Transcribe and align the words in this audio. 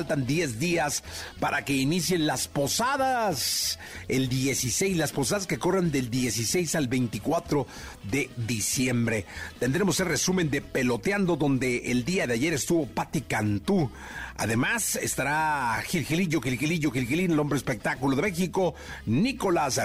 faltan 0.00 0.26
10 0.26 0.58
días 0.58 1.04
para 1.40 1.62
que 1.62 1.74
inicien 1.74 2.26
las 2.26 2.48
posadas. 2.48 3.78
El 4.08 4.30
16, 4.30 4.96
las 4.96 5.12
posadas 5.12 5.46
que 5.46 5.58
corren 5.58 5.92
del 5.92 6.08
16 6.08 6.74
al 6.74 6.88
24 6.88 7.66
de 8.10 8.30
diciembre. 8.38 9.26
Tendremos 9.58 10.00
el 10.00 10.06
resumen 10.06 10.48
de 10.48 10.62
Peloteando, 10.62 11.36
donde 11.36 11.90
el 11.90 12.06
día 12.06 12.26
de 12.26 12.32
ayer 12.32 12.54
estuvo 12.54 12.86
Patti 12.86 13.20
Cantú. 13.20 13.90
Además, 14.38 14.96
estará 14.96 15.82
Gilgilillo, 15.86 16.40
Gilgilillo, 16.40 16.90
Gilgilín, 16.90 17.32
el 17.32 17.38
hombre 17.38 17.58
espectáculo 17.58 18.16
de 18.16 18.22
México, 18.22 18.74
Nicolás 19.04 19.78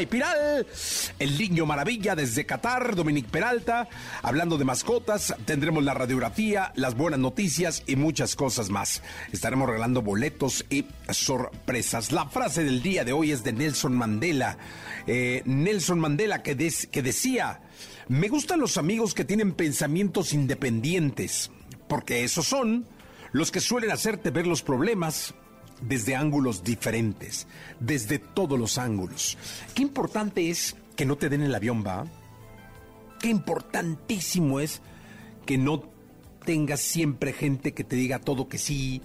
Y 0.00 0.06
Piral, 0.06 0.66
el 1.20 1.38
niño 1.38 1.66
maravilla 1.66 2.16
desde 2.16 2.44
Qatar, 2.44 2.96
Dominic 2.96 3.26
Peralta, 3.26 3.88
hablando 4.22 4.58
de 4.58 4.64
mascotas, 4.64 5.34
tendremos 5.44 5.84
la 5.84 5.94
radiografía, 5.94 6.72
las 6.74 6.96
buenas 6.96 7.20
noticias 7.20 7.84
y 7.86 7.94
muchas 7.94 8.34
cosas 8.34 8.70
más. 8.70 9.02
Estaremos 9.30 9.68
regalando 9.68 10.02
boletos 10.02 10.64
y 10.68 10.86
sorpresas. 11.10 12.10
La 12.10 12.26
frase 12.26 12.64
del 12.64 12.82
día 12.82 13.04
de 13.04 13.12
hoy 13.12 13.30
es 13.30 13.44
de 13.44 13.52
Nelson 13.52 13.96
Mandela. 13.96 14.58
Eh, 15.06 15.42
Nelson 15.44 16.00
Mandela 16.00 16.42
que, 16.42 16.56
que 16.90 17.02
decía, 17.02 17.60
me 18.08 18.28
gustan 18.28 18.58
los 18.58 18.76
amigos 18.76 19.14
que 19.14 19.24
tienen 19.24 19.52
pensamientos 19.52 20.32
independientes, 20.32 21.52
porque 21.88 22.24
esos 22.24 22.46
son 22.46 22.84
los 23.30 23.52
que 23.52 23.60
suelen 23.60 23.92
hacerte 23.92 24.30
ver 24.30 24.46
los 24.46 24.62
problemas 24.62 25.34
desde 25.86 26.16
ángulos 26.16 26.64
diferentes, 26.64 27.46
desde 27.80 28.18
todos 28.18 28.58
los 28.58 28.78
ángulos. 28.78 29.36
Qué 29.74 29.82
importante 29.82 30.50
es 30.50 30.76
que 30.96 31.06
no 31.06 31.16
te 31.16 31.28
den 31.28 31.42
el 31.42 31.54
avión, 31.54 31.84
va. 31.86 32.06
Qué 33.20 33.28
importantísimo 33.28 34.60
es 34.60 34.80
que 35.46 35.58
no 35.58 35.82
tengas 36.44 36.80
siempre 36.80 37.32
gente 37.32 37.72
que 37.72 37.84
te 37.84 37.96
diga 37.96 38.18
todo 38.18 38.48
que 38.48 38.58
sí, 38.58 39.02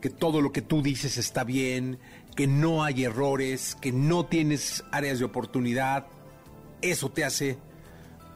que 0.00 0.10
todo 0.10 0.40
lo 0.40 0.52
que 0.52 0.62
tú 0.62 0.82
dices 0.82 1.18
está 1.18 1.44
bien, 1.44 1.98
que 2.36 2.46
no 2.46 2.84
hay 2.84 3.04
errores, 3.04 3.76
que 3.80 3.92
no 3.92 4.26
tienes 4.26 4.84
áreas 4.90 5.18
de 5.18 5.24
oportunidad. 5.24 6.06
Eso 6.80 7.10
te 7.10 7.24
hace 7.24 7.58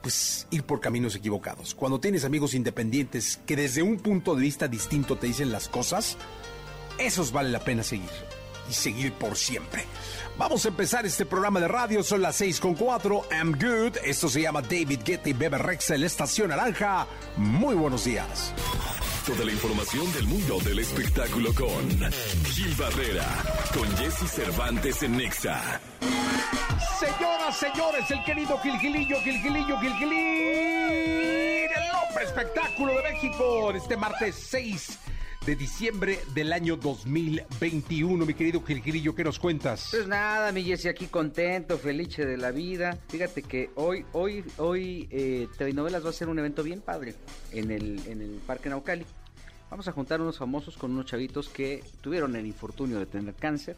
pues 0.02 0.46
ir 0.50 0.64
por 0.64 0.80
caminos 0.80 1.16
equivocados. 1.16 1.74
Cuando 1.74 1.98
tienes 1.98 2.26
amigos 2.26 2.52
independientes 2.52 3.40
que 3.46 3.56
desde 3.56 3.82
un 3.82 3.96
punto 3.96 4.34
de 4.34 4.42
vista 4.42 4.68
distinto 4.68 5.16
te 5.16 5.26
dicen 5.26 5.50
las 5.50 5.68
cosas, 5.68 6.18
esos 6.98 7.32
vale 7.32 7.50
la 7.50 7.60
pena 7.60 7.82
seguir. 7.82 8.10
Y 8.68 8.72
seguir 8.72 9.12
por 9.12 9.36
siempre. 9.36 9.84
Vamos 10.38 10.64
a 10.64 10.68
empezar 10.68 11.04
este 11.04 11.26
programa 11.26 11.60
de 11.60 11.68
radio. 11.68 12.02
Son 12.02 12.22
las 12.22 12.36
6 12.36 12.60
con 12.60 12.74
4. 12.74 13.26
I'm 13.30 13.52
good. 13.52 13.98
Esto 14.04 14.28
se 14.28 14.40
llama 14.40 14.62
David 14.62 15.00
Getty 15.04 15.32
Bebe 15.32 15.58
Rexel, 15.58 16.02
Estación 16.02 16.48
Naranja. 16.48 17.06
Muy 17.36 17.74
buenos 17.74 18.04
días. 18.04 18.54
Toda 19.26 19.44
la 19.44 19.52
información 19.52 20.12
del 20.12 20.26
mundo 20.26 20.58
del 20.60 20.78
espectáculo 20.80 21.54
con 21.54 21.88
Gil 22.46 22.74
Barrera. 22.74 23.26
Con 23.72 23.96
Jesse 23.96 24.30
Cervantes 24.30 25.02
en 25.02 25.16
Nexa. 25.16 25.80
Señoras, 26.98 27.56
señores, 27.56 28.10
el 28.10 28.24
querido 28.24 28.58
Gilgilillo, 28.58 29.20
Gilgilillo, 29.20 29.78
Gilgilín. 29.78 31.70
El 31.70 31.90
hombre 32.08 32.24
espectáculo 32.24 32.92
de 32.96 33.02
México. 33.12 33.72
Este 33.72 33.96
martes 33.96 34.34
6 34.50 34.98
de 35.46 35.56
diciembre 35.56 36.20
del 36.34 36.52
año 36.52 36.76
2021. 36.76 38.24
Mi 38.24 38.34
querido 38.34 38.62
Gilgilillo, 38.62 39.14
¿qué 39.14 39.24
nos 39.24 39.38
cuentas? 39.38 39.88
Pues 39.90 40.06
nada, 40.06 40.52
mi 40.52 40.64
Jessy, 40.64 40.88
aquí 40.88 41.06
contento, 41.06 41.76
feliz 41.76 42.16
de 42.16 42.36
la 42.38 42.50
vida. 42.50 42.96
Fíjate 43.08 43.42
que 43.42 43.70
hoy, 43.74 44.06
hoy, 44.12 44.44
hoy, 44.56 45.06
eh, 45.10 45.48
Telenovelas 45.58 46.04
va 46.04 46.10
a 46.10 46.12
ser 46.12 46.28
un 46.28 46.38
evento 46.38 46.62
bien 46.62 46.80
padre 46.80 47.14
en 47.52 47.70
el, 47.70 48.00
en 48.06 48.22
el 48.22 48.40
Parque 48.46 48.70
Naucali. 48.70 49.04
Vamos 49.70 49.86
a 49.88 49.92
juntar 49.92 50.20
unos 50.20 50.38
famosos 50.38 50.76
con 50.78 50.92
unos 50.92 51.06
chavitos 51.06 51.48
que 51.50 51.82
tuvieron 52.00 52.36
el 52.36 52.46
infortunio 52.46 52.98
de 52.98 53.06
tener 53.06 53.34
cáncer 53.34 53.76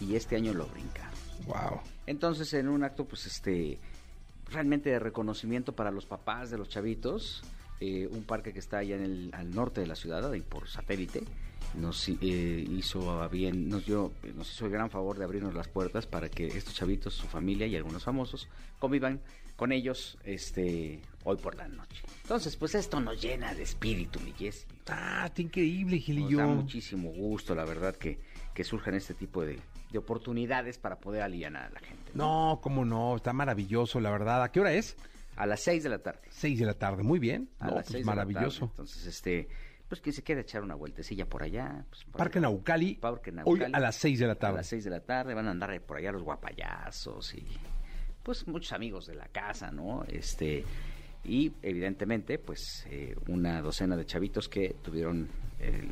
y 0.00 0.14
este 0.14 0.36
año 0.36 0.54
lo 0.54 0.66
brincaron. 0.66 1.14
Wow. 1.46 1.80
Entonces, 2.06 2.52
en 2.54 2.68
un 2.68 2.84
acto, 2.84 3.04
pues, 3.04 3.26
este, 3.26 3.80
realmente 4.50 4.90
de 4.90 4.98
reconocimiento 5.00 5.74
para 5.74 5.90
los 5.90 6.06
papás 6.06 6.50
de 6.50 6.58
los 6.58 6.68
chavitos, 6.68 7.42
eh, 7.80 8.08
un 8.10 8.24
parque 8.24 8.52
que 8.52 8.58
está 8.58 8.78
allá 8.78 8.96
en 8.96 9.02
el, 9.02 9.30
al 9.32 9.50
norte 9.54 9.80
de 9.80 9.86
la 9.86 9.94
ciudad, 9.94 10.30
ahí 10.30 10.40
por 10.40 10.68
satélite, 10.68 11.22
nos 11.74 12.08
eh, 12.08 12.14
hizo 12.20 13.28
bien, 13.28 13.68
nos 13.68 13.86
dio, 13.86 14.12
nos 14.36 14.52
hizo 14.52 14.66
el 14.66 14.72
gran 14.72 14.90
favor 14.90 15.18
de 15.18 15.24
abrirnos 15.24 15.54
las 15.54 15.68
puertas 15.68 16.06
para 16.06 16.28
que 16.28 16.46
estos 16.46 16.74
chavitos, 16.74 17.14
su 17.14 17.26
familia 17.26 17.66
y 17.66 17.76
algunos 17.76 18.04
famosos 18.04 18.48
convivan 18.78 19.20
con 19.56 19.72
ellos 19.72 20.18
este 20.24 21.00
hoy 21.24 21.36
por 21.36 21.56
la 21.56 21.68
noche. 21.68 22.02
Entonces, 22.22 22.56
pues 22.56 22.74
esto 22.74 23.00
nos 23.00 23.20
llena 23.20 23.54
de 23.54 23.62
espíritu, 23.62 24.20
mi 24.20 24.32
Jessy. 24.32 24.66
Ah, 24.88 25.24
está 25.26 25.42
increíble, 25.42 25.98
Gilillo. 25.98 26.38
Nos 26.38 26.48
da 26.48 26.54
muchísimo 26.54 27.10
gusto, 27.10 27.54
la 27.54 27.64
verdad, 27.64 27.94
que, 27.96 28.18
que 28.52 28.64
surjan 28.64 28.94
este 28.94 29.14
tipo 29.14 29.44
de, 29.44 29.58
de 29.90 29.98
oportunidades 29.98 30.78
para 30.78 30.98
poder 30.98 31.22
aliviar 31.22 31.56
a 31.56 31.70
la 31.70 31.80
gente. 31.80 32.12
No, 32.14 32.58
cómo 32.62 32.84
no, 32.84 33.16
está 33.16 33.32
maravilloso, 33.32 34.00
la 34.00 34.10
verdad. 34.10 34.42
¿A 34.42 34.50
qué 34.50 34.60
hora 34.60 34.72
es? 34.72 34.96
A 35.36 35.46
las 35.46 35.60
6 35.60 35.82
de 35.82 35.88
la 35.88 35.98
tarde. 35.98 36.20
6 36.30 36.58
de 36.60 36.66
la 36.66 36.74
tarde, 36.74 37.02
muy 37.02 37.18
bien. 37.18 37.50
A 37.58 37.68
No, 37.68 37.74
las 37.76 37.90
pues 37.90 38.04
maravilloso. 38.04 38.42
De 38.42 38.50
la 38.50 38.56
tarde. 38.58 38.70
Entonces, 38.70 39.06
este, 39.06 39.48
pues 39.88 40.00
que 40.00 40.12
se 40.12 40.22
quiera 40.22 40.40
echar 40.40 40.62
una 40.62 40.74
vueltecilla 40.74 41.26
por 41.26 41.42
allá. 41.42 41.84
Pues, 41.90 42.04
por 42.04 42.16
Parque 42.18 42.38
allá. 42.38 42.48
Naucali, 42.48 42.94
Parque 42.94 43.30
hoy 43.30 43.36
Naucali. 43.36 43.72
a 43.74 43.80
las 43.80 43.96
6 43.96 44.18
de 44.20 44.26
la 44.26 44.32
A 44.32 44.36
tarde. 44.38 44.56
las 44.58 44.66
6 44.68 44.84
de 44.84 44.90
la 44.90 45.00
tarde 45.00 45.34
van 45.34 45.48
a 45.48 45.50
andar 45.50 45.80
por 45.82 45.96
allá 45.96 46.12
los 46.12 46.22
guapayazos 46.22 47.34
y 47.34 47.46
pues 48.22 48.46
muchos 48.48 48.72
amigos 48.72 49.06
de 49.06 49.14
la 49.16 49.28
casa, 49.28 49.70
¿no? 49.70 50.04
Este 50.08 50.64
y 51.24 51.52
evidentemente 51.62 52.38
pues 52.38 52.86
eh, 52.90 53.14
una 53.28 53.60
docena 53.60 53.96
de 53.96 54.06
chavitos 54.06 54.48
que 54.48 54.76
tuvieron 54.82 55.28
el- 55.60 55.88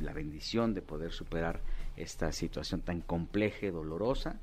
la 0.00 0.12
bendición 0.12 0.74
de 0.74 0.82
poder 0.82 1.12
superar 1.12 1.60
esta 1.96 2.32
situación 2.32 2.80
tan 2.82 3.00
compleja 3.02 3.66
y 3.66 3.70
dolorosa 3.70 4.40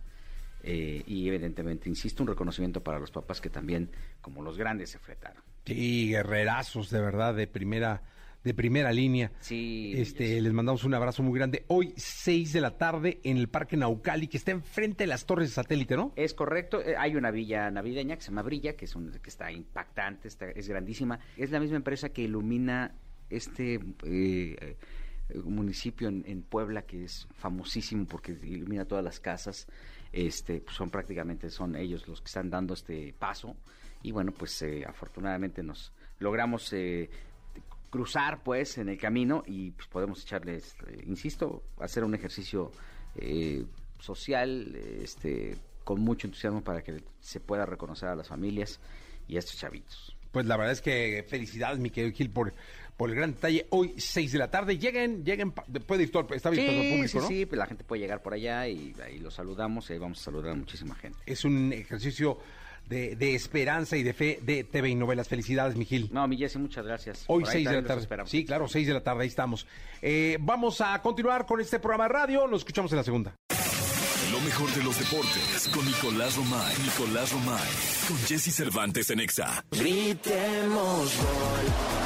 eh, 0.70 1.04
y 1.08 1.28
evidentemente 1.28 1.88
insisto 1.90 2.24
un 2.24 2.30
reconocimiento 2.30 2.84
para 2.84 3.00
los 3.00 3.12
papás 3.12 3.40
que 3.40 3.50
también 3.50 3.90
como 4.22 4.42
los 4.42 4.58
grandes 4.58 4.90
se 4.90 5.00
fletaron 5.00 5.42
Sí, 5.68 6.10
guerrerazos, 6.10 6.90
de 6.90 7.02
verdad, 7.02 7.36
de 7.36 7.46
primera, 7.46 8.02
de 8.44 8.54
primera 8.54 8.94
línea. 8.94 9.34
sí 9.42 9.94
Este, 9.98 10.40
les 10.40 10.54
mandamos 10.54 10.86
un 10.86 10.94
abrazo 10.94 11.24
muy 11.24 11.38
grande. 11.38 11.66
Hoy, 11.68 11.94
6 11.98 12.54
de 12.54 12.62
la 12.62 12.78
tarde, 12.78 13.20
en 13.26 13.36
el 13.36 13.50
Parque 13.50 13.76
Naucali, 13.76 14.28
que 14.28 14.38
está 14.38 14.52
enfrente 14.52 15.04
de 15.04 15.08
las 15.08 15.26
torres 15.26 15.50
de 15.50 15.56
satélite, 15.56 15.98
¿no? 15.98 16.14
Es 16.16 16.34
correcto, 16.34 16.82
eh, 16.82 16.96
hay 16.98 17.18
una 17.18 17.32
villa 17.32 17.70
navideña 17.70 18.16
que 18.16 18.22
se 18.22 18.30
llama 18.30 18.44
Brilla, 18.44 18.78
que 18.78 18.86
es 18.86 18.96
un, 18.96 19.12
que 19.12 19.30
está 19.30 19.52
impactante, 19.52 20.30
está, 20.30 20.50
es 20.50 20.70
grandísima. 20.70 21.20
Es 21.36 21.52
la 21.52 21.60
misma 21.60 21.76
empresa 21.76 22.10
que 22.10 22.22
ilumina 22.22 22.96
este 23.30 23.82
eh, 24.06 24.78
eh, 25.30 25.40
municipio 25.44 26.08
en, 26.08 26.24
en 26.28 26.44
Puebla 26.44 26.84
que 26.84 27.04
es 27.04 27.28
famosísimo 27.34 28.06
porque 28.06 28.32
ilumina 28.32 28.86
todas 28.86 29.04
las 29.04 29.20
casas. 29.20 29.68
Este, 30.12 30.62
pues, 30.62 30.76
son 30.76 30.90
prácticamente 30.90 31.50
son 31.50 31.76
ellos 31.76 32.08
los 32.08 32.22
que 32.22 32.28
están 32.28 32.50
dando 32.50 32.74
este 32.74 33.14
paso 33.18 33.56
y 34.02 34.12
bueno, 34.12 34.32
pues 34.32 34.62
eh, 34.62 34.86
afortunadamente 34.88 35.64
nos 35.64 35.92
logramos 36.20 36.72
eh, 36.74 37.10
cruzar 37.90 38.44
pues 38.44 38.78
en 38.78 38.90
el 38.90 38.98
camino 38.98 39.44
y 39.46 39.72
pues, 39.72 39.88
podemos 39.88 40.22
echarles, 40.24 40.76
eh, 40.88 41.04
insisto, 41.06 41.64
hacer 41.80 42.04
un 42.04 42.14
ejercicio 42.16 42.72
eh, 43.16 43.66
social, 44.00 44.76
este 45.02 45.58
con 45.84 46.02
mucho 46.02 46.28
entusiasmo 46.28 46.62
para 46.62 46.82
que 46.82 47.02
se 47.22 47.40
pueda 47.40 47.66
reconocer 47.66 48.10
a 48.10 48.16
las 48.16 48.28
familias 48.28 48.82
y 49.26 49.38
a 49.38 49.40
estos 49.40 49.58
chavitos. 49.58 50.18
Pues 50.34 50.46
la 50.46 50.58
verdad 50.58 50.74
es 50.74 50.82
que 50.82 51.26
felicidades, 51.26 51.80
mi 51.80 51.90
querido 51.90 52.14
Gil, 52.14 52.30
por, 52.30 52.54
por 52.98 53.10
el 53.12 53.16
gran 53.16 53.34
detalle. 53.34 53.68
Hoy, 53.70 53.94
6 53.96 54.32
de 54.32 54.40
la 54.40 54.50
tarde, 54.50 54.78
lleguen, 54.78 55.24
lleguen, 55.24 55.52
puede 55.52 56.04
ir 56.04 56.12
todo, 56.12 56.28
está 56.34 56.50
abierto 56.50 56.72
sí, 56.72 56.78
público, 56.90 57.08
sí, 57.08 57.18
¿no? 57.18 57.28
Sí, 57.28 57.46
pues 57.46 57.60
la 57.60 57.68
gente 57.68 57.84
puede 57.84 58.02
llegar 58.02 58.22
por 58.22 58.34
allá 58.34 58.68
y 58.68 58.94
ahí 59.04 59.20
los 59.20 59.36
saludamos 59.36 59.90
y 59.90 59.94
ahí 59.94 60.00
vamos 60.00 60.20
a 60.20 60.24
saludar 60.24 60.52
a 60.52 60.56
muchísima 60.56 60.96
gente. 60.96 61.20
Es 61.26 61.46
un 61.46 61.72
ejercicio 61.72 62.40
de, 62.90 63.16
de 63.16 63.36
esperanza 63.36 63.98
y 63.98 64.04
de 64.04 64.14
fe 64.14 64.40
de 64.42 64.64
TV 64.64 64.90
y 64.90 64.96
novelas. 64.96 65.28
Felicidades, 65.28 65.76
mi 65.76 65.86
Gil. 65.86 66.10
No, 66.12 66.28
mi 66.28 66.38
Jessy, 66.38 66.58
muchas 66.58 66.86
gracias. 66.86 67.24
Hoy 67.28 67.44
Por 67.44 67.50
ahí 67.50 67.64
6 67.64 67.70
de 67.70 67.82
la 67.82 67.88
tarde. 67.88 68.02
esperamos. 68.02 68.32
Sí, 68.32 68.46
claro, 68.46 68.68
6 68.68 68.88
de 68.88 68.94
la 68.94 69.04
tarde, 69.04 69.22
ahí 69.22 69.28
estamos. 69.28 69.68
Eh, 70.02 70.38
vamos 70.40 70.82
a 70.82 71.00
continuar 71.02 71.46
con 71.46 71.62
este 71.62 71.80
programa 71.80 72.06
de 72.06 72.10
radio. 72.10 72.48
Nos 72.48 72.62
escuchamos 72.62 72.92
en 72.92 72.98
la 72.98 73.04
segunda. 73.04 73.34
Lo 74.38 74.44
mejor 74.44 74.70
de 74.76 74.84
los 74.84 75.00
deportes 75.00 75.68
con 75.74 75.84
Nicolás 75.84 76.36
Romay. 76.36 76.76
Nicolás 76.84 77.32
Romay. 77.32 77.70
Con 78.08 78.18
Jesse 78.20 78.54
Cervantes 78.54 79.10
en 79.10 79.20
Exa. 79.20 79.66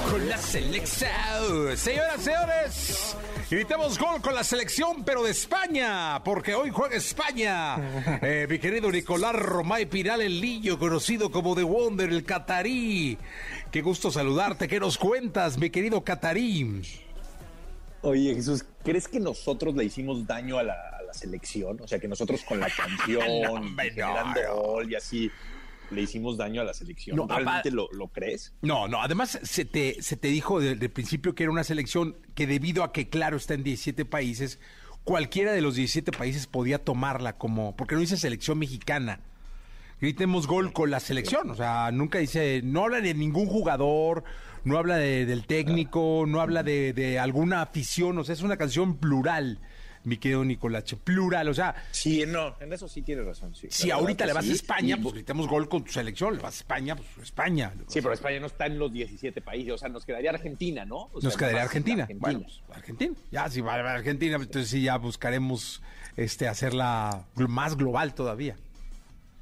Con 0.10 0.30
la 0.30 0.38
selección. 0.38 1.75
Señoras, 1.75 2.22
señores, 2.22 3.18
gritemos 3.50 4.00
gol 4.00 4.22
con 4.22 4.33
la 4.33 4.45
selección, 4.45 5.04
pero 5.04 5.24
de 5.24 5.31
España, 5.31 6.24
porque 6.24 6.56
hoy 6.56 6.69
juega 6.69 6.95
España. 6.95 7.75
Eh, 8.24 8.48
mi 8.50 8.60
querido 8.60 8.89
Nicolás 8.89 9.36
Romay 9.36 9.88
Piral, 9.88 10.22
el 10.22 10.39
niño 10.39 10.80
conocido 10.80 11.31
como 11.31 11.54
The 11.54 11.63
Wonder, 11.63 12.10
el 12.10 12.24
catarí. 12.24 13.18
Qué 13.72 13.81
gusto 13.81 14.10
saludarte. 14.10 14.69
¿Qué 14.69 14.80
nos 14.80 14.98
cuentas, 14.98 15.57
mi 15.57 15.69
querido 15.69 16.01
catarí? 16.01 16.81
Oye, 18.04 18.36
Jesús, 18.36 18.63
¿crees 18.84 19.07
que 19.07 19.19
nosotros 19.19 19.75
le 19.75 19.84
hicimos 19.84 20.25
daño 20.25 20.57
a 20.57 20.63
la, 20.63 20.74
a 20.74 21.00
la 21.12 21.19
selección? 21.19 21.80
O 21.81 21.88
sea, 21.88 22.00
que 22.00 22.08
nosotros 22.08 22.42
con 22.44 22.60
la 22.60 22.69
canción, 22.75 23.25
No, 23.44 23.62
generando 23.78 24.42
gol 24.56 24.92
y 24.92 24.96
así, 24.96 25.30
le 25.92 26.02
hicimos 26.04 26.38
daño 26.38 26.62
a 26.62 26.63
la 26.63 26.74
selección. 26.74 27.18
No, 27.18 27.28
¿Realmente 27.28 27.69
lo, 27.72 27.90
lo 27.92 28.08
crees? 28.08 28.54
No, 28.62 28.88
no, 28.88 29.02
además 29.02 29.40
se 29.44 29.66
te, 29.66 30.02
se 30.02 30.16
te 30.16 30.30
dijo 30.30 30.60
desde 30.60 30.86
el 30.86 30.92
principio 30.92 31.36
que 31.36 31.44
era 31.44 31.52
una 31.52 31.63
selección 31.66 32.16
que 32.36 32.48
debido 32.48 32.84
a 32.84 32.92
que, 32.94 33.10
claro, 33.10 33.36
está 33.38 33.54
en 33.56 33.63
17 33.63 34.06
países, 34.06 34.60
cualquiera 35.04 35.52
de 35.52 35.62
los 35.62 35.75
17 35.75 36.12
países 36.13 36.48
podía 36.48 36.78
tomarla 36.84 37.38
como, 37.38 37.75
porque 37.75 37.96
no 37.96 38.02
dice 38.02 38.16
selección 38.18 38.58
mexicana. 38.60 39.19
Gritemos 40.00 40.48
gol 40.48 40.74
con 40.74 40.90
la 40.90 41.00
selección, 41.00 41.52
o 41.52 41.56
sea, 41.56 41.92
nunca 41.92 42.18
dice, 42.18 42.62
no 42.63 42.84
habla 42.86 43.02
de 43.02 43.13
ningún 43.13 43.46
jugador, 43.46 44.24
no 44.63 44.78
habla 44.80 44.96
de- 44.98 45.28
del 45.28 45.46
técnico, 45.46 46.24
no 46.28 46.42
habla 46.42 46.63
de, 46.63 46.94
de 46.94 47.19
alguna 47.19 47.62
afición, 47.62 48.18
o 48.18 48.24
sea, 48.24 48.34
es 48.34 48.42
una 48.42 48.58
canción 48.58 48.98
plural, 48.98 49.60
mi 50.03 50.18
querido 50.18 50.44
Nicolache, 50.44 50.95
plural, 50.98 51.48
o 51.50 51.53
sea, 51.53 51.75
Sí, 51.92 52.24
no, 52.27 52.56
en 52.59 52.74
eso 52.74 52.88
sí 52.88 53.01
tienes 53.01 53.25
razón. 53.25 53.53
Sí, 53.56 53.68
si 53.69 53.92
ahorita 53.92 54.25
le 54.25 54.33
vas 54.33 54.45
sí. 54.45 54.51
a 54.51 54.56
España, 54.56 54.98
pues 55.01 55.13
gritemos 55.13 55.48
gol 55.48 55.69
con 55.69 55.83
tu 55.83 55.92
selección, 55.92 56.36
le 56.36 56.42
vas 56.42 56.56
a 56.56 56.57
España, 56.57 56.95
pues 56.95 57.07
España. 57.21 57.74
Sí, 57.88 58.01
pero 58.01 58.13
España 58.13 58.39
no 58.39 58.48
está 58.48 58.65
en 58.65 58.80
los 58.80 58.92
17 58.92 59.42
países, 59.42 59.74
o 59.74 59.77
sea, 59.77 59.89
nos 59.89 60.06
quedaría 60.06 60.31
Argentina, 60.31 60.86
¿no? 60.86 61.09
O 61.13 61.21
sea, 61.21 61.27
Nos 61.30 61.38
quedaría 61.38 61.62
Argentina. 61.63 62.03
Argentina. 62.03 62.19
Bueno, 62.31 62.42
pues, 62.65 62.77
Argentina. 62.77 63.15
Ya, 63.31 63.50
si 63.50 63.62
va 63.62 63.75
a 63.75 63.94
Argentina, 63.94 64.36
entonces 64.38 64.69
sí 64.69 64.81
ya 64.83 64.98
buscaremos 64.98 65.81
este 66.18 66.48
hacerla 66.48 67.25
más 67.36 67.77
global 67.77 68.13
todavía. 68.15 68.57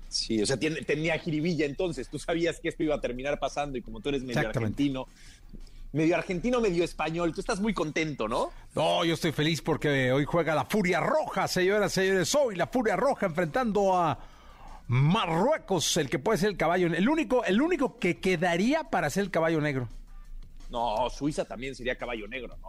Sí, 0.07 0.41
o 0.41 0.45
sea, 0.47 0.57
tiene- 0.57 0.81
tenía 0.81 1.17
jiribilla 1.19 1.65
entonces. 1.67 2.09
Tú 2.09 2.17
sabías 2.17 2.59
que 2.59 2.69
esto 2.69 2.81
iba 2.83 2.95
a 2.95 2.99
terminar 3.01 3.37
pasando 3.39 3.77
y 3.77 3.81
como 3.83 4.01
tú 4.01 4.09
eres 4.09 4.23
medio 4.23 4.39
argentino, 4.49 5.07
medio 5.91 6.15
argentino, 6.15 6.61
medio 6.61 6.83
español, 6.83 7.33
tú 7.33 7.41
estás 7.41 7.59
muy 7.59 7.73
contento, 7.73 8.27
¿no? 8.27 8.51
No, 8.75 9.03
yo 9.03 9.13
estoy 9.13 9.31
feliz 9.31 9.61
porque 9.61 10.11
hoy 10.11 10.25
juega 10.25 10.53
la 10.55 10.65
Furia 10.65 10.99
Roja, 10.99 11.47
señoras 11.47 11.91
y 11.93 11.95
señores. 12.01 12.35
Hoy 12.35 12.55
la 12.55 12.67
Furia 12.67 12.95
Roja 12.95 13.25
enfrentando 13.25 13.97
a 13.97 14.19
Marruecos, 14.87 15.97
el 15.97 16.09
que 16.09 16.19
puede 16.19 16.37
ser 16.37 16.49
el 16.49 16.57
caballo, 16.57 16.87
el 16.87 17.09
único, 17.09 17.43
el 17.43 17.61
único 17.61 17.97
que 17.97 18.19
quedaría 18.19 18.83
para 18.85 19.09
ser 19.09 19.23
el 19.23 19.31
caballo 19.31 19.61
negro. 19.61 19.87
No, 20.69 21.09
Suiza 21.09 21.45
también 21.45 21.75
sería 21.75 21.95
caballo 21.97 22.27
negro, 22.27 22.55
¿no? 22.61 22.67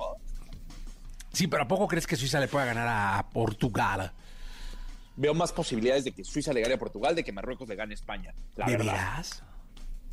Sí, 1.33 1.47
pero 1.47 1.63
¿a 1.65 1.69
poco 1.69 1.87
crees 1.87 2.07
que 2.07 2.17
Suiza 2.17 2.41
le 2.41 2.49
pueda 2.49 2.65
ganar 2.65 2.89
a 2.89 3.29
Portugal? 3.31 4.13
Veo 5.17 5.35
más 5.35 5.53
posibilidades 5.53 6.05
de 6.05 6.13
que 6.13 6.25
Suiza 6.25 6.53
le 6.53 6.61
gane 6.63 6.75
a 6.75 6.79
Portugal, 6.79 7.15
de 7.15 7.23
que 7.23 7.31
Marruecos 7.33 7.69
le 7.69 7.77
gane 7.77 7.93
a 7.93 7.95
España. 7.95 8.35
La 8.57 8.67
¿De 8.67 8.73
verdad. 8.77 8.93
veras? 8.95 9.43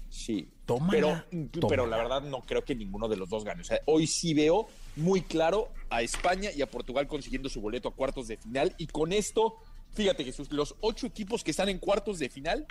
Sí. 0.09 0.49
Tómala, 0.65 0.91
pero, 0.91 1.49
tómala. 1.51 1.67
pero 1.69 1.87
la 1.87 1.97
verdad 1.97 2.21
no 2.21 2.41
creo 2.41 2.63
que 2.63 2.75
ninguno 2.75 3.07
de 3.07 3.15
los 3.15 3.29
dos 3.29 3.45
gane. 3.45 3.61
O 3.61 3.63
sea, 3.63 3.79
hoy 3.85 4.05
sí 4.05 4.33
veo 4.33 4.67
muy 4.97 5.21
claro 5.21 5.69
a 5.89 6.01
España 6.01 6.49
y 6.53 6.61
a 6.61 6.69
Portugal 6.69 7.07
consiguiendo 7.07 7.47
su 7.47 7.61
boleto 7.61 7.87
a 7.87 7.93
cuartos 7.93 8.27
de 8.27 8.37
final. 8.37 8.75
Y 8.77 8.87
con 8.87 9.13
esto, 9.13 9.55
fíjate 9.93 10.25
Jesús, 10.25 10.51
los 10.51 10.75
ocho 10.81 11.07
equipos 11.07 11.43
que 11.43 11.51
están 11.51 11.69
en 11.69 11.79
cuartos 11.79 12.19
de 12.19 12.29
final, 12.29 12.65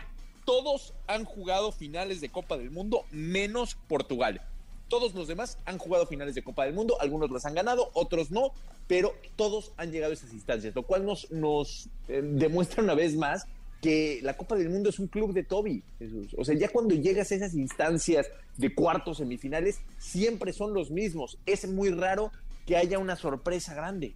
todos 0.44 0.92
han 1.06 1.24
jugado 1.24 1.72
finales 1.72 2.20
de 2.20 2.28
Copa 2.30 2.56
del 2.56 2.70
Mundo, 2.70 3.04
menos 3.10 3.76
Portugal. 3.88 4.42
Todos 4.88 5.14
los 5.14 5.26
demás 5.26 5.58
han 5.64 5.78
jugado 5.78 6.06
finales 6.06 6.34
de 6.34 6.44
Copa 6.44 6.64
del 6.64 6.74
Mundo, 6.74 6.96
algunos 7.00 7.30
las 7.30 7.44
han 7.46 7.54
ganado, 7.54 7.90
otros 7.94 8.30
no, 8.30 8.52
pero 8.86 9.14
todos 9.34 9.72
han 9.76 9.90
llegado 9.90 10.12
a 10.12 10.14
esas 10.14 10.32
instancias, 10.32 10.74
lo 10.74 10.84
cual 10.84 11.04
nos, 11.04 11.30
nos 11.32 11.88
eh, 12.08 12.20
demuestra 12.22 12.84
una 12.84 12.94
vez 12.94 13.16
más 13.16 13.46
que 13.81 14.20
la 14.23 14.37
Copa 14.37 14.56
del 14.56 14.69
Mundo 14.70 14.90
es 14.90 14.99
un 14.99 15.06
club 15.08 15.32
de 15.32 15.44
Toby, 15.44 15.82
Jesús. 15.99 16.34
O 16.38 16.44
sea, 16.44 16.55
ya 16.56 16.69
cuando 16.69 16.94
llegas 16.94 17.31
a 17.31 17.34
esas 17.34 17.55
instancias 17.55 18.26
de 18.56 18.75
cuartos, 18.75 19.19
semifinales, 19.19 19.81
siempre 19.99 20.52
son 20.52 20.73
los 20.75 20.90
mismos. 20.90 21.38
Es 21.46 21.69
muy 21.69 21.90
raro 21.90 22.32
que 22.67 22.76
haya 22.76 22.99
una 22.99 23.17
sorpresa 23.17 23.75
grande. 23.75 24.14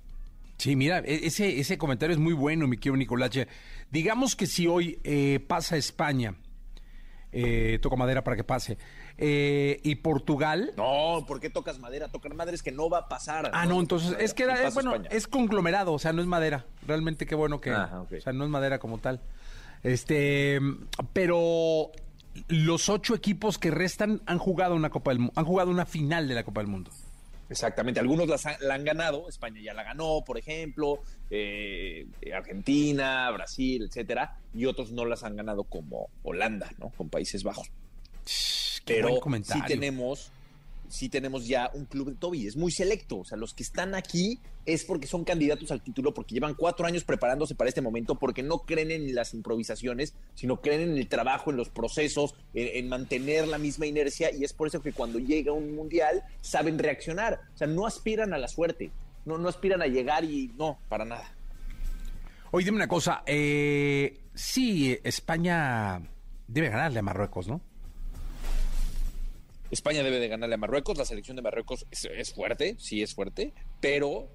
Sí, 0.59 0.77
mira, 0.77 0.99
e- 1.01 1.27
ese, 1.27 1.59
ese 1.61 1.79
comentario 1.79 2.15
es 2.15 2.21
muy 2.21 2.35
bueno, 2.35 2.67
mi 2.67 2.77
querido 2.77 2.97
Nicolache. 2.97 3.49
Digamos 3.91 4.37
que 4.37 4.47
si 4.47 4.67
hoy 4.67 4.99
eh, 5.05 5.41
pasa 5.47 5.77
España, 5.77 6.35
eh, 7.33 7.79
toco 7.81 7.97
madera 7.97 8.25
para 8.25 8.37
que 8.37 8.45
pase, 8.45 8.77
eh, 9.21 9.81
y 9.85 9.97
Portugal... 9.97 10.73
No, 10.77 11.25
¿por 11.29 11.39
qué 11.41 11.51
tocas 11.51 11.79
madera? 11.79 12.09
Tocar 12.09 12.35
madera 12.35 12.55
es 12.55 12.63
que 12.63 12.73
no 12.73 12.89
va 12.89 12.99
a 12.99 13.09
pasar. 13.09 13.51
Ah, 13.53 13.67
no, 13.67 13.79
entonces 13.79 14.17
es 14.19 14.35
que 14.35 14.45
era, 14.45 14.55
pasa 14.55 14.71
bueno, 14.75 14.95
España. 14.95 15.11
es 15.17 15.27
conglomerado, 15.29 15.93
o 15.93 15.99
sea, 15.99 16.13
no 16.13 16.23
es 16.23 16.27
madera. 16.27 16.65
Realmente 16.87 17.27
qué 17.27 17.35
bueno 17.35 17.61
que, 17.61 17.71
Ajá, 17.71 18.01
ok. 18.03 18.13
o 18.19 18.21
sea, 18.21 18.33
no 18.33 18.45
es 18.45 18.51
madera 18.51 18.79
como 18.79 18.99
tal. 18.99 19.21
Este, 19.83 20.59
pero 21.13 21.91
los 22.49 22.89
ocho 22.89 23.15
equipos 23.15 23.59
que 23.59 23.71
restan 23.71 24.23
han 24.27 24.39
jugado 24.39 24.75
una 24.75 24.91
Copa 24.91 25.13
del 25.13 25.31
han 25.35 25.45
jugado 25.45 25.71
una 25.71 25.87
final 25.87 26.27
de 26.29 26.35
la 26.35 26.43
Copa 26.45 26.61
del 26.61 26.69
Mundo. 26.69 26.91
Exactamente, 27.49 27.99
algunos 27.99 28.29
las 28.29 28.47
han- 28.47 28.57
la 28.61 28.75
han 28.75 28.85
ganado, 28.85 29.29
España 29.29 29.61
ya 29.61 29.75
la 29.75 29.83
ganó, 29.83 30.23
por 30.25 30.39
ejemplo, 30.39 31.01
eh, 31.31 32.07
Argentina, 32.33 33.29
Brasil, 33.33 33.83
etcétera, 33.89 34.37
y 34.55 34.67
otros 34.67 34.93
no 34.93 35.05
las 35.05 35.25
han 35.25 35.35
ganado 35.35 35.65
como 35.65 36.11
Holanda, 36.23 36.71
¿no? 36.79 36.91
Con 36.91 37.09
Países 37.09 37.43
Bajos. 37.43 37.69
Qué 38.85 38.95
Pero 38.95 39.21
buen 39.21 39.45
sí 39.45 39.61
tenemos, 39.67 40.33
sí 40.89 41.09
tenemos 41.09 41.47
ya 41.47 41.71
un 41.75 41.85
club 41.85 42.11
de 42.11 42.17
Toby, 42.17 42.47
es 42.47 42.57
muy 42.57 42.71
selecto, 42.71 43.19
o 43.19 43.25
sea, 43.25 43.39
los 43.39 43.55
que 43.55 43.63
están 43.63 43.95
aquí 43.95 44.41
es 44.67 44.85
porque 44.85 45.07
son 45.07 45.25
candidatos 45.25 45.71
al 45.71 45.83
título, 45.83 46.13
porque 46.13 46.35
llevan 46.35 46.55
cuatro 46.55 46.87
años 46.87 47.05
preparándose 47.05 47.55
para 47.55 47.69
este 47.69 47.81
momento, 47.81 48.17
porque 48.17 48.43
no 48.43 48.61
creen 48.61 48.91
en 48.91 49.15
las 49.15 49.35
improvisaciones, 49.35 50.15
sino 50.35 50.61
creen 50.61 50.83
en 50.83 50.97
el 50.97 51.09
trabajo, 51.09 51.51
en 51.51 51.57
los 51.57 51.69
procesos, 51.69 52.35
en, 52.55 52.69
en 52.77 52.89
mantener 52.89 53.49
la 53.49 53.59
misma 53.59 53.87
inercia, 53.87 54.35
y 54.35 54.45
es 54.45 54.53
por 54.53 54.69
eso 54.69 54.83
que 54.83 54.93
cuando 54.93 55.19
llega 55.19 55.53
un 55.53 55.75
mundial 55.75 56.23
saben 56.41 56.79
reaccionar, 56.79 57.41
o 57.55 57.59
sea, 57.59 57.67
no 57.67 57.87
aspiran 57.87 58.35
a 58.35 58.39
la 58.39 58.49
suerte, 58.49 58.91
no, 59.25 59.39
no 59.39 59.49
aspiran 59.49 59.83
a 59.83 59.87
llegar 59.87 60.25
y 60.25 60.53
no, 60.57 60.79
para 60.89 61.05
nada. 61.05 61.35
Oye, 62.53 62.65
dime 62.65 62.79
una 62.79 62.89
cosa, 62.89 63.23
eh, 63.27 64.19
sí, 64.35 64.99
España 65.05 66.03
debe 66.49 66.69
ganarle 66.69 66.99
a 66.99 67.03
Marruecos, 67.03 67.47
¿no? 67.47 67.61
España 69.71 70.03
debe 70.03 70.19
de 70.19 70.29
ganarle 70.29 70.57
a 70.57 70.59
Marruecos, 70.59 70.99
la 70.99 71.05
selección 71.05 71.37
de 71.37 71.43
Marruecos 71.43 71.87
es, 71.91 72.35
fuerte, 72.35 72.75
sí 72.79 73.03
es 73.03 73.15
fuerte, 73.15 73.53
pero 73.81 74.29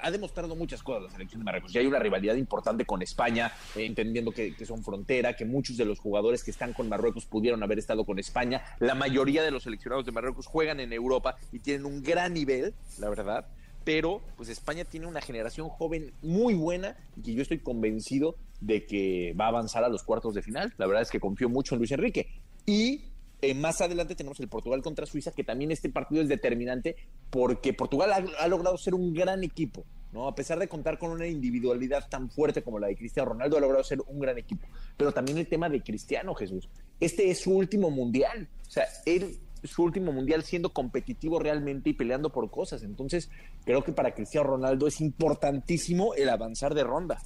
ha 0.00 0.10
demostrado 0.10 0.56
muchas 0.56 0.82
cosas 0.82 1.04
la 1.04 1.10
selección 1.10 1.40
de 1.40 1.44
Marruecos. 1.44 1.72
Ya 1.72 1.80
hay 1.80 1.86
una 1.86 2.00
rivalidad 2.00 2.34
importante 2.34 2.84
con 2.84 3.00
España, 3.00 3.52
eh, 3.76 3.84
entendiendo 3.84 4.32
que, 4.32 4.56
que 4.56 4.66
son 4.66 4.82
frontera, 4.82 5.36
que 5.36 5.44
muchos 5.44 5.76
de 5.76 5.84
los 5.84 6.00
jugadores 6.00 6.42
que 6.42 6.50
están 6.50 6.72
con 6.72 6.88
Marruecos 6.88 7.26
pudieron 7.26 7.62
haber 7.62 7.78
estado 7.78 8.04
con 8.04 8.18
España. 8.18 8.64
La 8.80 8.94
mayoría 8.94 9.42
de 9.42 9.52
los 9.52 9.62
seleccionados 9.62 10.04
de 10.04 10.12
Marruecos 10.12 10.46
juegan 10.46 10.80
en 10.80 10.92
Europa 10.92 11.36
y 11.52 11.60
tienen 11.60 11.86
un 11.86 12.02
gran 12.02 12.34
nivel, 12.34 12.74
la 12.98 13.08
verdad. 13.08 13.46
Pero 13.84 14.20
pues 14.36 14.48
España 14.48 14.84
tiene 14.84 15.06
una 15.06 15.20
generación 15.20 15.68
joven 15.68 16.12
muy 16.22 16.54
buena 16.54 16.96
y 17.16 17.22
que 17.22 17.34
yo 17.34 17.42
estoy 17.42 17.58
convencido 17.58 18.36
de 18.60 18.86
que 18.86 19.34
va 19.38 19.46
a 19.46 19.48
avanzar 19.48 19.84
a 19.84 19.88
los 19.88 20.02
cuartos 20.02 20.34
de 20.34 20.42
final. 20.42 20.72
La 20.76 20.86
verdad 20.86 21.02
es 21.02 21.10
que 21.10 21.20
confío 21.20 21.48
mucho 21.48 21.74
en 21.74 21.80
Luis 21.80 21.90
Enrique. 21.90 22.28
Y 22.64 23.11
eh, 23.42 23.54
más 23.54 23.80
adelante 23.80 24.14
tenemos 24.14 24.38
el 24.38 24.48
Portugal 24.48 24.82
contra 24.82 25.04
Suiza, 25.04 25.32
que 25.32 25.42
también 25.42 25.72
este 25.72 25.88
partido 25.88 26.22
es 26.22 26.28
determinante 26.28 26.94
porque 27.28 27.72
Portugal 27.72 28.32
ha, 28.38 28.48
logrado 28.48 28.78
ser 28.78 28.94
un 28.94 29.12
gran 29.12 29.42
equipo, 29.42 29.84
¿no? 30.12 30.28
A 30.28 30.34
pesar 30.36 30.60
de 30.60 30.68
contar 30.68 30.96
con 30.96 31.10
una 31.10 31.26
individualidad 31.26 32.08
tan 32.08 32.30
fuerte 32.30 32.62
como 32.62 32.78
la 32.78 32.86
de 32.86 32.96
Cristiano 32.96 33.30
Ronaldo, 33.30 33.56
ha 33.56 33.60
logrado 33.60 33.82
ser 33.82 34.00
un 34.06 34.20
gran 34.20 34.38
equipo. 34.38 34.68
Pero 34.96 35.12
también 35.12 35.38
el 35.38 35.48
tema 35.48 35.68
de 35.68 35.82
Cristiano 35.82 36.34
Jesús. 36.34 36.68
Este 37.00 37.30
es 37.32 37.40
su 37.40 37.52
último 37.52 37.90
mundial. 37.90 38.48
O 38.66 38.70
sea, 38.70 38.86
él 39.06 39.40
su 39.64 39.82
último 39.82 40.12
mundial 40.12 40.42
siendo 40.44 40.72
competitivo 40.72 41.38
realmente 41.38 41.90
y 41.90 41.94
peleando 41.94 42.30
por 42.30 42.50
cosas. 42.50 42.82
Entonces, 42.82 43.30
creo 43.64 43.82
que 43.82 43.92
para 43.92 44.14
Cristiano 44.14 44.48
Ronaldo 44.48 44.86
es 44.86 45.00
importantísimo 45.00 46.14
el 46.14 46.28
avanzar 46.28 46.74
de 46.74 46.84
ronda. 46.84 47.18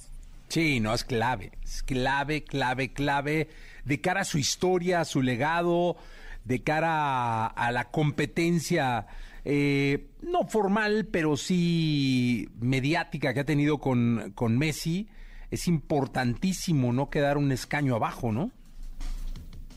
Sí, 0.49 0.79
no, 0.79 0.93
es 0.93 1.03
clave, 1.03 1.51
es 1.61 1.83
clave, 1.83 2.43
clave, 2.43 2.93
clave, 2.93 3.49
de 3.87 4.01
cara 4.01 4.21
a 4.21 4.25
su 4.25 4.37
historia, 4.37 5.01
a 5.01 5.05
su 5.05 5.21
legado, 5.21 5.95
de 6.43 6.61
cara 6.61 7.47
a, 7.47 7.71
la 7.71 7.85
competencia, 7.85 9.07
eh, 9.45 10.09
no 10.21 10.47
formal, 10.47 11.07
pero 11.11 11.37
sí 11.37 12.49
mediática 12.59 13.33
que 13.33 13.39
ha 13.39 13.45
tenido 13.45 13.79
con, 13.79 14.33
con 14.35 14.57
Messi, 14.57 15.07
es 15.51 15.67
importantísimo 15.67 16.91
no 16.91 17.09
quedar 17.09 17.37
un 17.37 17.51
escaño 17.51 17.95
abajo, 17.95 18.31
¿no? 18.31 18.51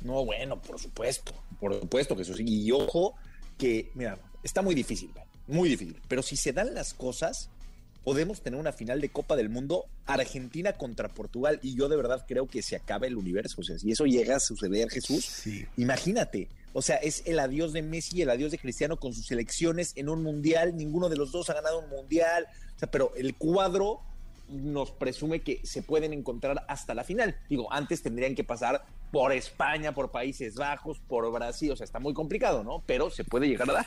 No, 0.03 0.25
bueno, 0.25 0.61
por 0.61 0.81
supuesto, 0.81 1.33
por 1.61 1.79
supuesto 1.79 2.17
que 2.17 2.23
eso 2.23 2.35
sí. 2.35 2.45
Y 2.47 2.73
ojo 2.73 3.15
que, 3.59 3.91
mira, 3.95 4.19
está 4.43 4.61
muy 4.61 4.75
difícil, 4.75 5.11
muy 5.47 5.69
difícil, 5.69 6.01
pero 6.09 6.23
si 6.23 6.37
se 6.37 6.53
dan 6.53 6.75
las 6.75 6.95
cosas, 6.95 7.51
podemos 8.05 8.41
tener 8.43 8.59
una 8.59 8.73
final 8.73 9.01
de 9.01 9.11
Copa 9.11 9.37
del 9.37 9.49
Mundo 9.49 9.87
Argentina 10.07 10.73
contra 10.73 11.09
Portugal 11.09 11.59
y 11.63 11.77
yo 11.77 11.89
de 11.89 11.97
verdad 11.97 12.25
creo 12.27 12.47
que 12.47 12.63
se 12.63 12.77
acaba 12.77 13.07
el 13.07 13.17
universo. 13.17 13.61
O 13.61 13.65
sea, 13.65 13.79
si 13.79 13.91
eso 13.91 14.07
llega 14.07 14.37
a 14.37 14.41
suceder, 14.41 14.91
Jesús, 14.91 15.45
imagínate. 15.77 16.49
O 16.73 16.83
sea, 16.83 16.97
es 16.97 17.23
el 17.27 17.39
adiós 17.41 17.73
de 17.73 17.83
Messi 17.83 18.19
y 18.19 18.23
el 18.23 18.31
adiós 18.31 18.53
de 18.53 18.59
Cristiano 18.59 18.97
con 18.97 19.13
sus 19.13 19.27
selecciones 19.27 19.93
en 19.97 20.09
un 20.09 20.23
mundial. 20.23 20.77
Ninguno 20.77 21.09
de 21.09 21.17
los 21.17 21.33
dos 21.33 21.51
ha 21.51 21.55
ganado 21.55 21.81
un 21.81 21.89
mundial. 21.91 22.47
O 22.77 22.79
sea, 22.79 22.91
pero 22.91 23.13
el 23.17 23.35
cuadro 23.35 24.01
nos 24.49 24.91
presume 24.93 25.41
que 25.41 25.61
se 25.65 25.83
pueden 25.83 26.13
encontrar 26.13 26.65
hasta 26.69 26.95
la 26.95 27.05
final. 27.05 27.37
Digo, 27.49 27.73
antes 27.73 28.03
tendrían 28.03 28.35
que 28.35 28.45
pasar 28.45 28.85
por 29.11 29.33
España, 29.33 29.93
por 29.93 30.11
Países 30.11 30.55
Bajos, 30.55 31.01
por 31.01 31.31
Brasil. 31.33 31.73
O 31.73 31.77
sea, 31.77 31.85
está 31.85 31.99
muy 31.99 32.15
complicado, 32.15 32.63
¿no? 32.63 32.83
Pero 32.87 33.11
se 33.11 33.25
puede 33.25 33.49
llegar 33.49 33.69
a 33.71 33.75
dar. 33.75 33.87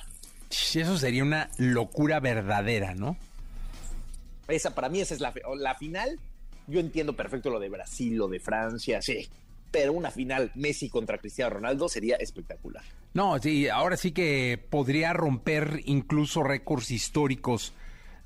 Eso 0.49 0.97
sería 0.97 1.23
una 1.23 1.49
locura 1.57 2.19
verdadera, 2.19 2.95
¿no? 2.95 3.17
Esa, 4.47 4.75
para 4.75 4.89
mí, 4.89 5.01
esa 5.01 5.13
es 5.13 5.21
la, 5.21 5.33
la 5.57 5.75
final. 5.75 6.19
Yo 6.67 6.79
entiendo 6.79 7.13
perfecto 7.15 7.49
lo 7.49 7.59
de 7.59 7.69
Brasil, 7.69 8.15
lo 8.15 8.27
de 8.27 8.39
Francia, 8.39 9.01
sí. 9.01 9.27
Pero 9.71 9.93
una 9.93 10.11
final 10.11 10.51
Messi 10.55 10.89
contra 10.89 11.17
Cristiano 11.17 11.49
Ronaldo 11.55 11.89
sería 11.89 12.15
espectacular. 12.17 12.83
No, 13.13 13.37
sí, 13.39 13.67
ahora 13.67 13.97
sí 13.97 14.11
que 14.11 14.63
podría 14.69 15.13
romper 15.13 15.81
incluso 15.85 16.43
récords 16.43 16.91
históricos 16.91 17.73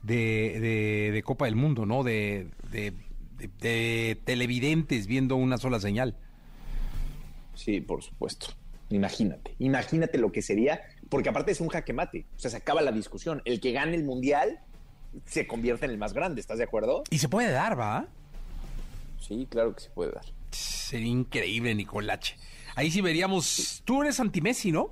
de, 0.04 1.12
de, 1.14 1.24
Copa 1.24 1.46
del 1.46 1.56
Mundo, 1.56 1.86
¿no? 1.86 2.04
De, 2.04 2.48
de, 2.72 4.18
televidentes 4.24 5.08
viendo 5.08 5.36
una 5.36 5.58
sola 5.58 5.80
señal. 5.80 6.16
Sí, 7.54 7.82
por 7.82 8.04
supuesto. 8.04 8.48
Imagínate, 8.90 9.56
imagínate 9.60 10.18
lo 10.18 10.32
que 10.32 10.42
sería, 10.42 10.82
porque 11.10 11.28
aparte 11.28 11.52
es 11.52 11.60
un 11.60 11.68
jaque 11.68 11.92
mate, 11.92 12.26
o 12.38 12.40
sea, 12.40 12.50
se 12.50 12.58
acaba 12.58 12.82
la 12.82 12.94
discusión. 12.94 13.42
El 13.44 13.60
que 13.60 13.74
gane 13.74 13.96
el 13.96 14.06
mundial 14.06 14.62
se 15.26 15.48
convierte 15.48 15.86
en 15.86 15.92
el 15.92 15.98
más 15.98 16.14
grande, 16.14 16.42
¿estás 16.42 16.58
de 16.58 16.64
acuerdo? 16.64 17.04
Y 17.10 17.20
se 17.20 17.30
puede 17.30 17.52
dar, 17.52 17.80
¿va? 17.80 18.08
Sí, 19.20 19.48
claro 19.50 19.76
que 19.76 19.82
se 19.82 19.90
puede 19.90 20.12
dar. 20.12 20.26
Sería 20.52 21.08
increíble, 21.08 21.74
Nicolache. 21.76 22.38
Ahí 22.76 22.92
sí 22.92 23.02
veríamos. 23.02 23.82
Tú 23.86 24.04
eres 24.04 24.20
anti-Messi, 24.20 24.72
¿no? 24.72 24.92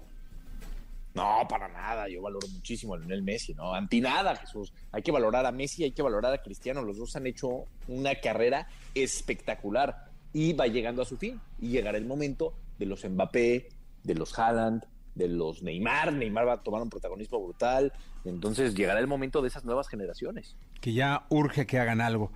No, 1.13 1.47
para 1.47 1.67
nada. 1.69 2.09
Yo 2.09 2.21
valoro 2.21 2.47
muchísimo 2.49 2.93
a 2.93 2.97
Lionel 2.97 3.23
Messi, 3.23 3.53
¿no? 3.53 3.73
Anti 3.73 4.01
nada, 4.01 4.35
Jesús. 4.35 4.73
Hay 4.91 5.01
que 5.01 5.11
valorar 5.11 5.45
a 5.45 5.51
Messi, 5.51 5.83
hay 5.83 5.91
que 5.91 6.01
valorar 6.01 6.33
a 6.33 6.41
Cristiano. 6.41 6.81
Los 6.81 6.97
dos 6.97 7.15
han 7.15 7.25
hecho 7.25 7.65
una 7.87 8.15
carrera 8.15 8.67
espectacular 8.93 10.11
y 10.33 10.53
va 10.53 10.67
llegando 10.67 11.01
a 11.01 11.05
su 11.05 11.15
fin. 11.17 11.39
Y 11.59 11.69
llegará 11.69 11.97
el 11.97 12.05
momento 12.05 12.53
de 12.77 12.85
los 12.85 13.05
Mbappé, 13.05 13.69
de 14.03 14.15
los 14.15 14.37
Haaland, 14.37 14.83
de 15.15 15.27
los 15.27 15.63
Neymar. 15.63 16.13
Neymar 16.13 16.47
va 16.47 16.53
a 16.53 16.63
tomar 16.63 16.81
un 16.81 16.89
protagonismo 16.89 17.41
brutal. 17.41 17.91
Entonces 18.25 18.75
llegará 18.75 18.99
el 18.99 19.07
momento 19.07 19.41
de 19.41 19.47
esas 19.47 19.65
nuevas 19.65 19.87
generaciones. 19.87 20.55
Que 20.81 20.93
ya 20.93 21.25
urge 21.29 21.65
que 21.65 21.79
hagan 21.79 22.01
algo. 22.01 22.31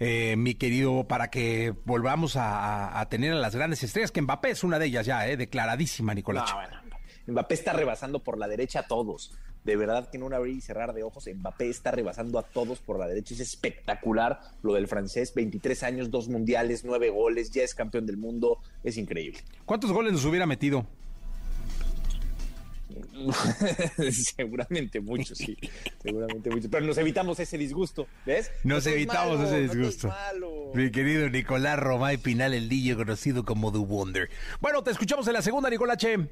Eh, 0.00 0.34
mi 0.36 0.54
querido, 0.54 1.04
para 1.04 1.30
que 1.30 1.74
volvamos 1.84 2.34
a, 2.36 3.06
tener 3.08 3.32
a 3.32 3.36
las 3.36 3.54
grandes 3.54 3.82
estrellas, 3.82 4.10
que 4.10 4.22
Mbappé 4.22 4.50
es 4.50 4.64
una 4.64 4.78
de 4.78 4.86
ellas 4.86 5.06
ya, 5.06 5.28
eh, 5.28 5.36
declaradísima, 5.36 6.14
Nicolás. 6.14 6.52
Mbappé 7.26 7.54
está 7.54 7.72
rebasando 7.72 8.22
por 8.22 8.38
la 8.38 8.48
derecha 8.48 8.80
a 8.80 8.86
todos. 8.86 9.32
De 9.64 9.76
verdad 9.76 10.10
que 10.10 10.18
en 10.18 10.24
un 10.24 10.34
abrir 10.34 10.56
y 10.56 10.60
cerrar 10.60 10.92
de 10.92 11.04
ojos, 11.04 11.26
Mbappé 11.32 11.70
está 11.70 11.90
rebasando 11.90 12.38
a 12.38 12.42
todos 12.42 12.80
por 12.80 12.98
la 12.98 13.06
derecha. 13.06 13.34
Es 13.34 13.40
espectacular 13.40 14.40
lo 14.62 14.74
del 14.74 14.88
francés. 14.88 15.32
23 15.34 15.82
años, 15.84 16.10
dos 16.10 16.28
mundiales, 16.28 16.84
nueve 16.84 17.08
goles, 17.08 17.50
ya 17.50 17.62
es 17.62 17.74
campeón 17.74 18.04
del 18.04 18.18
mundo. 18.18 18.58
Es 18.82 18.98
increíble. 18.98 19.40
¿Cuántos 19.64 19.90
goles 19.90 20.12
nos 20.12 20.24
hubiera 20.26 20.44
metido? 20.44 20.86
seguramente 24.12 25.00
muchos, 25.00 25.38
sí. 25.38 25.56
Seguramente 26.02 26.50
muchos. 26.50 26.70
Pero 26.70 26.86
nos 26.86 26.98
evitamos 26.98 27.38
ese 27.40 27.58
disgusto, 27.58 28.06
¿ves? 28.26 28.50
Nos 28.62 28.86
evitamos 28.86 29.40
ese 29.40 29.60
disgusto. 29.60 30.12
Mi 30.74 30.90
querido 30.90 31.28
Nicolás 31.28 31.78
Romay 31.78 32.18
Pinal, 32.18 32.54
el 32.54 32.68
DJ 32.68 32.96
conocido 32.96 33.44
como 33.44 33.72
The 33.72 33.78
Wonder. 33.78 34.30
Bueno, 34.60 34.82
te 34.82 34.90
escuchamos 34.90 35.26
en 35.26 35.34
la 35.34 35.42
segunda, 35.42 35.70
Nicolache. 35.70 36.28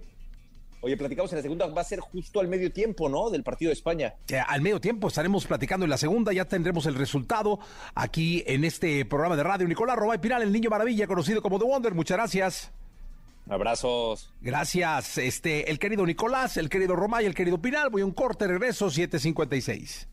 Oye, 0.85 0.97
platicamos 0.97 1.31
en 1.33 1.37
la 1.37 1.43
segunda, 1.43 1.67
va 1.69 1.81
a 1.81 1.85
ser 1.85 2.01
justo 2.01 2.41
al 2.41 2.49
medio 2.49 2.73
tiempo, 2.73 3.09
¿no? 3.09 3.31
Del 3.31 3.45
partido 3.45 3.69
de 3.69 3.75
España. 3.75 4.15
al 4.49 4.61
medio 4.63 4.81
tiempo 4.81 5.07
estaremos 5.07 5.47
platicando 5.47 5.85
en 5.85 5.91
la 5.91 5.97
segunda, 5.97 6.33
ya 6.33 6.47
tendremos 6.47 6.87
el 6.87 6.97
resultado 6.97 7.61
aquí 7.95 8.43
en 8.49 8.65
este 8.65 9.05
programa 9.05 9.37
de 9.37 9.45
radio. 9.45 9.69
Nicolás 9.69 9.97
Romay 9.97 10.19
Pinal, 10.19 10.43
el 10.43 10.51
niño 10.51 10.71
maravilla, 10.71 11.07
conocido 11.07 11.41
como 11.41 11.61
The 11.61 11.67
Wonder. 11.67 11.95
Muchas 11.95 12.17
gracias. 12.17 12.73
Abrazos. 13.49 14.33
Gracias, 14.41 15.19
este, 15.19 15.71
el 15.71 15.79
querido 15.79 16.07
Nicolás, 16.07 16.57
el 16.57 16.69
querido 16.69 16.97
Romay, 16.97 17.27
el 17.27 17.35
querido 17.35 17.61
Pinal. 17.61 17.91
Voy 17.91 18.03
a 18.03 18.07
un 18.07 18.13
corte, 18.13 18.47
regreso, 18.47 18.91
756. 18.91 20.09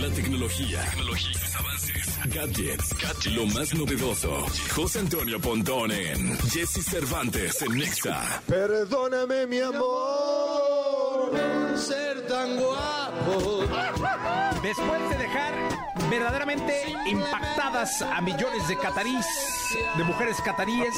La 0.00 0.08
tecnología, 0.14 0.80
tecnologías, 0.90 1.56
avances, 1.56 2.18
gadgets, 2.34 2.94
gadgets, 2.94 3.26
lo 3.34 3.46
más 3.46 3.74
novedoso. 3.74 4.46
José 4.74 5.00
Antonio 5.00 5.38
Pontón 5.40 5.92
en 5.92 6.38
Jesse 6.38 6.82
Cervantes 6.82 7.60
en 7.60 7.76
Nexa. 7.76 8.42
Perdóname, 8.46 9.46
mi 9.46 9.60
amor, 9.60 11.32
ser 11.76 12.26
tan 12.26 12.56
guapo. 12.56 13.64
Después 14.62 15.10
de 15.10 15.18
dejar 15.18 15.79
verdaderamente 16.10 16.74
impactadas 17.06 18.02
a 18.02 18.20
millones 18.20 18.66
de 18.66 18.76
catarís, 18.76 19.24
de 19.96 20.02
mujeres 20.02 20.40
cataríes, 20.40 20.94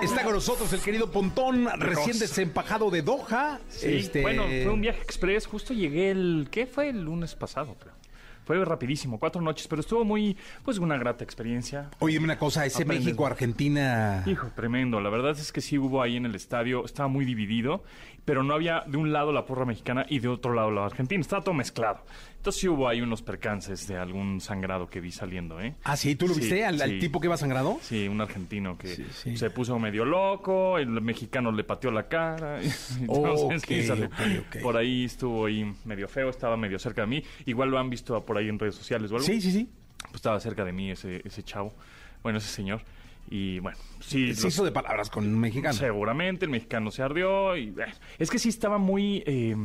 está 0.00 0.22
con 0.22 0.32
nosotros 0.32 0.72
el 0.72 0.80
querido 0.80 1.10
Pontón, 1.10 1.68
recién 1.78 2.18
desempajado 2.18 2.88
de 2.90 3.02
Doha. 3.02 3.58
este... 3.82 4.22
Bueno, 4.22 4.44
fue 4.44 4.70
un 4.70 4.80
viaje 4.80 5.02
express, 5.02 5.46
justo 5.46 5.74
llegué 5.74 6.12
el... 6.12 6.48
¿Qué 6.52 6.66
fue 6.66 6.90
el 6.90 7.02
lunes 7.02 7.34
pasado? 7.34 7.76
Creo. 7.80 7.98
Fue 8.44 8.64
rapidísimo, 8.64 9.18
cuatro 9.18 9.42
noches, 9.42 9.68
pero 9.68 9.80
estuvo 9.80 10.04
muy, 10.06 10.34
pues 10.64 10.78
una 10.78 10.96
grata 10.96 11.22
experiencia. 11.22 11.90
Oye, 11.98 12.18
una 12.18 12.38
cosa, 12.38 12.64
ese 12.64 12.86
México-Argentina... 12.86 14.22
Hijo, 14.24 14.50
tremendo. 14.56 15.00
La 15.02 15.10
verdad 15.10 15.32
es 15.32 15.52
que 15.52 15.60
sí 15.60 15.76
hubo 15.76 16.00
ahí 16.00 16.16
en 16.16 16.24
el 16.24 16.34
estadio, 16.34 16.82
estaba 16.86 17.08
muy 17.08 17.26
dividido, 17.26 17.84
pero 18.24 18.42
no 18.42 18.54
había 18.54 18.84
de 18.86 18.96
un 18.96 19.12
lado 19.12 19.32
la 19.32 19.44
porra 19.44 19.66
mexicana 19.66 20.06
y 20.08 20.20
de 20.20 20.28
otro 20.28 20.54
lado 20.54 20.70
la 20.70 20.86
argentina. 20.86 21.20
Estaba 21.20 21.44
todo 21.44 21.54
mezclado. 21.54 22.00
Entonces 22.38 22.60
sí 22.60 22.68
hubo 22.68 22.88
ahí 22.88 23.00
unos 23.00 23.20
percances 23.20 23.88
de 23.88 23.96
algún 23.96 24.40
sangrado 24.40 24.88
que 24.88 25.00
vi 25.00 25.10
saliendo, 25.10 25.60
¿eh? 25.60 25.74
Ah, 25.82 25.96
sí, 25.96 26.14
¿tú 26.14 26.28
lo 26.28 26.34
viste 26.34 26.64
al, 26.64 26.98
tipo 27.00 27.20
que 27.20 27.26
iba 27.26 27.36
sangrado? 27.36 27.78
Sí, 27.82 28.06
un 28.06 28.20
argentino 28.20 28.78
que 28.78 29.06
se 29.12 29.50
puso 29.50 29.76
medio 29.78 30.04
loco, 30.04 30.78
el 30.78 30.88
mexicano 30.88 31.50
le 31.50 31.64
pateó 31.64 31.90
la 31.90 32.08
cara. 32.08 32.60
Por 34.62 34.76
ahí 34.76 35.04
estuvo 35.04 35.46
ahí 35.46 35.74
medio 35.84 36.06
feo, 36.06 36.30
estaba 36.30 36.56
medio 36.56 36.78
cerca 36.78 37.02
de 37.02 37.08
mí. 37.08 37.24
Igual 37.44 37.70
lo 37.70 37.78
han 37.78 37.90
visto 37.90 38.24
por 38.24 38.38
ahí 38.38 38.48
en 38.48 38.58
redes 38.58 38.76
sociales 38.76 39.10
o 39.10 39.16
algo. 39.16 39.26
Sí, 39.26 39.40
sí, 39.40 39.50
sí. 39.50 39.68
Pues 40.02 40.16
estaba 40.16 40.38
cerca 40.38 40.64
de 40.64 40.72
mí 40.72 40.92
ese, 40.92 41.20
ese 41.24 41.42
chavo, 41.42 41.74
bueno, 42.22 42.38
ese 42.38 42.48
señor. 42.48 42.82
Y 43.30 43.58
bueno, 43.58 43.76
sí. 44.00 44.34
Se 44.34 44.48
hizo 44.48 44.64
de 44.64 44.72
palabras 44.72 45.10
con 45.10 45.26
un 45.26 45.38
mexicano. 45.38 45.74
Seguramente, 45.74 46.46
el 46.46 46.50
mexicano 46.50 46.90
se 46.90 47.02
ardió. 47.02 47.56
y 47.56 47.74
Es 48.18 48.30
que 48.30 48.38
sí 48.38 48.48
estaba 48.48 48.78
muy. 48.78 49.22
Eh, 49.26 49.56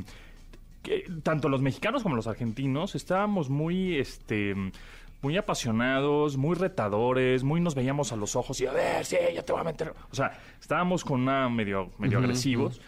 tanto 1.23 1.49
los 1.49 1.61
mexicanos 1.61 2.03
como 2.03 2.15
los 2.15 2.27
argentinos 2.27 2.95
estábamos 2.95 3.49
muy, 3.49 3.97
este, 3.97 4.55
muy 5.21 5.37
apasionados, 5.37 6.37
muy 6.37 6.55
retadores, 6.55 7.43
muy 7.43 7.61
nos 7.61 7.75
veíamos 7.75 8.11
a 8.11 8.15
los 8.15 8.35
ojos 8.35 8.59
y 8.61 8.67
a 8.67 8.73
ver, 8.73 9.05
sí, 9.05 9.17
ya 9.33 9.43
te 9.43 9.53
voy 9.53 9.61
a 9.61 9.63
meter. 9.63 9.93
O 10.11 10.15
sea, 10.15 10.37
estábamos 10.59 11.03
con 11.03 11.21
una 11.21 11.49
medio, 11.49 11.91
medio 11.97 12.19
agresivos. 12.19 12.81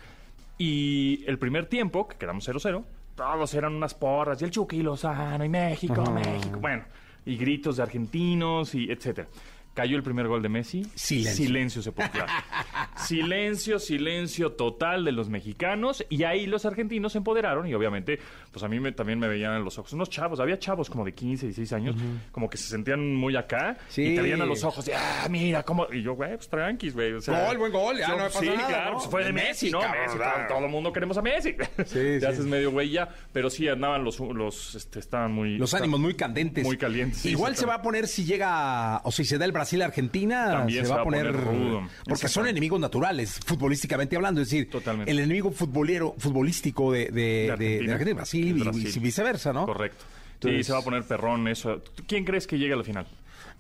Y 0.58 1.24
el 1.28 1.38
primer 1.38 1.66
tiempo, 1.66 2.08
que 2.08 2.18
quedamos 2.18 2.48
0-0, 2.48 2.84
todos 3.16 3.54
eran 3.54 3.74
unas 3.74 3.94
porras, 3.94 4.42
y 4.42 4.46
el 4.46 4.52
Chucky 4.52 4.82
Lozano, 4.82 5.44
y 5.44 5.50
México, 5.50 6.04
México, 6.12 6.60
bueno, 6.60 6.84
y 7.26 7.38
gritos 7.38 7.78
de 7.78 7.84
argentinos, 7.84 8.76
y 8.76 8.92
etcétera. 8.92 9.28
Cayó 9.76 9.96
el 9.98 10.04
primer 10.04 10.28
gol 10.28 10.42
de 10.42 10.50
Messi. 10.50 10.84
Silencio. 10.96 11.46
Silencio 11.46 11.82
sepulcral. 11.84 12.28
silencio, 12.98 13.78
silencio 13.80 14.54
total 14.54 15.04
de 15.06 15.12
los 15.12 15.30
mexicanos. 15.30 16.06
Y 16.10 16.24
ahí 16.24 16.46
los 16.48 16.66
argentinos 16.66 17.12
se 17.12 17.18
empoderaron. 17.20 17.68
Y 17.68 17.74
obviamente, 17.74 18.20
pues 18.52 18.64
a 18.64 18.68
mí 18.68 18.80
me- 18.80 18.92
también 18.94 19.20
me 19.20 19.28
veían 19.28 19.54
en 19.56 19.64
los 19.64 19.78
ojos. 19.78 19.94
Unos 19.94 20.10
chavos, 20.10 20.40
había 20.40 20.58
chavos 20.60 20.90
como 20.90 21.04
de 21.06 21.14
15, 21.14 21.48
16 21.48 21.74
años, 21.74 21.96
como 22.32 22.50
que 22.50 22.58
se 22.58 22.70
sentían 22.70 23.16
muy 23.16 23.36
acá. 23.36 23.78
Sí. 23.90 24.04
Y 24.04 24.16
te 24.16 24.22
veían 24.22 24.42
a 24.42 24.46
los 24.46 24.64
ojos 24.64 24.86
de, 24.86 24.96
ah, 24.96 25.28
mira, 25.30 25.64
cómo. 25.64 25.88
Y 25.92 26.02
yo, 26.02 26.14
güey, 26.16 26.36
pues 26.36 26.48
tranquis, 26.50 26.94
güey. 26.94 27.14
O 27.14 27.22
sea, 27.22 27.46
Gol, 27.48 27.58
buen 27.58 27.72
gol, 27.72 27.98
ya 27.98 28.08
yo- 28.08 28.18
no 28.18 28.24
pasa 28.26 28.40
Sí, 28.40 28.48
nada, 28.48 28.68
claro, 28.68 28.92
¿no? 28.94 28.98
pues 29.00 29.10
fue 29.10 29.22
de 29.22 29.28
De 29.28 29.34
Messi, 29.34 29.72
¿no? 29.72 29.80
cabrón, 29.82 30.02
Messi, 30.06 30.18
claro. 30.18 30.48
todo, 30.48 30.66
el 30.66 30.72
mundo 30.72 30.94
queremos 30.94 31.18
a 31.18 31.22
Messi. 31.22 31.54
Te 31.54 31.86
sí. 32.20 32.26
haces 32.26 32.46
medio 32.46 32.72
güey 32.72 32.90
ya. 32.92 33.10
Pero 33.34 33.50
sí, 33.50 33.68
andaban 33.68 34.04
los. 34.04 34.20
los 34.20 34.76
este, 34.76 35.00
estaban 35.00 35.34
muy. 35.34 35.58
Los 35.58 35.74
ánimos 35.74 36.00
muy 36.00 36.14
candentes. 36.14 36.64
Muy 36.64 36.78
calientes, 36.78 37.26
Igual 37.26 37.56
se 37.58 37.66
va 37.66 37.76
a 37.76 37.82
poner 37.82 38.08
si 38.08 38.24
llega, 38.24 39.02
o 39.04 39.12
si 39.12 39.26
se 39.26 39.38
da 39.38 39.46
el 39.46 39.52
Brasil-Argentina, 39.66 40.52
También 40.52 40.86
se 40.86 40.92
va 40.94 41.02
a 41.02 41.04
poner, 41.04 41.32
rudo. 41.34 41.88
Porque 42.08 42.28
son 42.28 42.48
enemigos 42.48 42.80
naturales, 42.80 43.40
futbolísticamente 43.46 44.16
hablando. 44.16 44.42
Es 44.42 44.50
decir, 44.50 44.70
Totalmente. 44.70 45.12
el 45.12 45.20
enemigo 45.20 45.52
futbolero, 45.52 46.16
futbolístico 46.18 46.92
de, 46.92 47.06
de, 47.06 47.12
de- 47.12 47.52
Argentina. 47.52 47.86
de 47.88 47.92
Argentina 47.92 48.10
y 48.12 48.14
Brasil, 48.14 48.64
y- 48.94 48.98
y 48.98 49.00
viceversa, 49.00 49.52
¿no? 49.54 49.66
Correcto. 49.66 50.04
sí, 50.06 50.34
Entonces- 50.36 50.68
se 50.68 50.74
va 50.74 50.80
a 50.80 50.82
poner 50.84 51.04
perrón 51.04 51.48
eso. 51.48 51.82
¿Quién 52.08 52.24
crees 52.26 52.46
que 52.48 52.58
llegue 52.58 52.74
a 52.74 52.78
la 52.78 52.84
final? 52.84 53.08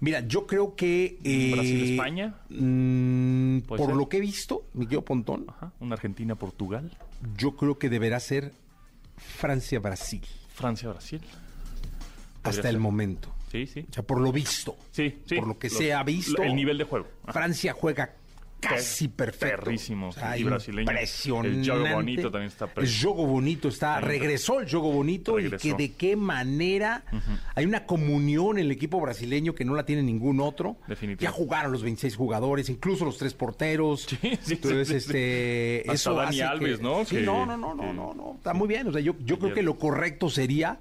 Mira, 0.01 0.19
yo 0.27 0.45
creo 0.45 0.75
que... 0.75 1.17
eh, 1.23 1.51
¿Brasil-España? 1.53 2.35
mm, 2.49 3.59
¿Puede 3.61 3.77
por 3.79 3.87
ser? 3.87 3.95
lo 3.95 4.09
que 4.09 4.17
he 4.17 4.19
visto, 4.21 4.65
Miguel 4.73 5.03
Pontón, 5.03 5.45
Ajá. 5.47 5.71
¿Una 5.79 5.95
Argentina-Portugal? 5.95 6.97
yo 7.37 7.55
creo 7.55 7.79
que 7.79 7.89
deberá 7.89 8.19
ser 8.19 8.51
Francia-Brasil. 9.17 10.21
¿Francia-Brasil? 10.53 11.21
Hasta 12.43 12.61
ser. 12.61 12.71
el 12.71 12.79
momento. 12.79 13.33
Sí, 13.55 13.67
sí. 13.67 13.85
O 13.89 13.93
sea, 13.93 14.03
por 14.03 14.19
lo 14.19 14.31
visto. 14.31 14.75
Sí, 14.91 15.19
sí. 15.25 15.35
Por 15.35 15.47
lo 15.47 15.57
que 15.59 15.69
Los- 15.69 15.77
se 15.77 15.93
ha 15.93 16.03
visto. 16.03 16.41
El 16.43 16.55
nivel 16.55 16.77
de 16.77 16.83
juego. 16.83 17.07
Ajá. 17.23 17.33
Francia 17.33 17.73
juega 17.73 18.15
casi 18.59 19.09
perfecto. 19.09 19.63
perrísimo, 19.63 20.07
O 20.09 20.11
sea, 20.11 20.35
y 20.37 20.43
brasileño. 20.43 20.89
Impresionante. 20.89 21.49
El 21.59 21.69
juego 21.69 21.95
bonito 21.95 22.31
también 22.31 22.47
está 22.47 22.65
El 22.65 22.71
precioso. 22.71 23.13
juego 23.13 23.29
bonito 23.31 23.67
está. 23.67 24.01
Regresó 24.01 24.59
el 24.59 24.67
juego 24.69 24.91
bonito 24.91 25.35
Regresó. 25.35 25.67
y 25.67 25.71
que 25.71 25.77
de 25.77 25.93
qué 25.93 26.15
manera 26.15 27.03
hay 27.53 27.65
una 27.65 27.85
comunión 27.85 28.57
en 28.57 28.65
el 28.65 28.71
equipo 28.71 28.99
brasileño 28.99 29.53
que 29.53 29.65
no 29.65 29.75
la 29.75 29.85
tiene 29.85 30.01
ningún 30.01 30.39
otro. 30.39 30.77
Definitivo. 30.87 31.29
Ya 31.29 31.31
jugaron 31.31 31.71
los 31.73 31.83
26 31.83 32.15
jugadores, 32.15 32.67
incluso 32.69 33.05
los 33.05 33.17
tres 33.19 33.35
porteros. 33.35 34.01
Sí, 34.09 34.17
sí, 34.41 34.53
Entonces, 34.55 34.87
sí, 34.87 34.95
este, 34.95 35.79
Hasta 35.81 35.93
eso 35.93 36.13
Dani 36.15 36.27
hace 36.29 36.43
Alves, 36.43 36.77
que- 36.77 36.83
¿no? 36.83 37.05
Sí, 37.05 37.15
Que- 37.17 37.21
no, 37.21 37.45
no, 37.45 37.55
no, 37.57 37.75
no, 37.75 37.83
que- 37.83 37.93
no, 37.93 38.13
no. 38.15 38.33
Está 38.37 38.53
muy 38.55 38.67
bien. 38.67 38.87
O 38.87 38.91
sea, 38.91 39.01
yo, 39.01 39.15
yo 39.19 39.37
creo 39.37 39.53
que 39.53 39.61
lo 39.61 39.77
correcto 39.77 40.27
sería 40.29 40.79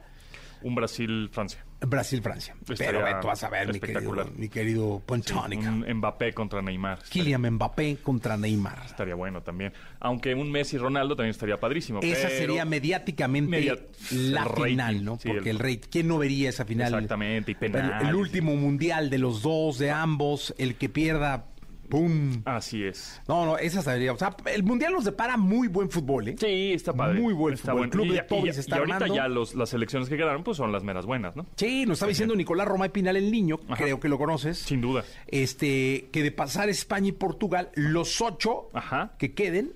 Un 0.63 0.75
Brasil-Francia. 0.75 1.63
Brasil-Francia. 1.87 2.55
Pero 2.79 3.03
Beto, 3.05 3.27
vas 3.27 3.43
a 3.45 3.49
ver, 3.51 3.73
mi 3.73 3.81
querido, 3.81 4.31
mi 4.37 4.49
querido 4.49 5.03
Pontónica. 5.05 5.71
Un 5.71 5.85
Mbappé 5.95 6.33
contra 6.33 6.63
Neymar. 6.63 6.99
Kylian 7.09 7.43
Mbappé 7.55 7.99
contra 8.03 8.37
Neymar. 8.37 8.83
estaría 8.87 9.15
bueno 9.15 9.43
también. 9.43 9.73
Aunque 10.01 10.35
un 10.35 10.51
Messi-Ronaldo 10.51 11.17
también 11.17 11.31
estaría 11.31 11.59
padrísimo. 11.59 12.01
Esa 12.03 12.29
pero- 12.29 12.39
sería 12.39 12.65
mediáticamente 12.65 13.51
Media- 13.51 13.77
la 14.11 14.43
el 14.43 14.49
rating, 14.49 14.65
final, 14.65 15.05
¿no? 15.05 15.19
sí, 15.21 15.29
Porque 15.29 15.51
el, 15.51 15.57
el- 15.57 15.59
rey, 15.59 15.79
¿quién 15.79 16.09
no 16.09 16.19
vería 16.19 16.49
esa 16.51 16.65
final? 16.65 16.93
Exactamente, 16.95 17.53
y 17.53 17.55
El, 17.55 17.59
penales. 17.73 18.09
el 18.09 18.15
último 18.15 18.55
mundial 18.57 19.11
de 19.11 19.19
los 19.19 19.43
dos, 19.43 19.79
de 19.79 19.91
ambos, 19.91 20.55
el 20.59 20.75
que 20.77 20.89
pierda, 20.89 21.47
¡pum! 21.89 22.43
Así 22.45 22.85
es. 22.85 23.21
No, 23.29 23.47
no, 23.47 23.59
esa 23.59 23.83
sería. 23.83 24.13
O 24.13 24.19
sea, 24.19 24.37
el 24.47 24.63
mundial 24.63 24.93
nos 24.93 25.05
depara 25.05 25.37
muy 25.37 25.69
buen 25.69 25.91
fútbol, 25.91 26.29
¿eh? 26.29 26.37
Sí, 26.39 26.73
está 26.73 26.93
padre. 26.93 27.21
Muy 27.21 27.33
buen 27.35 27.55
está 27.55 27.73
fútbol. 27.73 27.85
El 27.85 27.91
club 27.91 28.07
Y 28.07 28.11
de 28.11 28.23
Toby 28.23 28.53
se 28.53 28.61
está 28.61 28.77
y 28.77 28.79
ahorita 28.81 28.97
armando. 28.97 29.15
ya 29.17 29.29
los, 29.29 29.55
las 29.55 29.69
selecciones 29.71 30.09
que 30.09 30.17
quedaron 30.17 30.43
pues 30.45 30.57
son 30.57 30.73
las 30.73 30.83
meras 30.85 31.07
buenas, 31.07 31.37
¿no? 31.37 31.47
Sí, 31.57 31.87
nos 31.87 31.95
estaba 31.97 32.09
diciendo 32.11 32.35
Nicolás 32.37 32.67
Romay 32.67 32.91
Pinal 32.91 33.17
el 33.17 33.31
niño, 33.31 33.61
Ajá. 33.69 33.83
creo 33.83 34.01
que 34.01 34.09
lo 34.09 34.19
conoces. 34.19 34.59
Sin 34.59 34.81
duda. 34.81 35.05
Este, 35.27 36.09
que 36.13 36.23
de 36.23 36.31
pasar 36.33 36.69
España 36.69 37.09
y 37.09 37.13
Portugal, 37.13 37.71
los 37.75 38.21
ocho 38.21 38.71
Ajá. 38.73 39.13
que 39.19 39.35
queden, 39.35 39.73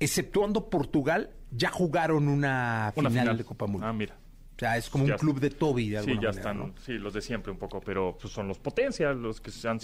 exceptuando 0.00 0.68
Portugal, 0.68 1.30
ya 1.52 1.70
jugaron 1.70 2.28
una, 2.28 2.92
Una 2.96 3.08
final, 3.10 3.24
final. 3.24 3.38
de 3.38 3.44
Copa 3.44 3.66
Mundial. 3.66 3.90
Ah, 3.90 3.92
mira. 3.92 4.16
O 4.56 4.58
sea, 4.58 4.76
es 4.78 4.88
como 4.88 5.04
Ya 5.06 5.12
un 5.14 5.18
club 5.18 5.38
de 5.38 5.50
Toby 5.50 5.90
de 5.90 6.02
Sí, 6.02 6.10
alguna 6.10 6.14
ya 6.14 6.28
manera, 6.28 6.30
están, 6.30 6.58
¿no? 6.58 6.74
sí, 6.82 6.92
los 6.94 7.12
de 7.12 7.20
siempre 7.20 7.52
un 7.52 7.58
poco, 7.58 7.80
pero 7.82 8.16
pues, 8.18 8.32
son 8.32 8.48
los 8.48 8.58
potencias, 8.58 9.14
los 9.14 9.40
que 9.42 9.50
han, 9.68 9.78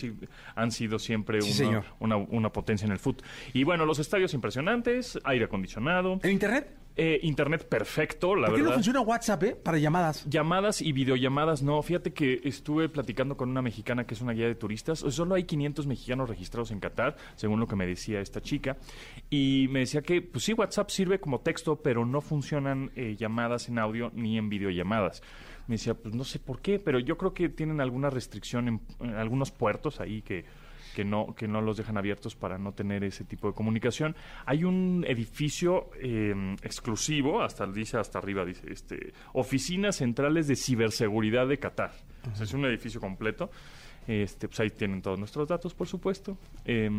han 0.54 0.70
sido 0.72 0.98
siempre 0.98 1.42
Sí, 1.42 1.48
una, 1.48 1.56
señor. 1.56 1.84
una, 2.00 2.16
una 2.16 2.50
potencia 2.50 2.86
en 2.86 2.92
el 2.92 2.98
fútbol. 2.98 3.22
Y 3.52 3.64
bueno, 3.64 3.84
los 3.84 3.98
estadios 3.98 4.32
impresionantes, 4.32 5.18
aire 5.24 5.44
acondicionado, 5.44 6.18
¿En 6.22 6.30
internet? 6.30 6.70
Eh, 6.94 7.20
internet 7.22 7.66
perfecto, 7.66 8.34
la 8.34 8.48
¿Por 8.48 8.56
qué 8.56 8.62
no 8.62 8.72
funciona 8.72 9.00
WhatsApp, 9.00 9.42
eh? 9.44 9.56
Para 9.56 9.78
llamadas. 9.78 10.28
Llamadas 10.28 10.82
y 10.82 10.92
videollamadas, 10.92 11.62
no. 11.62 11.80
Fíjate 11.82 12.12
que 12.12 12.40
estuve 12.44 12.88
platicando 12.90 13.36
con 13.36 13.48
una 13.48 13.62
mexicana 13.62 14.04
que 14.04 14.12
es 14.14 14.20
una 14.20 14.32
guía 14.32 14.46
de 14.46 14.54
turistas. 14.54 14.98
Solo 14.98 15.34
hay 15.34 15.44
500 15.44 15.86
mexicanos 15.86 16.28
registrados 16.28 16.70
en 16.70 16.80
Qatar, 16.80 17.16
según 17.34 17.60
lo 17.60 17.66
que 17.66 17.76
me 17.76 17.86
decía 17.86 18.20
esta 18.20 18.42
chica. 18.42 18.76
Y 19.30 19.68
me 19.70 19.80
decía 19.80 20.02
que, 20.02 20.20
pues 20.20 20.44
sí, 20.44 20.52
WhatsApp 20.52 20.90
sirve 20.90 21.18
como 21.18 21.40
texto, 21.40 21.76
pero 21.76 22.04
no 22.04 22.20
funcionan 22.20 22.90
eh, 22.94 23.16
llamadas 23.16 23.68
en 23.68 23.78
audio 23.78 24.10
ni 24.14 24.36
en 24.36 24.50
videollamadas. 24.50 25.22
Me 25.68 25.76
decía, 25.76 25.94
pues 25.94 26.14
no 26.14 26.24
sé 26.24 26.40
por 26.40 26.60
qué, 26.60 26.78
pero 26.78 26.98
yo 26.98 27.16
creo 27.16 27.32
que 27.32 27.48
tienen 27.48 27.80
alguna 27.80 28.10
restricción 28.10 28.68
en, 28.68 28.80
en 29.00 29.14
algunos 29.14 29.50
puertos 29.50 30.00
ahí 30.00 30.20
que 30.20 30.44
que 30.94 31.04
no, 31.04 31.34
que 31.34 31.48
no 31.48 31.60
los 31.60 31.76
dejan 31.76 31.96
abiertos 31.98 32.34
para 32.34 32.58
no 32.58 32.72
tener 32.72 33.04
ese 33.04 33.24
tipo 33.24 33.48
de 33.48 33.54
comunicación. 33.54 34.16
Hay 34.46 34.64
un 34.64 35.04
edificio 35.08 35.90
eh, 36.00 36.56
exclusivo, 36.62 37.42
hasta 37.42 37.66
dice 37.66 37.98
hasta 37.98 38.18
arriba, 38.18 38.44
dice, 38.44 38.70
este, 38.70 39.12
oficinas 39.32 39.96
centrales 39.96 40.46
de 40.46 40.56
ciberseguridad 40.56 41.48
de 41.48 41.58
Qatar. 41.58 41.92
Sea, 42.34 42.44
es 42.44 42.52
un 42.52 42.64
edificio 42.64 43.00
completo. 43.00 43.50
Este, 44.08 44.48
pues 44.48 44.58
ahí 44.58 44.70
tienen 44.70 45.00
todos 45.00 45.18
nuestros 45.18 45.46
datos, 45.46 45.74
por 45.74 45.86
supuesto. 45.86 46.36
Eh, 46.64 46.90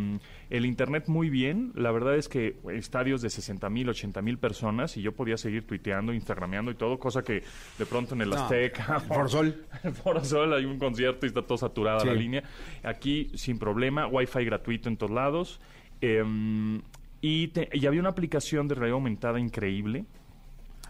el 0.50 0.66
internet 0.66 1.06
muy 1.08 1.30
bien. 1.30 1.74
La 1.76 1.92
verdad 1.92 2.16
es 2.16 2.30
que 2.30 2.56
estadios 2.74 3.22
de 3.22 3.30
60 3.30 3.70
mil, 3.70 3.90
80 3.90 4.22
mil 4.22 4.38
personas 4.38 4.96
y 4.96 5.02
yo 5.02 5.12
podía 5.12 5.36
seguir 5.36 5.68
tuiteando, 5.68 6.14
instagrameando 6.14 6.72
y 6.72 6.76
todo, 6.76 6.98
cosa 7.00 7.22
que 7.22 7.44
de 7.78 7.86
pronto 7.86 8.16
en 8.16 8.22
el 8.22 8.30
No, 8.30 8.38
Azteca... 8.38 9.00
Foro 9.08 9.28
Sol. 9.28 9.66
Foro 10.04 10.24
Sol 10.24 10.54
hay 10.54 10.64
un 10.66 10.80
concierto 10.80 11.26
y 11.26 11.28
está 11.28 11.42
todo 11.42 11.58
saturada 11.58 12.00
Sí. 12.00 12.08
la 12.08 12.14
línea. 12.14 12.44
Aquí 12.84 13.32
sin 13.36 13.60
problema, 13.60 14.08
Wi-Fi 14.08 14.46
gratuito 14.46 14.88
en 14.88 14.96
todos 14.98 15.12
lados. 15.12 15.60
Eh, 16.00 16.24
y, 17.22 17.48
te- 17.50 17.70
y 17.74 17.86
había 17.86 18.00
una 18.00 18.10
aplicación 18.10 18.68
de 18.68 18.76
realidad 18.76 18.96
aumentada 18.96 19.40
increíble. 19.40 20.06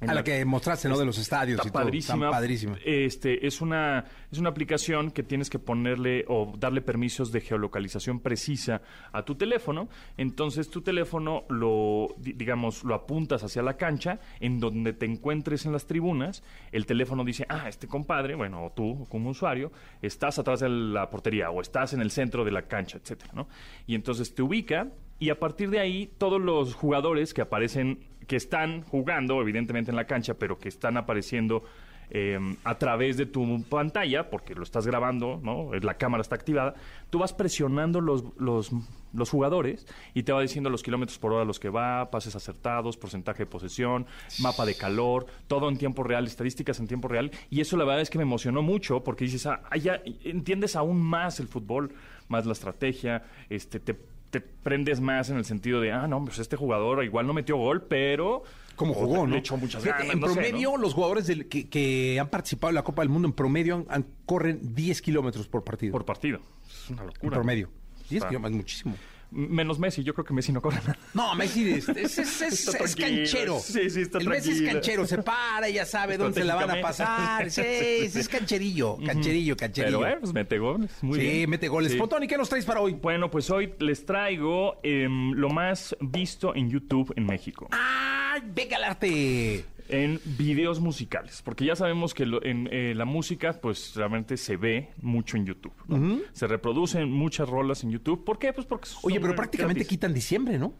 En 0.01 0.10
A 0.10 0.13
la 0.15 0.23
que 0.23 0.43
mostraste, 0.43 0.89
¿no? 0.89 0.97
De 0.97 1.06
los 1.06 1.17
estadios 1.17 1.58
Está 1.60 1.69
y 1.69 1.71
todo. 1.71 1.84
padrísima. 1.84 2.25
Está 2.25 2.29
padrísima. 2.32 2.77
Este, 2.84 3.47
es 3.47 3.62
una, 3.62 4.03
es 4.32 4.38
una 4.38 4.49
aplicación 4.49 5.12
que 5.12 5.23
tienes 5.23 5.49
que 5.49 5.60
ponerle 5.60 6.25
o 6.27 6.53
darle 6.58 6.82
permisos 6.82 7.32
de 7.32 7.39
geolocalización 7.39 8.19
precisa 8.19 8.82
a 9.13 9.23
tu 9.23 9.36
teléfono. 9.36 9.88
Entonces 10.17 10.69
tu 10.69 10.82
teléfono 10.82 11.43
lo, 11.49 12.10
di- 12.17 12.34
digamos, 12.34 12.84
lo 12.84 12.95
apuntas 12.95 13.43
hacia 13.43 13.62
la 13.62 13.77
cancha, 13.77 14.19
en 14.41 14.60
donde 14.60 14.91
te 14.93 15.06
encuentres 15.06 15.65
en 15.65 15.71
las 15.71 15.86
tribunas. 15.86 16.43
El 16.71 16.86
teléfono 16.86 17.23
dice, 17.23 17.45
ah, 17.47 17.69
este 17.69 17.88
compadre, 17.88 18.36
bueno, 18.36 18.65
o 18.65 18.71
tú 18.71 19.08
como 19.10 19.29
usuario, 19.29 19.71
estás 20.01 20.38
atrás 20.38 20.60
de 20.60 20.69
la 20.69 21.10
portería 21.10 21.49
o 21.49 21.62
estás 21.62 21.93
en 21.93 22.01
el 22.01 22.12
centro 22.12 22.43
de 22.43 22.51
la 22.51 22.63
cancha, 22.63 22.97
etcétera, 22.97 23.32
¿no? 23.34 23.47
Y 23.88 23.95
entonces 23.95 24.36
te 24.36 24.41
ubica 24.41 24.89
y 25.19 25.29
a 25.29 25.39
partir 25.39 25.69
de 25.69 25.79
ahí 25.79 26.12
todos 26.17 26.41
los 26.41 26.73
jugadores 26.73 27.34
que 27.34 27.41
aparecen, 27.41 27.99
que 28.27 28.36
están 28.36 28.81
jugando 28.83 29.41
evidentemente 29.41 29.91
en 29.91 29.97
la 29.97 30.05
cancha, 30.05 30.36
pero 30.36 30.57
que 30.57 30.69
están 30.69 30.97
apareciendo 30.97 31.63
eh, 32.09 32.38
a 32.63 32.77
través 32.77 33.17
de 33.17 33.25
tu 33.25 33.63
pantalla, 33.63 34.29
porque 34.29 34.53
lo 34.53 34.62
estás 34.63 34.86
grabando, 34.86 35.39
¿no? 35.41 35.73
La 35.73 35.95
cámara 35.95 36.21
está 36.21 36.36
activada, 36.36 36.75
tú 37.09 37.19
vas 37.19 37.33
presionando 37.33 38.01
los, 38.01 38.23
los, 38.38 38.71
los 39.13 39.29
jugadores 39.29 39.88
y 40.13 40.23
te 40.23 40.31
va 40.31 40.41
diciendo 40.41 40.69
los 40.69 40.83
kilómetros 40.83 41.17
por 41.17 41.33
hora 41.33 41.45
los 41.45 41.59
que 41.59 41.69
va, 41.69 42.12
pases 42.12 42.36
acertados, 42.36 42.97
porcentaje 42.97 43.39
de 43.39 43.45
posesión, 43.47 44.05
mapa 44.39 44.65
de 44.65 44.75
calor, 44.75 45.25
todo 45.47 45.69
en 45.69 45.77
tiempo 45.77 46.03
real, 46.03 46.25
estadísticas 46.25 46.79
en 46.79 46.88
tiempo 46.88 47.07
real. 47.07 47.31
Y 47.49 47.62
eso 47.62 47.77
la 47.77 47.86
verdad 47.86 48.01
es 48.01 48.09
que 48.09 48.19
me 48.19 48.23
emocionó 48.23 48.62
mucho 48.62 49.03
porque 49.03 49.25
dices, 49.25 49.47
ah, 49.47 49.62
ya 49.81 50.01
entiendes 50.23 50.75
aún 50.75 51.01
más 51.01 51.39
el 51.39 51.47
fútbol, 51.47 51.93
más 52.27 52.45
la 52.45 52.53
estrategia, 52.53 53.23
este, 53.49 53.79
te, 53.79 53.97
te 54.34 54.41
prendes 54.41 55.00
más 55.00 55.30
en 55.30 55.38
el 55.38 55.46
sentido 55.46 55.80
de, 55.80 55.91
ah, 55.91 56.08
no, 56.08 56.26
pues 56.26 56.39
este 56.39 56.56
jugador 56.56 57.04
igual 57.04 57.28
no 57.28 57.34
metió 57.34 57.56
gol, 57.56 57.84
pero... 57.88 58.43
Como 58.76 58.96
jugó, 58.96 59.28
¿no? 59.28 59.34
Le 59.34 59.38
echó 59.38 59.56
muchas 59.56 59.86
ganas, 59.86 60.10
En 60.10 60.19
no 60.19 60.28
sé, 60.28 60.34
promedio, 60.34 60.72
¿no? 60.72 60.78
los 60.78 60.96
jugadores 60.96 61.28
del- 61.28 61.48
que, 61.48 61.69
que 61.69 62.19
han 62.19 62.28
participado 62.30 62.69
en 62.69 62.76
la 62.76 62.84
Copa 62.84 63.04
del 63.04 63.10
Mundo, 63.10 63.28
en 63.28 63.34
promedio, 63.34 63.76
han- 63.76 63.86
han- 63.88 64.06
corren 64.26 64.74
10 64.74 65.00
kilómetros 65.04 65.48
por 65.48 65.63
partido. 65.63 65.91
Por 65.91 66.06
partido. 66.06 66.39
Es 66.67 66.89
una 66.89 67.02
en 67.02 67.08
locura. 67.10 67.36
promedio. 67.36 67.69
10 68.10 68.13
Está- 68.13 68.30
kilómetros, 68.30 68.58
muchísimo. 68.58 68.96
Menos 69.34 69.80
Messi, 69.80 70.04
yo 70.04 70.13
creo 70.13 70.26
que 70.26 70.34
Messi 70.34 70.52
no 70.52 70.62
corre 70.62 70.78
nada. 70.78 70.98
No, 71.13 71.34
Messi 71.36 71.72
es, 71.72 71.89
es, 71.89 72.17
es- 72.19 72.96
canchero. 72.96 73.60
Sí, 73.60 73.89
sí, 73.89 74.02
está 74.02 74.19
El 74.19 74.30
Messi 74.30 74.52
es 74.52 74.62
canchero, 74.62 75.08
se 75.08 75.17
para, 75.24 75.67
ya 75.69 75.86
sabe 75.86 76.17
dónde 76.17 76.41
se 76.41 76.46
la 76.46 76.56
van 76.56 76.72
a 76.72 76.82
pasar. 76.82 77.50
Sí, 77.50 77.62
sí, 78.10 78.19
es 78.19 78.30
cancherillo, 78.30 78.98
cancherillo, 79.06 79.58
cancherillo. 79.58 80.00
Pero, 80.02 80.13
eh, 80.13 80.17
pues 80.19 80.34
mete 80.34 80.60
goles. 80.60 80.91
Muy 81.02 81.19
sí, 81.19 81.26
bien. 81.26 81.50
mete 81.50 81.67
goles. 81.67 81.91
Sí. 81.91 81.98
Pontoni, 81.98 82.28
¿qué 82.28 82.38
nos 82.38 82.50
traes 82.50 82.65
para 82.65 82.80
hoy? 82.82 82.93
Bueno, 82.93 83.30
pues 83.32 83.50
hoy 83.50 83.74
les 83.80 84.06
traigo 84.06 84.80
em, 84.84 85.32
lo 85.34 85.50
más 85.50 85.96
visto 86.00 86.56
en 86.56 86.69
YouTube 86.69 87.12
en 87.15 87.26
México. 87.26 87.67
¡Ay, 87.72 88.41
venga 88.54 88.78
al 88.78 88.84
arte! 88.86 89.65
En 89.89 90.19
videos 90.38 90.80
musicales, 90.80 91.41
porque 91.43 91.65
ya 91.65 91.76
sabemos 91.76 92.13
que 92.13 92.26
lo- 92.26 92.43
en 92.43 92.67
eh, 92.72 92.93
la 92.96 93.06
música, 93.06 93.60
pues 93.62 93.93
realmente 93.96 94.38
se 94.38 94.56
ve 94.58 94.89
mucho 95.02 95.38
en 95.38 95.46
YouTube. 95.46 95.74
¿no? 95.88 96.19
Se 96.32 96.48
reproducen 96.48 97.12
muchas 97.12 97.50
rolas 97.50 97.84
en 97.84 97.91
YouTube. 97.91 98.24
¿Por 98.24 98.39
qué? 98.39 98.54
Pues 98.54 98.65
porque 98.65 98.89
Oye, 99.04 99.19
pero 99.19 99.36
prácticamente 99.36 99.80
gratis. 99.82 99.89
quitan 99.89 100.13
diciembre, 100.13 100.58
¿no? 100.58 100.74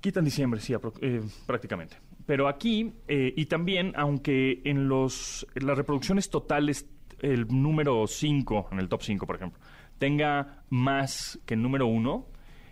Quitan 0.00 0.24
diciembre, 0.24 0.60
sí, 0.60 0.74
eh, 1.02 1.20
prácticamente. 1.46 1.96
Pero 2.26 2.48
aquí, 2.48 2.92
eh, 3.06 3.32
y 3.36 3.46
también, 3.46 3.92
aunque 3.96 4.60
en 4.64 4.88
los 4.88 5.46
en 5.54 5.66
las 5.66 5.76
reproducciones 5.76 6.28
totales, 6.30 6.88
el 7.20 7.46
número 7.48 8.06
5, 8.08 8.68
en 8.72 8.78
el 8.80 8.88
top 8.88 9.02
5, 9.02 9.26
por 9.26 9.36
ejemplo, 9.36 9.60
tenga 9.98 10.64
más 10.70 11.38
que 11.46 11.54
el 11.54 11.62
número 11.62 11.86
1, 11.86 12.26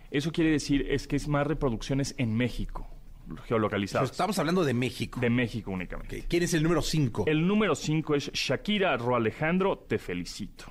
eso 0.09 0.31
quiere 0.33 0.51
decir 0.51 0.85
es 0.89 1.07
que 1.07 1.15
es 1.15 1.29
más 1.29 1.47
reproducciones 1.47 2.15
en 2.17 2.33
México, 2.35 2.85
geolocalizadas. 3.39 4.11
Estamos 4.11 4.37
hablando 4.39 4.63
de 4.63 4.73
México. 4.73 5.19
De 5.19 5.29
México 5.29 5.71
únicamente. 5.71 6.25
¿Quién 6.27 6.43
es 6.43 6.53
el 6.53 6.63
número 6.63 6.81
5? 6.81 7.25
El 7.27 7.47
número 7.47 7.75
5 7.75 8.15
es 8.15 8.31
Shakira 8.33 8.95
Ro 8.97 9.15
Alejandro, 9.15 9.77
Te 9.77 9.97
Felicito. 9.97 10.65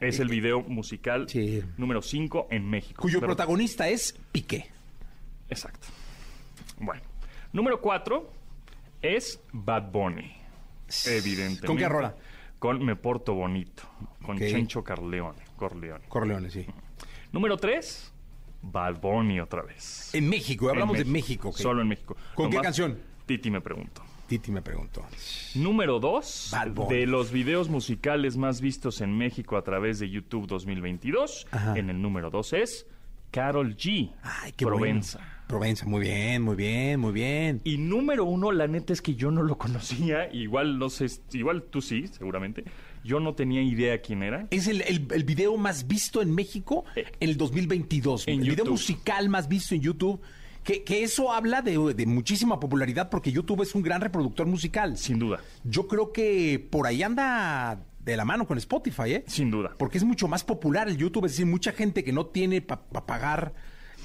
Es 0.00 0.20
el 0.20 0.28
video 0.28 0.60
musical 0.60 1.22
Eh, 1.22 1.28
sí. 1.28 1.62
número 1.78 2.02
5 2.02 2.48
en 2.50 2.68
México. 2.68 3.00
Cuyo 3.00 3.18
Pero- 3.20 3.28
protagonista 3.28 3.88
es 3.88 4.14
Piqué. 4.32 4.66
Exacto. 5.48 5.86
Bueno. 6.78 7.02
Número 7.52 7.80
4 7.80 8.30
es 9.00 9.40
Bad 9.52 9.90
Bunny. 9.90 10.32
Evidentemente. 11.06 11.66
¿Con 11.66 11.76
qué 11.76 11.88
rola? 11.88 12.14
Con 12.58 12.84
Me 12.84 12.96
Porto 12.96 13.34
Bonito. 13.34 13.82
Con 14.22 14.36
Ok. 14.36 14.42
Chencho 14.42 14.82
Carleone. 14.84 15.38
Corleone. 15.56 16.04
Corleone, 16.08 16.50
sí. 16.50 16.66
Número 17.32 17.56
3, 17.56 18.12
Bad 18.62 19.00
Bunny 19.00 19.40
otra 19.40 19.62
vez. 19.62 20.14
En 20.14 20.28
México, 20.28 20.68
hablamos 20.70 20.96
En 20.98 21.04
de 21.04 21.10
México. 21.10 21.52
Solo 21.52 21.82
en 21.82 21.88
México. 21.88 22.16
¿Con 22.34 22.50
qué 22.50 22.58
canción? 22.60 22.98
Titi 23.26 23.50
me 23.50 23.60
pregunto. 23.60 24.02
Titi 24.26 24.50
me 24.50 24.60
preguntó. 24.62 25.04
Número 25.54 26.00
2 26.00 26.48
Bad 26.52 26.70
Bunny. 26.72 26.94
de 26.96 27.06
los 27.06 27.30
videos 27.30 27.68
musicales 27.68 28.36
más 28.36 28.60
vistos 28.60 29.00
en 29.00 29.16
México 29.16 29.56
a 29.56 29.62
través 29.62 29.98
de 30.00 30.10
YouTube 30.10 30.46
2022. 30.48 31.46
Ajá. 31.52 31.76
En 31.78 31.90
el 31.90 32.02
número 32.02 32.30
2 32.30 32.52
es 32.54 32.86
Carol 33.30 33.76
G. 33.76 34.12
Ay, 34.22 34.52
qué 34.52 34.64
Provenza. 34.66 35.18
bueno. 35.18 35.36
Provenza, 35.46 35.86
muy 35.86 36.00
bien, 36.00 36.42
muy 36.42 36.56
bien, 36.56 36.98
muy 36.98 37.12
bien. 37.12 37.60
Y 37.62 37.78
número 37.78 38.24
uno, 38.24 38.50
la 38.50 38.66
neta 38.66 38.92
es 38.92 39.00
que 39.00 39.14
yo 39.14 39.30
no 39.30 39.44
lo 39.44 39.56
conocía. 39.58 40.28
Igual 40.34 40.76
no 40.78 40.90
sé, 40.90 41.06
igual 41.32 41.62
tú 41.70 41.80
sí, 41.80 42.08
seguramente. 42.08 42.64
Yo 43.06 43.20
no 43.20 43.34
tenía 43.34 43.62
idea 43.62 44.00
quién 44.02 44.22
era. 44.22 44.46
Es 44.50 44.66
el, 44.66 44.82
el- 44.82 45.06
el 45.12 45.24
video 45.24 45.56
más 45.56 45.86
visto 45.86 46.20
en 46.22 46.34
México 46.34 46.84
en 46.96 47.06
el 47.20 47.36
2022. 47.36 48.26
En 48.28 48.40
el 48.40 48.50
video 48.50 48.66
musical 48.66 49.28
más 49.28 49.48
visto 49.48 49.74
en 49.74 49.80
YouTube. 49.80 50.20
Que, 50.64 50.82
que 50.82 51.04
eso 51.04 51.32
habla 51.32 51.62
de, 51.62 51.78
de 51.94 52.06
muchísima 52.06 52.58
popularidad 52.58 53.08
porque 53.08 53.30
YouTube 53.30 53.62
es 53.62 53.76
un 53.76 53.82
gran 53.82 54.00
reproductor 54.00 54.46
musical. 54.48 54.98
Sin 54.98 55.20
duda, 55.20 55.40
Yo 55.62 55.86
creo 55.86 56.12
que 56.12 56.58
por 56.70 56.88
ahí 56.88 57.04
anda 57.04 57.84
de 58.00 58.16
la 58.16 58.24
mano 58.24 58.46
con 58.48 58.58
Spotify, 58.58 59.14
¿eh? 59.14 59.24
sin 59.28 59.50
duda. 59.52 59.74
Porque 59.78 59.98
es 59.98 60.04
mucho 60.04 60.26
más 60.26 60.42
popular 60.42 60.88
el 60.88 60.96
YouTube. 60.96 61.26
Es 61.26 61.32
decir, 61.32 61.46
mucha 61.46 61.70
gente 61.70 62.02
que 62.02 62.12
no 62.12 62.26
tiene 62.26 62.62
para 62.62 62.82
pagar 63.06 63.54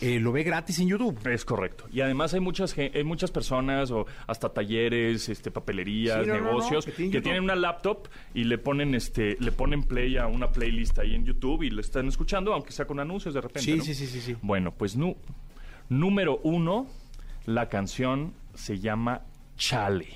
eh, 0.02 0.20
lo 0.20 0.32
ve 0.32 0.44
gratis 0.44 0.80
en 0.80 0.88
YouTube. 0.88 1.18
Es 1.28 1.46
correcto. 1.46 1.86
Y 1.92 2.02
además 2.02 2.34
hay 2.34 2.40
muchas 2.40 2.76
hay 2.78 3.04
muchas 3.04 3.32
personas 3.32 3.92
o 3.92 4.06
hasta 4.28 4.50
talleres, 4.50 5.30
este 5.30 5.52
papelerías, 5.52 6.22
Sí, 6.24 6.28
no, 6.28 6.34
no, 6.36 6.40
no, 6.42 6.46
negocios 6.48 6.86
que 6.86 7.10
que, 7.10 7.22
tienen 7.22 7.44
una 7.44 7.56
laptop 7.56 8.08
y 8.34 8.44
le 8.44 8.58
ponen 8.58 8.96
este 8.96 9.38
le 9.40 9.52
ponen 9.52 9.84
play 9.84 10.18
a 10.18 10.28
una 10.28 10.52
playlist 10.52 10.98
ahí 11.00 11.16
en 11.16 11.24
YouTube 11.26 11.64
y 11.64 11.70
lo 11.70 11.82
están 11.82 12.08
escuchando 12.08 12.54
aunque 12.54 12.72
sea 12.72 12.86
con 12.86 13.00
anuncios 13.00 13.34
de 13.34 13.42
repente. 13.42 13.62
Sí, 13.62 13.78
¿no? 13.78 13.84
sí, 13.84 13.94
sí, 13.94 14.08
sí, 14.08 14.22
sí. 14.22 14.36
Bueno, 14.42 14.72
pues 14.72 14.96
nu- 14.96 15.16
número 15.90 16.40
uno, 16.44 16.88
la 17.46 17.70
canción 17.70 18.34
se 18.54 18.80
llama 18.80 19.22
Chale. 19.58 20.08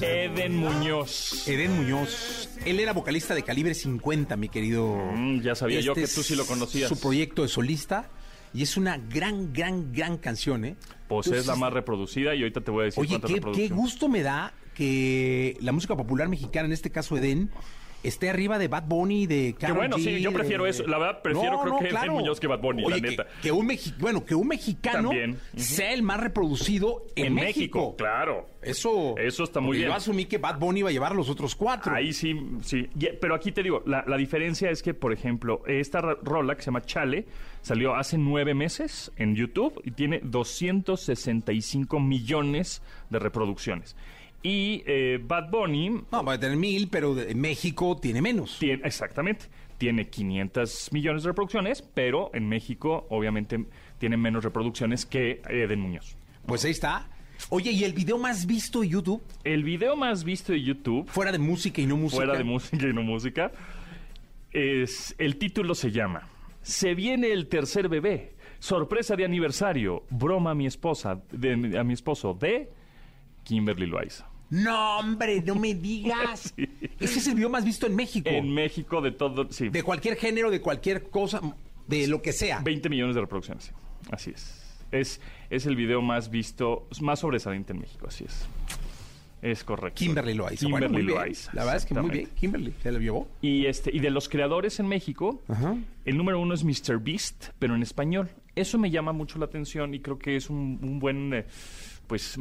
De 0.00 0.24
Eden 0.24 0.56
Muñoz. 0.56 1.46
Eden 1.48 1.76
Muñoz. 1.76 2.48
Él 2.64 2.80
era 2.80 2.92
vocalista 2.92 3.34
de 3.34 3.42
Calibre 3.42 3.74
50, 3.74 4.36
mi 4.36 4.48
querido. 4.48 4.96
Mm, 5.14 5.40
ya 5.40 5.54
sabía 5.54 5.80
yo 5.80 5.92
Este 5.92 6.02
que 6.02 6.08
tú 6.08 6.22
sí 6.22 6.36
lo 6.36 6.46
conocías. 6.46 6.88
Su 6.88 6.98
proyecto 7.00 7.42
de 7.42 7.48
solista. 7.48 8.10
Y 8.54 8.62
es 8.62 8.76
una 8.76 8.96
gran, 8.96 9.52
gran, 9.52 9.92
gran 9.92 10.16
canción, 10.16 10.64
¿eh? 10.64 10.76
Pues 11.06 11.26
es 11.26 11.46
la 11.46 11.54
más 11.54 11.72
reproducida 11.72 12.34
y 12.34 12.40
ahorita 12.40 12.62
te 12.62 12.70
voy 12.70 12.82
a 12.82 12.84
decir 12.86 13.00
Oye, 13.00 13.20
cuántas 13.20 13.30
qué, 13.30 13.68
qué 13.68 13.68
gusto 13.68 14.08
me 14.08 14.22
da 14.22 14.54
que 14.74 15.56
la 15.60 15.72
música 15.72 15.96
popular 15.96 16.28
mexicana, 16.28 16.66
en 16.66 16.72
este 16.72 16.90
caso 16.90 17.16
Eden, 17.16 17.50
esté 18.02 18.30
arriba 18.30 18.58
de 18.58 18.68
Bad 18.68 18.84
Bunny, 18.86 19.26
de 19.26 19.54
Karol 19.58 19.76
bueno, 19.76 19.96
G, 19.96 20.04
sí, 20.16 20.20
yo 20.20 20.32
prefiero 20.32 20.64
de- 20.64 20.70
eso. 20.70 20.86
La 20.86 20.98
verdad, 20.98 21.22
prefiero 21.22 21.60
creo 21.60 21.78
que 21.78 21.88
Eden 21.88 22.12
Muñoz 22.12 22.38
que 22.40 22.46
Bad 22.46 22.60
Bunny, 22.60 22.84
Oye, 22.84 22.96
la 22.96 23.02
que- 23.02 23.10
neta. 23.10 23.26
Que, 23.42 23.52
un 23.52 23.68
mexi- 23.68 23.94
bueno, 23.98 24.24
que 24.24 24.34
un 24.34 24.46
mexicano 24.48 25.10
sea 25.56 25.92
el 25.92 26.02
más 26.02 26.20
reproducido 26.20 27.04
en, 27.16 27.26
En 27.26 27.34
México, 27.34 27.96
claro. 27.96 28.46
Eso, 28.60 29.16
Eso 29.18 29.44
está 29.44 29.60
muy 29.60 29.76
bien. 29.78 29.88
Yo 29.88 29.94
asumí 29.94 30.24
que 30.26 30.38
Bad 30.38 30.58
Bunny 30.58 30.80
iba 30.80 30.88
a 30.88 30.92
llevar 30.92 31.14
los 31.14 31.28
otros 31.28 31.54
cuatro. 31.54 31.94
Ahí 31.94 32.12
sí, 32.12 32.34
sí. 32.62 32.88
Pero 33.20 33.34
aquí 33.34 33.52
te 33.52 33.62
digo, 33.62 33.82
la, 33.86 34.04
la 34.06 34.16
diferencia 34.16 34.68
es 34.70 34.82
que, 34.82 34.94
por 34.94 35.12
ejemplo, 35.12 35.62
esta 35.66 36.00
rola 36.00 36.54
que 36.56 36.62
se 36.62 36.66
llama 36.66 36.82
Chale 36.82 37.26
salió 37.62 37.94
hace 37.94 38.18
nueve 38.18 38.54
meses 38.54 39.12
en 39.16 39.34
YouTube 39.36 39.80
y 39.84 39.92
tiene 39.92 40.20
265 40.22 42.00
millones 42.00 42.82
de 43.10 43.18
reproducciones. 43.18 43.96
Y 44.42 44.82
eh, 44.86 45.18
Bad 45.22 45.50
Bunny 45.50 45.90
No, 46.12 46.22
va 46.24 46.34
a 46.34 46.40
tener 46.40 46.56
mil, 46.56 46.88
pero 46.88 47.14
de- 47.14 47.34
México 47.34 47.98
tiene 48.00 48.22
menos. 48.22 48.58
tiene, 48.58 48.82
exactamente, 48.84 49.46
tiene 49.78 50.08
500 50.08 50.92
millones 50.92 51.22
de 51.24 51.28
reproducciones, 51.30 51.82
pero 51.82 52.30
en 52.34 52.48
México 52.48 53.06
obviamente 53.10 53.64
tiene 53.98 54.16
menos 54.16 54.44
reproducciones 54.44 55.04
que 55.06 55.42
Eden 55.48 55.80
Muñoz. 55.80 56.16
Pues 56.46 56.64
ahí 56.64 56.70
está. 56.70 57.08
Oye, 57.50 57.70
¿y 57.72 57.84
el 57.84 57.92
video 57.92 58.18
más 58.18 58.46
visto 58.46 58.80
de 58.80 58.88
YouTube? 58.88 59.22
El 59.44 59.62
video 59.64 59.94
más 59.96 60.24
visto 60.24 60.52
de 60.52 60.60
YouTube 60.62 61.08
Fuera 61.08 61.30
de 61.30 61.38
música 61.38 61.80
y 61.80 61.86
no 61.86 61.96
música. 61.96 62.16
fuera 62.24 62.36
de 62.38 62.44
música 62.44 62.86
y 62.88 62.92
no 62.92 63.02
música, 63.02 63.52
es 64.52 65.14
el 65.18 65.36
título 65.36 65.74
se 65.74 65.90
llama 65.90 66.28
Se 66.62 66.94
viene 66.94 67.32
el 67.32 67.46
tercer 67.48 67.88
bebé, 67.88 68.34
sorpresa 68.58 69.14
de 69.16 69.24
aniversario, 69.24 70.04
broma 70.10 70.50
a 70.52 70.54
mi 70.54 70.66
esposa, 70.66 71.20
de, 71.30 71.78
a 71.78 71.84
mi 71.84 71.92
esposo 71.94 72.34
de 72.34 72.70
Kimberly 73.48 73.86
Loaiza. 73.86 74.26
No, 74.50 74.98
hombre, 74.98 75.42
no 75.42 75.54
me 75.54 75.74
digas. 75.74 76.54
Ese 77.00 77.18
es 77.18 77.26
el 77.26 77.34
video 77.34 77.48
más 77.48 77.64
visto 77.64 77.86
en 77.86 77.96
México. 77.96 78.28
En 78.30 78.52
México 78.52 79.00
de 79.00 79.10
todo, 79.12 79.46
sí, 79.50 79.68
De 79.70 79.82
cualquier 79.82 80.16
género, 80.16 80.50
de 80.50 80.60
cualquier 80.60 81.08
cosa, 81.10 81.40
de 81.86 82.06
lo 82.06 82.20
que 82.20 82.32
sea. 82.32 82.60
20 82.60 82.88
millones 82.88 83.14
de 83.14 83.22
reproducciones, 83.22 83.64
sí. 83.64 83.72
así 84.10 84.30
es. 84.30 84.54
Es, 84.90 85.20
es 85.50 85.66
el 85.66 85.76
video 85.76 86.00
más 86.02 86.30
visto, 86.30 86.86
más 87.00 87.20
sobresaliente 87.20 87.72
en 87.72 87.80
México, 87.80 88.06
así 88.06 88.24
es. 88.24 88.46
Es 89.40 89.62
correcto. 89.64 89.98
Kimberly 89.98 90.34
Loaiza. 90.34 90.66
Kimberly 90.66 90.88
Bueno. 90.88 91.14
Loaiza, 91.14 91.50
La 91.54 91.62
verdad 91.62 91.76
es 91.76 91.86
que 91.86 91.94
muy 91.94 92.10
bien. 92.10 92.28
Kimberly 92.34 92.74
se 92.82 92.90
lo 92.90 92.98
llevó. 92.98 93.28
Y 93.40 93.66
este 93.66 93.94
y 93.94 94.00
de 94.00 94.10
los 94.10 94.28
creadores 94.28 94.80
en 94.80 94.88
México, 94.88 95.40
Ajá. 95.48 95.76
el 96.04 96.16
número 96.16 96.40
uno 96.40 96.54
es 96.54 96.64
Mr. 96.64 96.98
Beast, 96.98 97.50
pero 97.58 97.74
en 97.76 97.82
español. 97.82 98.28
Eso 98.56 98.78
me 98.78 98.90
llama 98.90 99.12
mucho 99.12 99.38
la 99.38 99.44
atención 99.44 99.94
y 99.94 100.00
creo 100.00 100.18
que 100.18 100.34
es 100.36 100.50
un, 100.50 100.80
un 100.82 100.98
buen, 100.98 101.32
eh, 101.32 101.46
pues, 102.08 102.36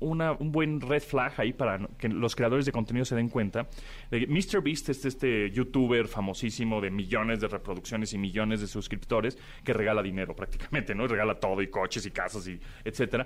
una, 0.00 0.32
un 0.32 0.52
buen 0.52 0.80
red 0.80 1.02
flag 1.02 1.32
ahí 1.38 1.52
para 1.52 1.78
que 1.96 2.08
los 2.08 2.34
creadores 2.36 2.66
de 2.66 2.72
contenido 2.72 3.04
se 3.04 3.14
den 3.14 3.28
cuenta. 3.28 3.68
Mr. 4.10 4.60
Beast 4.62 4.90
es 4.90 5.04
este 5.04 5.50
youtuber 5.50 6.08
famosísimo 6.08 6.80
de 6.80 6.90
millones 6.90 7.40
de 7.40 7.48
reproducciones 7.48 8.12
y 8.12 8.18
millones 8.18 8.60
de 8.60 8.66
suscriptores 8.66 9.38
que 9.64 9.72
regala 9.72 10.02
dinero 10.02 10.34
prácticamente, 10.34 10.94
¿no? 10.94 11.06
Regala 11.06 11.38
todo 11.38 11.62
y 11.62 11.68
coches 11.68 12.04
y 12.04 12.10
casas 12.10 12.48
y 12.48 12.60
etcétera. 12.84 13.24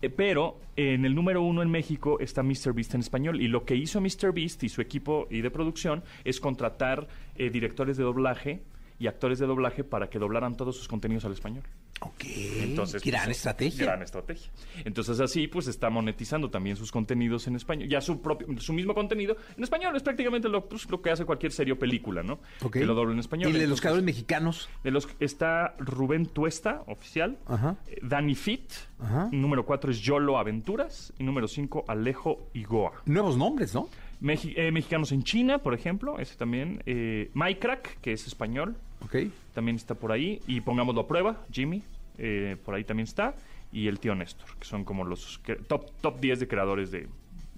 Eh, 0.00 0.08
pero 0.08 0.60
en 0.76 1.04
el 1.04 1.14
número 1.14 1.42
uno 1.42 1.62
en 1.62 1.70
México 1.70 2.20
está 2.20 2.42
Mr. 2.42 2.72
Beast 2.72 2.94
en 2.94 3.00
español. 3.00 3.40
Y 3.40 3.48
lo 3.48 3.64
que 3.64 3.74
hizo 3.74 4.00
Mr. 4.00 4.32
Beast 4.32 4.62
y 4.62 4.68
su 4.68 4.80
equipo 4.80 5.26
y 5.30 5.40
de 5.40 5.50
producción 5.50 6.04
es 6.24 6.40
contratar 6.40 7.08
eh, 7.34 7.50
directores 7.50 7.96
de 7.96 8.04
doblaje 8.04 8.62
y 8.98 9.06
actores 9.06 9.38
de 9.38 9.46
doblaje 9.46 9.84
para 9.84 10.08
que 10.08 10.18
doblaran 10.18 10.56
todos 10.56 10.76
sus 10.76 10.88
contenidos 10.88 11.24
al 11.24 11.32
español. 11.32 11.64
Ok. 12.00 12.24
Entonces, 12.60 13.02
gran 13.02 13.24
pues, 13.24 13.36
estrategia. 13.38 13.84
Gran 13.86 14.02
estrategia. 14.02 14.50
Entonces 14.84 15.18
así 15.20 15.48
pues 15.48 15.66
está 15.66 15.90
monetizando 15.90 16.48
también 16.50 16.76
sus 16.76 16.92
contenidos 16.92 17.46
en 17.48 17.56
español. 17.56 17.88
Ya 17.88 18.00
su 18.00 18.20
propio, 18.20 18.46
su 18.60 18.72
mismo 18.72 18.94
contenido 18.94 19.36
en 19.56 19.62
español 19.64 19.96
es 19.96 20.02
prácticamente 20.02 20.48
lo, 20.48 20.68
pues, 20.68 20.88
lo 20.90 21.02
que 21.02 21.10
hace 21.10 21.24
cualquier 21.24 21.52
serie 21.52 21.72
o 21.72 21.78
película, 21.78 22.22
¿no? 22.22 22.38
Ok. 22.62 22.74
Que 22.74 22.86
lo 22.86 22.94
dobla 22.94 23.12
en 23.14 23.18
español. 23.18 23.50
Y 23.54 23.58
de 23.58 23.66
los 23.66 23.80
creadores 23.80 24.04
mexicanos. 24.04 24.68
de 24.84 24.90
los 24.90 25.08
está 25.20 25.74
Rubén 25.78 26.26
Tuesta, 26.26 26.82
oficial. 26.86 27.38
Ajá. 27.46 27.76
eh, 27.88 27.98
Danny 28.02 28.34
Fit. 28.34 28.70
Ajá. 29.00 29.28
Número 29.32 29.64
4 29.66 29.90
es 29.90 30.00
Yolo 30.00 30.38
Aventuras. 30.38 31.12
Y 31.18 31.24
número 31.24 31.48
5, 31.48 31.84
Alejo 31.88 32.48
Igoa. 32.54 32.92
Nuevos 33.06 33.36
nombres, 33.36 33.74
¿no? 33.74 33.88
Mexi- 34.20 34.52
eh, 34.56 34.72
mexicanos 34.72 35.12
en 35.12 35.22
China, 35.22 35.58
por 35.58 35.74
ejemplo. 35.74 36.18
Ese 36.18 36.36
también. 36.36 36.82
Eh, 36.86 37.30
Mycrack, 37.34 38.00
que 38.00 38.12
es 38.12 38.26
español. 38.26 38.76
Ok. 39.04 39.14
También 39.58 39.74
está 39.74 39.96
por 39.96 40.12
ahí. 40.12 40.40
Y 40.46 40.60
pongámoslo 40.60 41.00
a 41.00 41.08
prueba, 41.08 41.44
Jimmy. 41.50 41.82
eh, 42.16 42.56
por 42.64 42.76
ahí 42.76 42.84
también 42.84 43.08
está. 43.08 43.34
Y 43.72 43.88
el 43.88 43.98
tío 43.98 44.14
Néstor, 44.14 44.48
que 44.56 44.64
son 44.64 44.84
como 44.84 45.02
los 45.04 45.40
top, 45.66 45.90
top 46.00 46.20
10 46.20 46.38
de 46.38 46.46
creadores 46.46 46.92
de, 46.92 47.08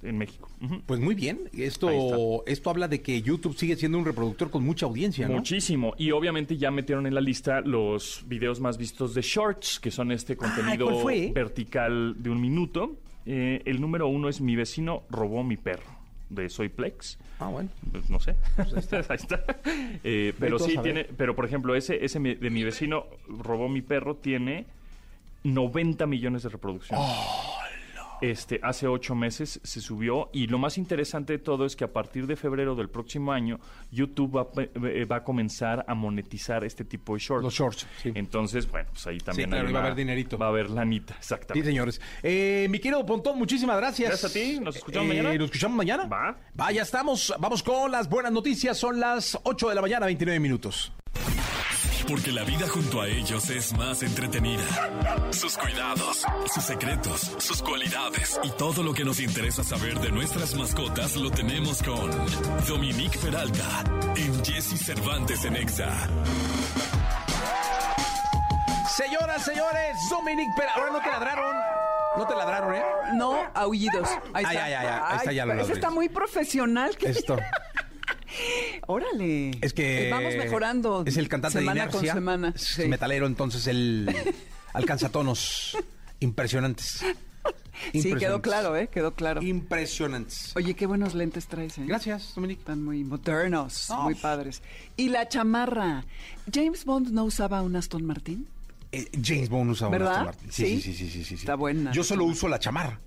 en 0.02 0.16
México. 0.16 0.48
Pues 0.86 0.98
muy 0.98 1.14
bien. 1.14 1.40
Esto, 1.52 2.42
esto 2.46 2.70
habla 2.70 2.88
de 2.88 3.02
que 3.02 3.20
YouTube 3.20 3.54
sigue 3.54 3.76
siendo 3.76 3.98
un 3.98 4.06
reproductor 4.06 4.50
con 4.50 4.64
mucha 4.64 4.86
audiencia, 4.86 5.28
¿no? 5.28 5.34
Muchísimo. 5.34 5.92
Y 5.98 6.10
obviamente 6.12 6.56
ya 6.56 6.70
metieron 6.70 7.06
en 7.06 7.14
la 7.14 7.20
lista 7.20 7.60
los 7.60 8.24
videos 8.26 8.60
más 8.60 8.78
vistos 8.78 9.12
de 9.12 9.20
Shorts, 9.20 9.78
que 9.78 9.90
son 9.90 10.10
este 10.10 10.36
contenido 10.36 10.86
¿cuál 10.86 11.02
fue? 11.02 11.32
vertical 11.34 12.14
de 12.18 12.30
un 12.30 12.40
minuto. 12.40 12.96
Eh, 13.26 13.60
el 13.66 13.78
número 13.78 14.08
uno 14.08 14.30
es 14.30 14.40
Mi 14.40 14.56
vecino 14.56 15.02
robó 15.10 15.44
mi 15.44 15.58
perro, 15.58 15.90
de 16.30 16.48
Soyplex. 16.48 17.18
Ah, 17.38 17.48
bueno. 17.48 17.68
Pues 17.90 18.08
no 18.08 18.18
sé. 18.20 18.36
ahí 19.08 19.16
está. 19.16 19.44
Eh, 20.02 20.32
pero 20.38 20.58
sí 20.58 20.76
tiene. 20.82 21.04
Pero 21.04 21.36
por 21.36 21.44
ejemplo, 21.44 21.74
ese, 21.74 22.04
ese 22.04 22.18
de 22.18 22.50
mi 22.50 22.64
vecino 22.64 23.06
robó 23.28 23.68
mi 23.68 23.82
perro 23.82 24.16
tiene 24.16 24.64
90 25.44 26.06
millones 26.06 26.42
de 26.42 26.48
reproducciones. 26.48 27.06
Este, 28.20 28.60
hace 28.62 28.86
ocho 28.86 29.14
meses 29.14 29.60
se 29.62 29.80
subió 29.80 30.28
y 30.32 30.46
lo 30.46 30.58
más 30.58 30.76
interesante 30.78 31.32
de 31.34 31.38
todo 31.38 31.64
es 31.64 31.74
que 31.76 31.84
a 31.84 31.92
partir 31.92 32.26
de 32.26 32.36
febrero 32.36 32.74
del 32.74 32.90
próximo 32.90 33.32
año 33.32 33.58
YouTube 33.90 34.36
va, 34.36 34.42
a 34.42 34.50
pe- 34.52 34.70
eh, 34.74 35.04
va 35.06 35.16
a 35.16 35.24
comenzar 35.24 35.84
a 35.88 35.94
monetizar 35.94 36.62
este 36.64 36.84
tipo 36.84 37.14
de 37.14 37.20
shorts. 37.20 37.42
Los 37.44 37.54
shorts, 37.54 37.86
sí. 38.02 38.12
Entonces, 38.14 38.70
bueno, 38.70 38.88
pues 38.92 39.06
ahí 39.06 39.18
también 39.18 39.48
claro, 39.50 39.66
hay 39.68 39.72
va 39.72 39.80
a 39.80 39.82
haber 39.84 39.94
dinerito. 39.94 40.36
Va 40.38 40.46
a 40.46 40.48
haber 40.50 40.68
lanita, 40.70 41.14
Sí, 41.14 41.18
exactamente. 41.20 41.66
señores. 41.68 42.00
Eh, 42.22 42.66
mi 42.70 42.78
querido 42.78 43.04
Pontón, 43.06 43.38
muchísimas 43.38 43.76
gracias. 43.78 44.08
Gracias 44.10 44.30
a 44.30 44.34
ti. 44.34 44.60
¿Nos 44.60 44.76
escuchamos 44.76 45.06
Eh, 45.06 45.08
mañana? 45.08 45.34
¿Nos 45.34 45.44
escuchamos 45.46 45.76
mañana? 45.76 46.04
Va. 46.06 46.36
Va, 46.60 46.72
ya 46.72 46.82
estamos. 46.82 47.32
Vamos 47.38 47.62
con 47.62 47.90
las 47.90 48.08
buenas 48.08 48.32
noticias. 48.32 48.76
Son 48.76 49.00
las 49.00 49.38
8 49.44 49.68
de 49.70 49.74
la 49.74 49.80
mañana, 49.82 50.06
29 50.06 50.38
minutos. 50.40 50.92
Porque 52.10 52.32
la 52.32 52.42
vida 52.42 52.66
junto 52.68 53.00
a 53.00 53.06
ellos 53.08 53.48
es 53.50 53.72
más 53.74 54.02
entretenida. 54.02 54.64
Sus 55.30 55.56
cuidados, 55.56 56.24
sus 56.52 56.64
secretos, 56.64 57.20
sus 57.38 57.62
cualidades 57.62 58.38
y 58.42 58.50
todo 58.50 58.82
lo 58.82 58.92
que 58.92 59.04
nos 59.04 59.20
interesa 59.20 59.62
saber 59.62 59.98
de 60.00 60.10
nuestras 60.10 60.54
mascotas 60.56 61.14
lo 61.14 61.30
tenemos 61.30 61.80
con 61.84 62.10
Dominique 62.66 63.16
Peralta 63.18 63.84
en 64.16 64.44
Jesse 64.44 64.76
Cervantes 64.84 65.44
en 65.44 65.54
Exa. 65.54 65.88
Señoras, 68.96 69.44
señores, 69.44 69.96
Dominic 70.10 70.48
Pera. 70.56 70.72
Ahora 70.74 70.90
no 70.90 71.00
te 71.00 71.06
ladraron. 71.10 71.56
No 72.16 72.26
te 72.26 72.34
ladraron, 72.34 72.74
¿eh? 72.74 72.82
No, 73.14 73.38
aullidos. 73.54 74.08
Ahí 74.34 74.44
Ah, 74.46 74.52
está. 74.52 74.52
ya, 74.54 74.68
ya, 74.68 74.82
ya. 74.82 75.08
Ahí 75.10 75.16
está 75.18 75.32
ya 75.32 75.46
lo 75.46 75.52
Eso 75.62 75.72
está 75.72 75.90
muy 75.90 76.08
profesional. 76.08 76.96
Esto. 77.00 77.36
Órale. 78.86 79.50
Es 79.60 79.72
que. 79.72 80.08
Vamos 80.10 80.34
mejorando. 80.36 81.04
Es 81.06 81.16
el 81.16 81.28
cantante 81.28 81.58
semana 81.58 81.82
de 81.84 81.88
Inercia. 81.90 82.12
con 82.12 82.20
semana. 82.20 82.52
Es 82.54 82.88
metalero, 82.88 83.26
entonces 83.26 83.66
él 83.66 84.08
alcanza 84.72 85.08
tonos 85.10 85.76
impresionantes. 86.20 87.04
Sí, 87.94 88.14
quedó 88.14 88.42
claro, 88.42 88.76
¿eh? 88.76 88.88
Quedó 88.88 89.14
claro. 89.14 89.42
Impresionantes. 89.42 90.52
Oye, 90.54 90.74
qué 90.74 90.84
buenos 90.86 91.14
lentes 91.14 91.46
traes, 91.46 91.78
¿eh? 91.78 91.84
Gracias, 91.86 92.34
Dominic. 92.34 92.58
Están 92.58 92.82
muy 92.84 93.04
modernos, 93.04 93.86
No. 93.88 94.02
muy 94.02 94.14
padres. 94.14 94.62
Y 94.98 95.08
la 95.08 95.28
chamarra. 95.28 96.04
¿James 96.52 96.84
Bond 96.84 97.08
no 97.10 97.24
usaba 97.24 97.62
un 97.62 97.76
Aston 97.76 98.04
Martin? 98.04 98.46
Eh, 98.92 99.06
James 99.24 99.48
Bond 99.48 99.70
usa 99.70 99.86
un 99.86 99.92
¿Verdad? 99.92 100.10
Aston 100.10 100.24
Martin. 100.26 100.52
Sí, 100.52 100.64
Sí. 100.66 100.82
sí, 100.82 100.92
sí, 100.92 100.92
sí, 100.92 101.10
sí, 101.10 101.18
sí, 101.20 101.24
sí. 101.24 101.34
Está 101.36 101.54
buena 101.54 101.90
Yo 101.92 102.04
solo 102.04 102.24
uso 102.24 102.48
la 102.48 102.58
chamarra. 102.58 103.00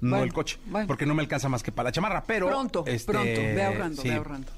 No 0.00 0.10
Bueno, 0.10 0.24
el 0.24 0.32
coche, 0.32 0.58
bueno. 0.66 0.86
porque 0.86 1.06
no 1.06 1.14
me 1.14 1.22
alcanza 1.22 1.48
más 1.48 1.62
que 1.62 1.72
para 1.72 1.88
la 1.88 1.92
chamarra, 1.92 2.22
pero 2.26 2.46
Pronto, 2.48 2.84
este, 2.86 3.12
pronto. 3.12 3.40
Ve 3.40 3.62
ahorrando, 3.64 4.02
sí. 4.02 4.08
ve 4.08 4.14
ahorrando. 4.14 4.52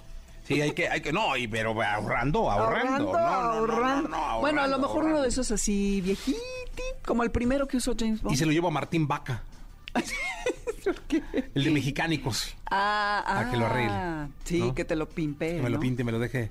Sí, 0.46 0.60
hay 0.60 0.72
que, 0.72 0.88
hay 0.88 1.00
que, 1.00 1.12
no, 1.12 1.36
y, 1.36 1.46
pero 1.46 1.80
ahorrando, 1.80 2.50
ahorrando. 2.50 3.12
No, 3.12 3.12
no, 3.12 3.18
no, 3.18 3.26
ahorrando. 3.26 4.08
no, 4.08 4.16
no, 4.34 4.40
bueno, 4.40 4.60
a 4.62 4.66
lo 4.66 4.74
ahorrando, 4.74 4.78
mejor 4.80 4.96
uno 4.96 5.04
ahorrando. 5.06 5.22
de 5.22 5.28
esos 5.28 5.50
así 5.52 6.00
viejiti, 6.00 6.38
como 7.04 7.22
el 7.22 7.30
primero 7.30 7.68
que 7.68 7.76
usó 7.76 7.94
James 7.98 8.20
Bond. 8.20 8.34
Y 8.34 8.36
se 8.36 8.46
lo 8.46 8.52
llevo 8.52 8.68
a 8.68 8.72
Martín 8.72 9.06
Vaca, 9.06 9.42
¿Por 10.84 10.94
qué? 11.02 11.22
el 11.54 11.64
de 11.64 11.70
Mexicánicos. 11.70 12.54
Ah, 12.70 13.22
ah. 13.26 13.40
A 13.40 13.50
que 13.50 13.56
lo 13.56 13.66
arregle, 13.66 14.28
Sí, 14.44 14.58
¿no? 14.60 14.74
que 14.74 14.84
te 14.84 14.96
lo 14.96 15.08
pimpe. 15.08 15.56
Que 15.56 15.62
me 15.62 15.70
lo 15.70 15.78
pinte, 15.78 16.04
me 16.04 16.12
lo 16.12 16.18
deje 16.18 16.48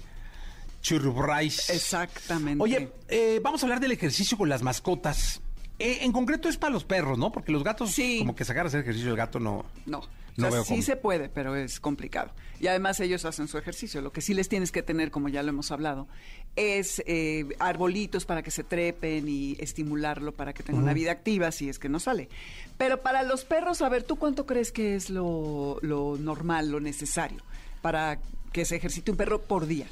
churrubrais. 0.82 1.69
Exactamente. 1.69 2.63
Oye, 2.63 2.91
eh, 3.08 3.39
vamos 3.43 3.62
a 3.62 3.65
hablar 3.65 3.80
del 3.80 3.91
ejercicio 3.91 4.38
con 4.38 4.49
las 4.49 4.62
mascotas. 4.62 5.41
Eh, 5.80 6.00
en 6.02 6.12
concreto 6.12 6.50
es 6.50 6.58
para 6.58 6.74
los 6.74 6.84
perros, 6.84 7.18
¿no? 7.18 7.32
Porque 7.32 7.52
los 7.52 7.63
gatos, 7.63 7.92
Sí. 7.92 8.20
como 8.20 8.36
que 8.36 8.44
sacar 8.46 8.65
a 8.65 8.68
hacer 8.68 8.82
ejercicio 8.82 9.10
el 9.12 9.18
gato 9.18 9.39
no. 9.39 9.65
No. 9.86 10.02
No 10.38 10.48
o 10.48 10.52
sea, 10.52 10.62
sí 10.63 10.70
cómo. 10.70 10.82
se 10.84 10.96
puede, 10.96 11.28
pero 11.28 11.54
es 11.58 11.82
complicado. 11.82 12.32
Y 12.62 12.68
además 12.68 13.00
ellos 13.02 13.26
hacen 13.26 13.50
su 13.50 13.58
ejercicio. 13.58 14.00
Lo 14.02 14.13
que 14.13 14.22
sí 14.22 14.34
les 14.34 14.48
tienes 14.48 14.72
que 14.72 14.82
tener, 14.82 15.12
como 15.12 15.28
ya 15.28 15.44
lo 15.44 15.50
hemos 15.50 15.70
hablado, 15.72 16.08
es 16.56 17.04
eh, 17.08 17.46
arbolitos 17.60 18.24
para 18.26 18.42
que 18.42 18.50
se 18.50 18.63
trepen 18.63 19.28
y 19.28 19.58
estimularlo 19.60 20.34
para 20.34 20.54
que 20.54 20.63
tenga 20.63 20.80
una 20.80 20.94
vida 20.94 21.12
activa 21.12 21.52
si 21.52 21.68
es 21.68 21.78
que 21.78 21.89
no 21.89 22.00
sale. 22.00 22.30
Pero 22.78 23.02
para 23.02 23.24
los 23.24 23.44
perros, 23.44 23.82
a 23.82 23.89
ver, 23.89 24.04
¿tú 24.04 24.15
cuánto 24.15 24.46
crees 24.46 24.72
que 24.72 24.96
es 24.96 25.10
lo, 25.10 25.78
lo 25.82 26.15
normal, 26.18 26.70
lo 26.72 26.80
necesario 26.80 27.42
para 27.82 28.20
que 28.54 28.63
se 28.63 28.78
ejercite 28.78 29.12
un 29.12 29.18
perro 29.18 29.42
por 29.42 29.65
día? 29.65 29.88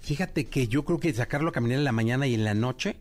Fíjate 0.00 0.44
que 0.46 0.68
yo 0.68 0.84
creo 0.84 1.00
que 1.00 1.12
sacarlo 1.12 1.48
a 1.48 1.52
caminar 1.52 1.78
en 1.78 1.84
la 1.84 1.92
mañana 1.92 2.26
y 2.28 2.34
en 2.34 2.44
la 2.44 2.54
noche, 2.54 2.96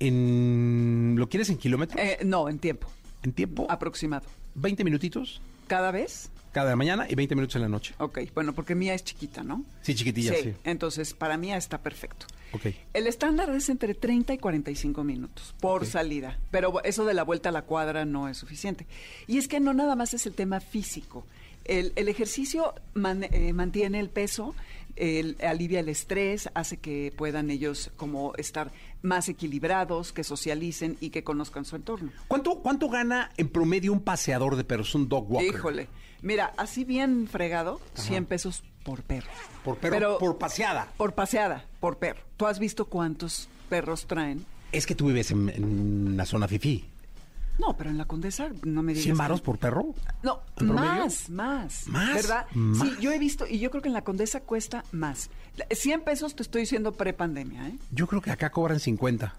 en 0.00 1.14
¿lo 1.18 1.28
quieres 1.28 1.48
en 1.50 1.58
kilómetros? 1.58 2.00
Eh, 2.00 2.18
no, 2.24 2.48
en 2.48 2.58
tiempo 2.58 2.88
en 3.22 3.32
tiempo, 3.32 3.66
aproximado. 3.68 4.24
20 4.54 4.84
minutitos 4.84 5.40
¿Cada 5.66 5.90
vez? 5.90 6.30
cada 6.52 6.74
mañana 6.76 7.06
y 7.08 7.14
20 7.16 7.34
minutos 7.34 7.56
en 7.56 7.62
la 7.62 7.68
noche. 7.68 7.94
Ok, 7.98 8.20
bueno, 8.34 8.54
porque 8.54 8.74
mía 8.74 8.94
es 8.94 9.04
chiquita, 9.04 9.42
¿no? 9.42 9.62
Sí, 9.82 9.94
chiquitilla, 9.94 10.32
sí. 10.42 10.54
Entonces, 10.64 11.12
para 11.12 11.36
mí 11.36 11.52
está 11.52 11.82
perfecto. 11.82 12.24
Ok. 12.52 12.66
El 12.94 13.06
estándar 13.08 13.50
es 13.50 13.68
entre 13.68 13.92
30 13.94 14.32
y 14.32 14.38
45 14.38 15.04
minutos 15.04 15.54
por 15.60 15.84
salida, 15.84 16.38
pero 16.50 16.82
eso 16.84 17.04
de 17.04 17.12
la 17.12 17.24
vuelta 17.24 17.50
a 17.50 17.52
la 17.52 17.62
cuadra 17.62 18.06
no 18.06 18.26
es 18.28 18.38
suficiente. 18.38 18.86
Y 19.26 19.36
es 19.36 19.48
que 19.48 19.60
no 19.60 19.74
nada 19.74 19.96
más 19.96 20.14
es 20.14 20.24
el 20.24 20.32
tema 20.32 20.60
físico. 20.60 21.26
El, 21.66 21.92
el 21.96 22.08
ejercicio 22.08 22.74
man- 22.94 23.24
eh, 23.24 23.52
mantiene 23.52 23.98
el 24.00 24.08
peso, 24.08 24.54
el- 24.94 25.36
alivia 25.46 25.80
el 25.80 25.90
estrés, 25.90 26.48
hace 26.54 26.78
que 26.78 27.12
puedan 27.14 27.50
ellos 27.50 27.90
como 27.96 28.32
estar 28.36 28.72
más 29.06 29.28
equilibrados, 29.28 30.12
que 30.12 30.24
socialicen 30.24 30.96
y 31.00 31.10
que 31.10 31.24
conozcan 31.24 31.64
su 31.64 31.76
entorno. 31.76 32.10
¿Cuánto, 32.28 32.56
¿Cuánto 32.60 32.88
gana 32.88 33.30
en 33.36 33.48
promedio 33.48 33.92
un 33.92 34.00
paseador 34.00 34.56
de 34.56 34.64
perros, 34.64 34.94
un 34.94 35.08
dog 35.08 35.30
walker? 35.30 35.48
Híjole, 35.54 35.88
mira, 36.22 36.52
así 36.56 36.84
bien 36.84 37.28
fregado, 37.28 37.80
100 37.94 38.26
pesos 38.26 38.64
por 38.84 39.02
perro. 39.02 39.30
Por 39.64 39.78
perro, 39.78 39.94
Pero- 39.94 40.18
por 40.18 40.38
paseada. 40.38 40.92
Por 40.96 41.14
paseada, 41.14 41.64
por 41.80 41.98
perro. 41.98 42.20
¿Tú 42.36 42.46
has 42.46 42.58
visto 42.58 42.84
cuántos 42.86 43.48
perros 43.68 44.06
traen? 44.06 44.44
Es 44.72 44.86
que 44.86 44.94
tú 44.94 45.06
vives 45.06 45.30
en, 45.30 45.48
en 45.48 46.16
la 46.16 46.26
zona 46.26 46.48
fifí. 46.48 46.84
No, 47.58 47.76
pero 47.76 47.90
en 47.90 47.98
la 47.98 48.04
Condesa 48.04 48.50
no 48.64 48.82
me 48.82 48.92
digas. 48.92 49.06
¿100 49.06 49.12
que- 49.14 49.18
varos 49.18 49.40
por 49.40 49.58
perro? 49.58 49.94
No, 50.22 50.40
más, 50.62 51.30
más. 51.30 51.86
¿Más? 51.88 52.14
¿Verdad? 52.14 52.46
¿Más? 52.52 52.86
Sí, 52.88 52.96
yo 53.00 53.12
he 53.12 53.18
visto, 53.18 53.46
y 53.46 53.58
yo 53.58 53.70
creo 53.70 53.82
que 53.82 53.88
en 53.88 53.94
la 53.94 54.04
Condesa 54.04 54.40
cuesta 54.40 54.84
más. 54.92 55.30
La- 55.56 55.66
100 55.74 56.02
pesos 56.02 56.34
te 56.36 56.42
estoy 56.42 56.62
diciendo 56.62 56.92
prepandemia, 56.92 57.68
¿eh? 57.68 57.78
Yo 57.90 58.06
creo 58.06 58.20
que 58.20 58.30
acá 58.30 58.50
cobran 58.50 58.78
50. 58.80 59.34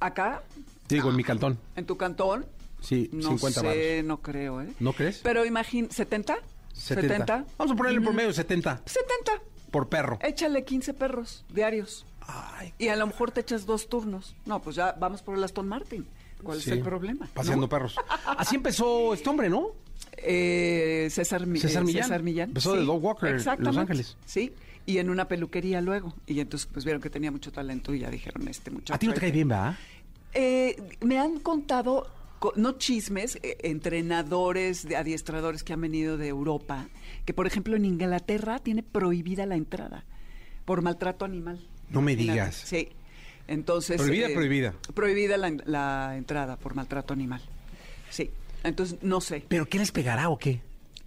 Acá, 0.00 0.42
Digo, 0.88 1.08
en 1.10 1.16
mi 1.16 1.24
cantón. 1.24 1.58
en 1.76 1.86
tu 1.86 1.96
cantón, 1.96 2.44
Sí, 2.80 3.08
no 3.12 3.30
50 3.30 3.60
sé, 3.62 3.66
varos. 3.96 4.04
no 4.08 4.20
creo, 4.20 4.60
¿eh? 4.60 4.68
¿No 4.80 4.92
crees? 4.92 5.20
Pero 5.22 5.44
imagín, 5.46 5.88
¿70? 5.88 6.36
70. 6.74 7.44
Vamos 7.56 7.72
a 7.72 7.76
ponerle 7.76 7.98
en 7.98 8.04
promedio 8.04 8.32
70 8.32 8.82
70. 8.84 9.32
por 9.70 9.88
perro. 9.88 10.18
Échale 10.22 10.64
15 10.64 10.92
perros 10.92 11.44
diarios. 11.48 12.04
Ay, 12.26 12.74
Y 12.78 12.88
a 12.88 12.96
lo 12.96 13.06
mejor 13.06 13.30
te 13.30 13.40
echas 13.40 13.64
dos 13.66 13.88
turnos. 13.88 14.34
No, 14.44 14.60
pues 14.60 14.76
ya 14.76 14.92
vamos 14.98 15.22
por 15.22 15.36
el 15.36 15.44
Aston 15.44 15.68
Martin. 15.68 16.06
¿Cuál 16.44 16.60
sí. 16.60 16.70
es 16.70 16.76
el 16.76 16.82
problema? 16.82 17.28
Paseando 17.34 17.62
¿No? 17.66 17.68
perros. 17.68 17.96
Así 18.38 18.54
empezó 18.56 19.14
este 19.14 19.28
hombre, 19.28 19.48
¿no? 19.50 19.68
Eh, 20.16 21.08
César, 21.10 21.46
Mi- 21.46 21.58
César 21.58 21.82
eh, 21.82 21.86
Millán. 21.86 22.02
César 22.04 22.22
Millán. 22.22 22.48
Empezó 22.50 22.74
de 22.76 22.84
dog 22.84 23.02
walker 23.04 23.28
en 23.30 23.64
Los. 23.64 23.76
Ángeles. 23.76 24.16
Sí, 24.24 24.52
y 24.86 24.98
en 24.98 25.10
una 25.10 25.26
peluquería 25.28 25.80
luego. 25.80 26.14
Y 26.26 26.40
entonces 26.40 26.68
pues 26.72 26.84
vieron 26.84 27.02
que 27.02 27.10
tenía 27.10 27.30
mucho 27.30 27.50
talento 27.52 27.94
y 27.94 28.00
ya 28.00 28.10
dijeron, 28.10 28.46
este 28.48 28.70
muchacho... 28.70 28.94
A 28.94 28.98
ti 28.98 29.06
no 29.06 29.14
te 29.14 29.20
cae 29.20 29.32
bien, 29.32 29.48
¿verdad? 29.48 29.76
Eh, 30.34 30.76
me 31.00 31.18
han 31.18 31.38
contado, 31.40 32.06
co- 32.38 32.52
no 32.56 32.72
chismes, 32.78 33.36
eh, 33.42 33.56
entrenadores, 33.62 34.86
de 34.86 34.96
adiestradores 34.96 35.62
que 35.64 35.72
han 35.72 35.80
venido 35.80 36.16
de 36.18 36.28
Europa, 36.28 36.88
que 37.24 37.32
por 37.34 37.46
ejemplo 37.46 37.76
en 37.76 37.84
Inglaterra 37.84 38.58
tiene 38.58 38.82
prohibida 38.82 39.46
la 39.46 39.56
entrada 39.56 40.04
por 40.64 40.82
maltrato 40.82 41.24
animal. 41.24 41.66
No 41.90 42.00
me 42.02 42.16
digas. 42.16 42.54
Sí. 42.54 42.88
Entonces... 43.46 43.96
Prohibida, 43.96 44.28
prohibida. 44.32 44.74
Prohibida 44.94 45.36
la, 45.36 45.50
la 45.66 46.16
entrada 46.16 46.56
por 46.56 46.74
maltrato 46.74 47.12
animal. 47.12 47.42
Sí. 48.10 48.30
Entonces, 48.62 48.98
no 49.02 49.20
sé. 49.20 49.44
¿Pero 49.48 49.66
qué 49.66 49.78
les 49.78 49.92
pegará 49.92 50.30
o 50.30 50.38
qué? 50.38 50.60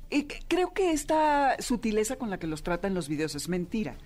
Y 0.10 0.24
creo 0.24 0.74
que 0.74 0.92
esta 0.92 1.62
sutileza 1.62 2.16
con 2.18 2.30
la 2.30 2.38
que 2.38 2.48
los 2.48 2.64
trata 2.64 2.88
en 2.88 2.94
los 2.94 3.10
videos 3.10 3.36
es 3.36 3.50
mentira. 3.50 3.98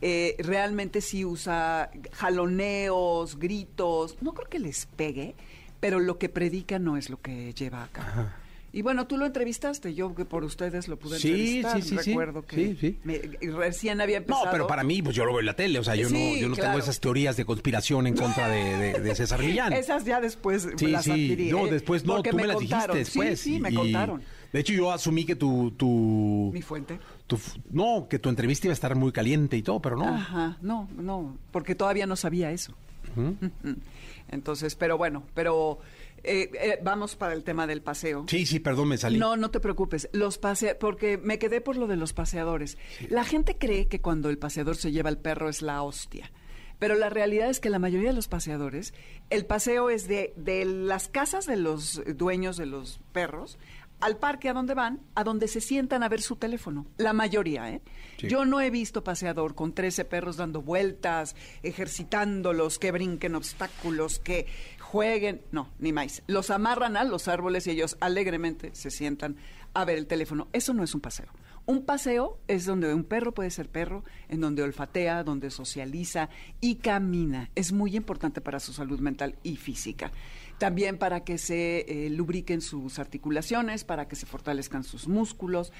Eh, 0.00 0.36
realmente 0.38 1.00
sí 1.00 1.24
usa 1.24 1.90
jaloneos, 2.12 3.38
gritos. 3.38 4.16
No 4.20 4.32
creo 4.32 4.48
que 4.48 4.58
les 4.58 4.86
pegue, 4.86 5.34
pero 5.80 6.00
lo 6.00 6.18
que 6.18 6.28
predica 6.28 6.78
no 6.78 6.96
es 6.96 7.10
lo 7.10 7.20
que 7.20 7.52
lleva 7.54 7.84
a 7.84 7.88
cabo. 7.88 8.08
Ajá. 8.08 8.36
Y 8.74 8.80
bueno, 8.80 9.06
tú 9.06 9.18
lo 9.18 9.26
entrevistaste, 9.26 9.92
yo 9.94 10.14
que 10.14 10.24
por 10.24 10.44
ustedes 10.44 10.88
lo 10.88 10.98
pude 10.98 11.18
Sí, 11.18 11.28
entrevistar. 11.58 11.82
sí, 11.82 11.88
sí, 11.90 11.98
sí. 12.02 12.10
Recuerdo 12.10 12.42
que 12.46 12.56
Sí, 12.56 12.76
sí. 12.80 12.98
me- 13.04 13.18
recién 13.52 14.00
había 14.00 14.16
empezado. 14.16 14.46
No, 14.46 14.50
pero 14.50 14.66
para 14.66 14.82
mí, 14.82 15.02
pues 15.02 15.14
yo 15.14 15.26
lo 15.26 15.32
veo 15.32 15.40
en 15.40 15.46
la 15.46 15.54
tele. 15.56 15.78
O 15.78 15.84
sea, 15.84 15.94
yo 15.94 16.08
no, 16.08 16.18
yo 16.36 16.48
no 16.48 16.56
tengo 16.56 16.78
esas 16.78 16.98
teorías 16.98 17.36
de 17.36 17.44
conspiración 17.44 18.06
en 18.06 18.16
contra 18.16 18.48
de, 18.48 18.76
de- 18.78 19.00
de 19.00 19.14
César 19.14 19.40
Millán. 19.44 19.74
Esas 19.74 20.06
ya 20.06 20.20
después 20.22 20.66
Sí, 20.76 20.86
las 20.86 21.04
sí. 21.04 21.10
adquirí. 21.10 21.50
No, 21.50 21.66
¿eh? 21.66 21.70
después 21.70 22.04
no, 22.06 22.22
tú 22.22 22.34
me 22.34 22.46
las 22.46 22.56
contaron. 22.56 22.96
dijiste 22.96 23.18
después. 23.20 23.40
Sí, 23.40 23.54
sí, 23.56 23.60
me 23.60 23.70
y- 23.70 23.74
contaron. 23.74 24.22
De 24.54 24.60
hecho, 24.60 24.72
yo 24.72 24.90
asumí 24.92 25.24
que 25.26 25.34
tu, 25.36 25.70
tu, 25.72 26.50
Mi 26.52 26.60
fuente. 26.62 26.98
tu 27.26 27.38
no, 27.70 28.06
que 28.08 28.18
tu 28.18 28.28
entrevista 28.28 28.66
iba 28.66 28.72
a 28.72 28.74
estar 28.74 28.94
muy 28.94 29.10
caliente 29.12 29.56
y 29.56 29.62
todo, 29.62 29.80
pero 29.80 29.96
no. 29.96 30.06
Ajá, 30.08 30.56
no, 30.62 30.88
no, 30.96 31.36
porque 31.50 31.74
todavía 31.74 32.06
no 32.06 32.16
sabía 32.16 32.52
eso. 32.52 32.74
Entonces, 34.30 34.74
pero 34.74 34.96
bueno, 34.98 35.22
pero 35.34 35.78
eh, 36.24 36.50
eh, 36.54 36.78
vamos 36.82 37.16
para 37.16 37.34
el 37.34 37.44
tema 37.44 37.66
del 37.66 37.82
paseo. 37.82 38.24
Sí, 38.28 38.46
sí, 38.46 38.60
perdón, 38.60 38.88
me 38.88 38.98
salí. 38.98 39.18
No, 39.18 39.36
no 39.36 39.50
te 39.50 39.60
preocupes. 39.60 40.08
Los 40.12 40.38
pasea 40.38 40.78
porque 40.78 41.18
me 41.18 41.38
quedé 41.38 41.60
por 41.60 41.76
lo 41.76 41.86
de 41.86 41.96
los 41.96 42.12
paseadores. 42.12 42.78
La 43.08 43.24
gente 43.24 43.58
cree 43.58 43.88
que 43.88 44.00
cuando 44.00 44.28
el 44.28 44.38
paseador 44.38 44.76
se 44.76 44.92
lleva 44.92 45.08
al 45.08 45.18
perro 45.18 45.48
es 45.48 45.62
la 45.62 45.82
hostia. 45.82 46.30
Pero 46.78 46.96
la 46.96 47.10
realidad 47.10 47.48
es 47.48 47.60
que 47.60 47.70
la 47.70 47.78
mayoría 47.78 48.08
de 48.08 48.16
los 48.16 48.26
paseadores, 48.26 48.92
el 49.30 49.46
paseo 49.46 49.88
es 49.88 50.08
de, 50.08 50.32
de 50.36 50.64
las 50.64 51.08
casas 51.08 51.46
de 51.46 51.56
los 51.56 52.02
dueños 52.16 52.56
de 52.56 52.66
los 52.66 52.98
perros 53.12 53.56
al 54.02 54.16
parque 54.16 54.48
a 54.48 54.52
donde 54.52 54.74
van, 54.74 55.00
a 55.14 55.22
donde 55.22 55.46
se 55.46 55.60
sientan 55.60 56.02
a 56.02 56.08
ver 56.08 56.20
su 56.22 56.34
teléfono. 56.34 56.86
La 56.96 57.12
mayoría, 57.12 57.70
¿eh? 57.70 57.82
Sí. 58.18 58.26
Yo 58.28 58.44
no 58.44 58.60
he 58.60 58.68
visto 58.68 59.04
paseador 59.04 59.54
con 59.54 59.72
13 59.72 60.04
perros 60.04 60.36
dando 60.36 60.60
vueltas, 60.60 61.36
ejercitándolos, 61.62 62.80
que 62.80 62.90
brinquen 62.90 63.36
obstáculos, 63.36 64.18
que 64.18 64.46
jueguen. 64.92 65.40
No, 65.52 65.70
ni 65.78 65.90
más. 65.90 66.22
Los 66.26 66.50
amarran 66.50 66.98
a 66.98 67.04
los 67.04 67.26
árboles 67.26 67.66
y 67.66 67.70
ellos 67.70 67.96
alegremente 68.00 68.74
se 68.74 68.90
sientan 68.90 69.36
a 69.72 69.86
ver 69.86 69.96
el 69.96 70.06
teléfono. 70.06 70.48
Eso 70.52 70.74
no 70.74 70.84
es 70.84 70.94
un 70.94 71.00
paseo. 71.00 71.28
Un 71.64 71.86
paseo 71.86 72.38
es 72.46 72.66
donde 72.66 72.92
un 72.92 73.04
perro 73.04 73.32
puede 73.32 73.50
ser 73.50 73.70
perro, 73.70 74.04
en 74.28 74.40
donde 74.40 74.62
olfatea, 74.62 75.24
donde 75.24 75.50
socializa 75.50 76.28
y 76.60 76.74
camina. 76.74 77.48
Es 77.54 77.72
muy 77.72 77.96
importante 77.96 78.42
para 78.42 78.60
su 78.60 78.74
salud 78.74 79.00
mental 79.00 79.36
y 79.42 79.56
física. 79.56 80.12
También 80.58 80.98
para 80.98 81.24
que 81.24 81.38
se 81.38 81.86
eh, 81.88 82.10
lubriquen 82.10 82.60
sus 82.60 82.98
articulaciones, 82.98 83.84
para 83.84 84.08
que 84.08 84.16
se 84.16 84.26
fortalezcan 84.26 84.84
sus 84.84 85.08
músculos 85.08 85.72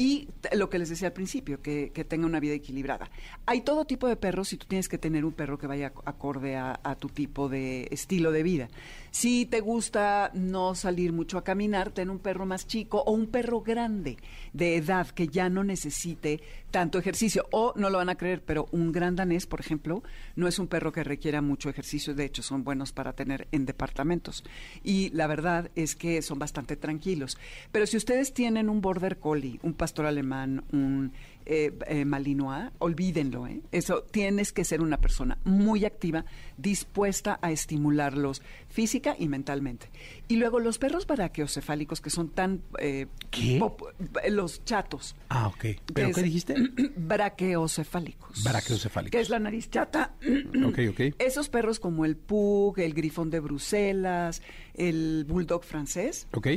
y 0.00 0.28
lo 0.56 0.70
que 0.70 0.78
les 0.78 0.88
decía 0.88 1.08
al 1.08 1.12
principio, 1.12 1.60
que, 1.60 1.90
que 1.92 2.04
tenga 2.06 2.24
una 2.24 2.40
vida 2.40 2.54
equilibrada. 2.54 3.10
Hay 3.44 3.60
todo 3.60 3.84
tipo 3.84 4.08
de 4.08 4.16
perros 4.16 4.50
y 4.54 4.56
tú 4.56 4.66
tienes 4.66 4.88
que 4.88 4.96
tener 4.96 5.26
un 5.26 5.32
perro 5.32 5.58
que 5.58 5.66
vaya 5.66 5.92
ac- 5.92 6.02
acorde 6.06 6.56
a, 6.56 6.80
a 6.82 6.94
tu 6.96 7.10
tipo 7.10 7.50
de 7.50 7.86
estilo 7.90 8.32
de 8.32 8.42
vida. 8.42 8.68
Si 9.10 9.44
te 9.44 9.60
gusta 9.60 10.30
no 10.32 10.74
salir 10.74 11.12
mucho 11.12 11.36
a 11.36 11.44
caminar, 11.44 11.90
ten 11.90 12.08
un 12.08 12.18
perro 12.18 12.46
más 12.46 12.66
chico 12.66 13.02
o 13.04 13.12
un 13.12 13.26
perro 13.26 13.60
grande 13.60 14.16
de 14.54 14.76
edad 14.76 15.06
que 15.08 15.28
ya 15.28 15.50
no 15.50 15.64
necesite 15.64 16.40
tanto 16.70 16.98
ejercicio. 16.98 17.46
O 17.50 17.74
no 17.76 17.90
lo 17.90 17.98
van 17.98 18.08
a 18.08 18.14
creer, 18.14 18.42
pero 18.42 18.68
un 18.72 18.92
gran 18.92 19.16
danés, 19.16 19.46
por 19.46 19.60
ejemplo, 19.60 20.02
no 20.34 20.48
es 20.48 20.58
un 20.58 20.66
perro 20.66 20.92
que 20.92 21.04
requiera 21.04 21.42
mucho 21.42 21.68
ejercicio. 21.68 22.14
De 22.14 22.24
hecho, 22.24 22.42
son 22.42 22.64
buenos 22.64 22.92
para 22.92 23.12
tener 23.12 23.48
en 23.52 23.66
departamentos. 23.66 24.44
Y 24.82 25.10
la 25.10 25.26
verdad 25.26 25.70
es 25.74 25.94
que 25.94 26.22
son 26.22 26.38
bastante 26.38 26.76
tranquilos. 26.76 27.36
Pero 27.70 27.86
si 27.86 27.98
ustedes 27.98 28.32
tienen 28.32 28.70
un 28.70 28.80
border 28.80 29.18
collie, 29.18 29.58
un 29.62 29.74
pastor 29.74 29.89
alemán, 30.06 30.64
un 30.72 31.12
eh, 31.46 31.72
eh, 31.86 32.04
malinois, 32.04 32.70
olvídenlo. 32.78 33.46
¿eh? 33.46 33.60
Eso 33.72 34.02
tienes 34.02 34.52
que 34.52 34.64
ser 34.64 34.80
una 34.82 34.98
persona 34.98 35.38
muy 35.44 35.84
activa, 35.84 36.24
dispuesta 36.56 37.38
a 37.42 37.50
estimularlos 37.50 38.42
física 38.68 39.16
y 39.18 39.28
mentalmente. 39.28 39.90
Y 40.28 40.36
luego 40.36 40.60
los 40.60 40.78
perros 40.78 41.06
braqueocefálicos 41.06 42.00
que 42.00 42.10
son 42.10 42.28
tan 42.30 42.62
eh, 42.78 43.06
¿Qué? 43.30 43.58
pop- 43.58 43.82
los 44.28 44.64
chatos. 44.64 45.16
Ah, 45.28 45.48
ok. 45.48 45.64
¿Pero 45.92 46.12
qué 46.12 46.20
es- 46.20 46.22
dijiste? 46.24 46.54
Braqueocefálicos. 46.96 48.44
Braqueocefálicos. 48.44 49.10
Que 49.12 49.20
es 49.20 49.28
la 49.30 49.38
nariz 49.38 49.70
chata. 49.70 50.14
ok, 50.66 50.78
ok. 50.90 51.00
Esos 51.18 51.48
perros 51.48 51.80
como 51.80 52.04
el 52.04 52.16
pug, 52.16 52.78
el 52.78 52.94
grifón 52.94 53.30
de 53.30 53.40
Bruselas, 53.40 54.42
el 54.74 55.24
bulldog 55.28 55.64
francés, 55.64 56.26
Ok. 56.32 56.48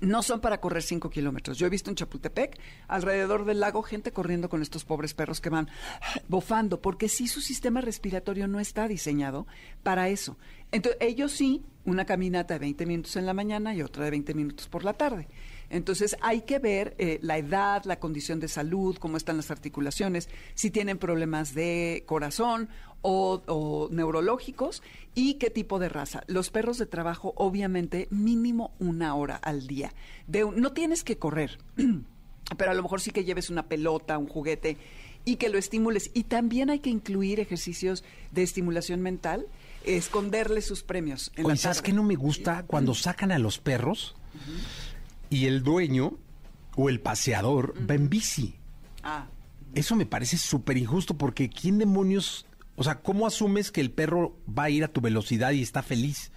no 0.00 0.22
son 0.22 0.40
para 0.40 0.60
correr 0.60 0.82
5 0.82 1.10
kilómetros. 1.10 1.58
Yo 1.58 1.66
he 1.66 1.70
visto 1.70 1.90
en 1.90 1.96
Chapultepec, 1.96 2.58
alrededor 2.88 3.44
del 3.44 3.60
lago, 3.60 3.82
gente 3.82 4.12
corriendo 4.12 4.41
con 4.48 4.62
estos 4.62 4.84
pobres 4.84 5.14
perros 5.14 5.40
que 5.40 5.50
van 5.50 5.68
bofando, 6.28 6.80
porque 6.80 7.08
sí 7.08 7.28
su 7.28 7.40
sistema 7.40 7.80
respiratorio 7.80 8.48
no 8.48 8.60
está 8.60 8.88
diseñado 8.88 9.46
para 9.82 10.08
eso. 10.08 10.36
Entonces, 10.70 11.00
ellos 11.00 11.32
sí, 11.32 11.62
una 11.84 12.04
caminata 12.04 12.54
de 12.54 12.60
20 12.60 12.86
minutos 12.86 13.16
en 13.16 13.26
la 13.26 13.34
mañana 13.34 13.74
y 13.74 13.82
otra 13.82 14.04
de 14.04 14.10
20 14.10 14.34
minutos 14.34 14.68
por 14.68 14.84
la 14.84 14.94
tarde. 14.94 15.28
Entonces 15.72 16.16
hay 16.20 16.42
que 16.42 16.58
ver 16.58 16.94
eh, 16.98 17.18
la 17.22 17.38
edad, 17.38 17.82
la 17.84 17.98
condición 17.98 18.40
de 18.40 18.48
salud, 18.48 18.98
cómo 18.98 19.16
están 19.16 19.38
las 19.38 19.50
articulaciones, 19.50 20.28
si 20.54 20.70
tienen 20.70 20.98
problemas 20.98 21.54
de 21.54 22.04
corazón 22.06 22.68
o, 23.00 23.88
neurológicos 23.90 24.82
y 25.14 25.34
qué 25.34 25.48
tipo 25.48 25.78
de 25.78 25.88
raza. 25.88 26.24
Los 26.26 26.50
perros 26.50 26.76
de 26.76 26.86
trabajo, 26.86 27.32
obviamente, 27.36 28.06
mínimo 28.10 28.72
una 28.78 29.14
hora 29.14 29.36
al 29.36 29.66
día. 29.66 29.92
De 30.26 30.44
no 30.44 30.72
tienes 30.72 31.04
que 31.04 31.16
correr, 31.18 31.58
pero 32.56 32.70
a 32.70 32.74
lo 32.74 32.82
mejor 32.82 33.00
sí 33.00 33.10
que 33.10 33.24
lleves 33.24 33.50
una 33.50 33.66
pelota, 33.66 34.18
un 34.18 34.28
juguete 34.28 34.76
y 35.24 35.36
que 35.36 35.48
lo 35.48 35.58
estimules. 35.58 36.10
Y 36.14 36.24
también 36.24 36.70
hay 36.70 36.80
que 36.80 36.90
incluir 36.90 37.40
ejercicios 37.40 38.04
de 38.32 38.42
estimulación 38.42 39.00
mental, 39.00 39.46
esconderle 39.84 40.62
sus 40.62 40.82
premios. 40.82 41.32
En 41.36 41.46
Oye, 41.46 41.54
la 41.54 41.60
¿sabes 41.60 41.82
qué 41.82 41.92
no 41.92 42.02
me 42.02 42.16
gusta? 42.16 42.64
Cuando 42.66 42.94
sacan 42.94 43.32
a 43.32 43.38
los 43.38 43.58
perros 43.58 44.14
y 45.30 45.46
el 45.46 45.62
dueño 45.62 46.18
o 46.76 46.88
el 46.88 47.00
paseador 47.00 47.74
va 47.88 47.94
en 47.94 48.08
bici. 48.08 48.54
Ah, 49.02 49.26
Eso 49.74 49.96
me 49.96 50.06
parece 50.06 50.36
súper 50.36 50.78
injusto 50.78 51.16
porque 51.16 51.48
¿quién 51.48 51.78
demonios, 51.78 52.46
o 52.76 52.84
sea, 52.84 53.00
cómo 53.00 53.26
asumes 53.26 53.70
que 53.70 53.80
el 53.80 53.90
perro 53.90 54.36
va 54.46 54.64
a 54.64 54.70
ir 54.70 54.84
a 54.84 54.88
tu 54.88 55.00
velocidad 55.00 55.52
y 55.52 55.62
está 55.62 55.82
feliz? 55.82 56.30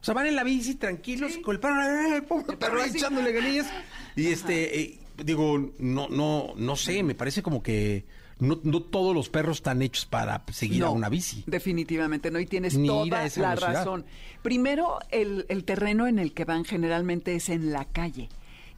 O 0.00 0.04
sea, 0.04 0.14
van 0.14 0.26
en 0.26 0.34
la 0.34 0.42
bici 0.42 0.74
tranquilos 0.74 1.38
con 1.44 1.54
el 1.54 1.60
perro, 1.60 1.80
¡eh, 1.80 2.16
el 2.16 2.58
perro 2.58 2.82
echándole 2.84 3.32
ganillas. 3.32 3.68
Y 4.16 4.26
este, 4.26 4.80
eh, 4.80 4.98
digo, 5.24 5.72
no, 5.78 6.08
no, 6.08 6.54
no 6.56 6.76
sé, 6.76 7.02
me 7.02 7.14
parece 7.14 7.42
como 7.42 7.62
que 7.62 8.04
no, 8.38 8.60
no 8.64 8.82
todos 8.82 9.14
los 9.14 9.28
perros 9.28 9.58
están 9.58 9.82
hechos 9.82 10.06
para 10.06 10.44
seguir 10.52 10.82
a 10.82 10.90
una 10.90 11.08
bici. 11.08 11.44
Definitivamente 11.46 12.30
no, 12.30 12.40
y 12.40 12.46
tienes 12.46 12.76
Ni 12.76 12.88
toda 12.88 13.28
la 13.36 13.54
razón. 13.54 14.04
Primero, 14.42 14.98
el, 15.10 15.46
el 15.48 15.64
terreno 15.64 16.06
en 16.06 16.18
el 16.18 16.32
que 16.32 16.44
van 16.44 16.64
generalmente 16.64 17.34
es 17.34 17.48
en 17.48 17.72
la 17.72 17.84
calle. 17.84 18.28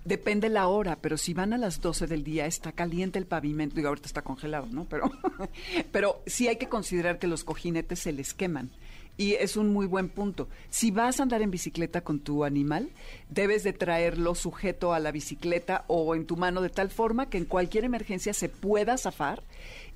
Depende 0.05 0.51
la 0.51 0.69
hora, 0.69 0.99
pero 1.01 1.17
si 1.17 1.33
van 1.33 1.55
a 1.55 1.59
las 1.59 1.81
12 1.81 2.07
del 2.07 2.25
día 2.25 2.45
está 2.45 2.73
caliente 2.73 3.19
el 3.19 3.27
pavimento, 3.27 3.77
digo, 3.77 3.89
ahorita 3.89 4.07
está 4.07 4.21
congelado, 4.21 4.67
¿no? 4.71 4.85
Pero, 4.85 5.11
pero 5.93 6.23
sí 6.27 6.47
hay 6.47 6.57
que 6.57 6.69
considerar 6.69 7.19
que 7.19 7.27
los 7.27 7.43
cojinetes 7.43 8.01
se 8.01 8.13
les 8.13 8.35
queman. 8.35 8.71
Y 9.17 9.35
es 9.35 9.57
un 9.57 9.73
muy 9.73 9.87
buen 9.87 10.09
punto. 10.09 10.49
Si 10.71 10.91
vas 10.91 11.21
a 11.21 11.23
andar 11.23 11.41
en 11.41 11.51
bicicleta 11.51 12.01
con 12.01 12.19
tu 12.19 12.45
animal, 12.45 12.91
debes 13.31 13.63
de 13.63 13.73
traerlo 13.73 14.35
sujeto 14.35 14.93
a 14.93 14.99
la 14.99 15.13
bicicleta 15.13 15.85
o 15.87 16.15
en 16.15 16.27
tu 16.27 16.37
mano 16.37 16.61
de 16.61 16.69
tal 16.69 16.91
forma 16.91 17.29
que 17.31 17.39
en 17.39 17.45
cualquier 17.45 17.85
emergencia 17.85 18.35
se 18.35 18.49
pueda 18.49 18.99
zafar 18.99 19.43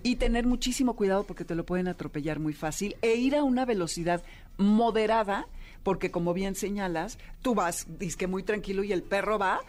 y 0.03 0.17
tener 0.17 0.47
muchísimo 0.47 0.95
cuidado 0.95 1.25
porque 1.25 1.45
te 1.45 1.57
lo 1.57 1.67
pueden 1.67 1.89
atropellar 1.89 2.39
muy 2.39 2.53
fácil 2.53 2.97
e 3.03 3.17
ir 3.17 3.35
a 3.35 3.43
una 3.43 3.65
velocidad 3.65 4.23
moderada 4.57 5.47
porque 5.83 6.11
como 6.11 6.35
bien 6.35 6.55
señalas, 6.55 7.19
tú 7.43 7.55
vas, 7.55 7.87
disque 7.99 8.27
muy 8.27 8.43
tranquilo 8.43 8.85
y 8.85 8.93
el 8.93 9.03
perro 9.03 9.39
va 9.39 9.61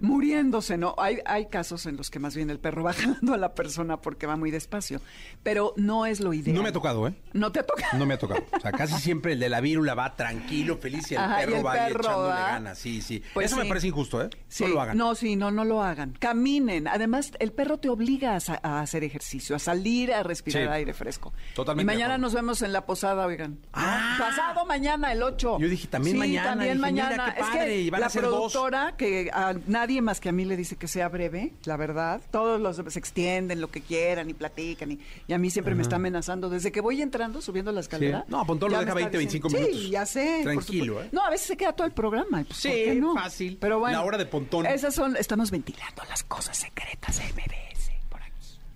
muriéndose, 0.00 0.76
¿no? 0.76 0.94
Hay, 0.98 1.18
hay 1.24 1.46
casos 1.46 1.86
en 1.86 1.96
los 1.96 2.10
que 2.10 2.18
más 2.18 2.34
bien 2.36 2.50
el 2.50 2.58
perro 2.58 2.82
va 2.84 2.92
jalando 2.92 3.34
a 3.34 3.36
la 3.36 3.54
persona 3.54 4.00
porque 4.00 4.26
va 4.26 4.36
muy 4.36 4.50
despacio, 4.50 5.00
pero 5.42 5.72
no 5.76 6.06
es 6.06 6.20
lo 6.20 6.32
ideal. 6.32 6.56
No 6.56 6.62
me 6.62 6.70
ha 6.70 6.72
tocado, 6.72 7.06
¿eh? 7.08 7.14
No 7.32 7.52
te 7.52 7.60
ha 7.60 7.66
tocado. 7.66 7.98
No 7.98 8.06
me 8.06 8.14
ha 8.14 8.18
tocado. 8.18 8.44
O 8.56 8.60
sea, 8.60 8.72
casi 8.72 8.94
siempre 9.00 9.32
el 9.32 9.40
de 9.40 9.48
la 9.48 9.60
vírula 9.60 9.94
va 9.94 10.14
tranquilo, 10.16 10.76
feliz 10.78 11.10
y 11.10 11.14
el 11.14 11.20
Ajá, 11.20 11.42
y 11.42 11.46
perro 11.46 11.56
el 11.58 11.66
va 11.66 11.72
perro 11.72 12.00
echándole 12.00 12.28
va. 12.28 12.40
ganas. 12.48 12.78
Sí, 12.78 13.02
sí. 13.02 13.22
Pues 13.34 13.46
Eso 13.46 13.56
me 13.56 13.66
parece 13.66 13.88
injusto, 13.88 14.22
¿eh? 14.22 14.30
Sí, 14.48 14.64
no 14.64 14.70
lo 14.70 14.80
hagan. 14.82 14.96
No, 14.96 15.14
sí, 15.14 15.36
no, 15.36 15.50
no 15.50 15.64
lo 15.64 15.82
hagan. 15.82 16.12
Caminen. 16.18 16.88
Además, 16.88 17.32
el 17.38 17.52
perro 17.52 17.78
te 17.78 17.88
obliga 17.88 18.36
a, 18.62 18.80
hacer 18.80 19.04
ejercicio, 19.04 19.56
a 19.56 19.58
salir 19.58 20.12
a 20.12 20.22
respirar 20.22 20.62
Sí. 20.64 20.68
aire 20.68 20.92
fresco. 20.92 21.32
Totalmente 21.54 21.82
Y 21.82 21.86
mañana 21.96 22.18
nos 22.18 22.34
vemos 22.34 22.62
en 22.62 22.72
la 22.72 22.84
posada, 22.86 23.26
oigan. 23.26 23.58
Ah. 23.72 24.16
Pasado 24.18 24.66
mañana, 24.66 25.12
el 25.12 25.22
8. 25.22 25.51
Yo 25.58 25.68
dije, 25.68 25.86
también 25.88 26.14
Sí, 26.14 26.18
mañana. 26.18 26.48
también 26.50 26.78
Dije, 26.78 26.92
mira, 26.92 27.04
mañana. 27.06 27.34
qué 27.34 27.40
es 27.40 27.46
padre, 27.46 27.66
que 27.66 27.80
y 27.80 27.90
van 27.90 28.02
a 28.02 28.04
la 28.06 28.10
ser 28.10 28.22
dos. 28.22 28.52
productora, 28.52 28.94
que 28.96 29.30
a 29.32 29.54
nadie 29.66 30.00
más 30.02 30.20
que 30.20 30.28
a 30.28 30.32
mí 30.32 30.44
le 30.44 30.56
dice 30.56 30.76
que 30.76 30.88
sea 30.88 31.08
breve, 31.08 31.52
la 31.64 31.76
verdad. 31.76 32.20
Todos 32.30 32.60
los 32.60 32.76
se 32.92 32.98
extienden 32.98 33.60
lo 33.60 33.70
que 33.70 33.80
quieran 33.80 34.28
y 34.30 34.34
platican. 34.34 34.92
Y, 34.92 35.00
y 35.28 35.32
a 35.32 35.38
mí 35.38 35.50
siempre 35.50 35.74
me 35.74 35.82
está 35.82 35.96
amenazando. 35.96 36.48
Desde 36.50 36.72
que 36.72 36.80
voy 36.80 37.00
entrando, 37.02 37.40
subiendo 37.40 37.72
la 37.72 37.80
escalera. 37.80 38.24
No, 38.28 38.44
Pontón 38.46 38.72
lo 38.72 38.78
deja 38.80 38.94
me 38.94 39.00
está 39.02 39.10
20, 39.10 39.16
25 39.18 39.48
diciendo, 39.48 39.68
minutos. 39.68 39.84
Sí, 39.86 39.90
ya 39.90 40.06
sé. 40.06 40.40
Tranquilo. 40.42 41.02
¿eh? 41.02 41.08
No, 41.12 41.24
a 41.24 41.30
veces 41.30 41.46
se 41.48 41.56
queda 41.56 41.72
todo 41.72 41.86
el 41.86 41.92
programa. 41.92 42.44
pues, 42.44 42.58
Sí, 42.58 42.68
¿por 42.68 42.76
qué 42.78 42.94
no? 42.96 43.14
fácil. 43.14 43.58
Pero 43.60 43.78
bueno. 43.78 43.98
La 43.98 44.04
hora 44.04 44.18
de 44.18 44.26
Pontón. 44.26 44.66
Esas 44.66 44.94
son, 44.94 45.16
estamos 45.16 45.50
ventilando 45.50 46.02
las 46.08 46.22
cosas 46.24 46.56
secretas 46.56 47.18
aquí. 47.20 47.32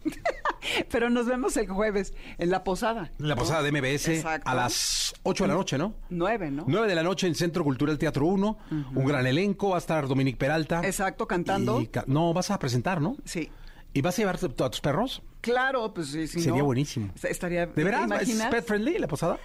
Pero 0.90 1.10
nos 1.10 1.26
vemos 1.26 1.56
el 1.56 1.68
jueves 1.68 2.12
en 2.38 2.50
la 2.50 2.64
posada. 2.64 3.12
La 3.18 3.34
¿no? 3.34 3.40
posada 3.40 3.62
de 3.62 3.72
MBS 3.72 4.08
Exacto. 4.08 4.50
a 4.50 4.54
las 4.54 5.14
8 5.22 5.44
de 5.44 5.48
la 5.48 5.54
noche, 5.54 5.78
¿no? 5.78 5.94
Nueve, 6.10 6.50
¿no? 6.50 6.64
9 6.66 6.88
de 6.88 6.94
la 6.94 7.02
noche 7.02 7.26
en 7.26 7.34
Centro 7.34 7.62
Cultural 7.64 7.98
Teatro 7.98 8.26
1. 8.26 8.58
Un 8.94 9.04
gran 9.06 9.26
elenco. 9.26 9.70
Va 9.70 9.76
a 9.76 9.78
estar 9.78 10.06
Dominique 10.08 10.38
Peralta. 10.38 10.80
Exacto, 10.84 11.26
cantando. 11.26 11.80
Y 11.80 11.90
no, 12.06 12.32
vas 12.32 12.50
a 12.50 12.58
presentar, 12.58 13.00
¿no? 13.00 13.16
Sí. 13.24 13.50
¿Y 13.92 14.02
vas 14.02 14.14
a 14.18 14.22
llevar 14.22 14.36
a 14.36 14.70
tus 14.70 14.80
perros? 14.80 15.22
Claro, 15.40 15.94
pues 15.94 16.08
sí, 16.08 16.26
si 16.26 16.40
Sería 16.40 16.58
no, 16.58 16.64
buenísimo. 16.66 17.12
est- 17.14 17.24
Estaría. 17.26 17.66
¿De 17.66 17.84
veras? 17.84 18.08
¿te 18.08 18.24
¿Es 18.30 18.42
pet 18.46 18.64
friendly 18.66 18.98
la 18.98 19.08
posada? 19.08 19.38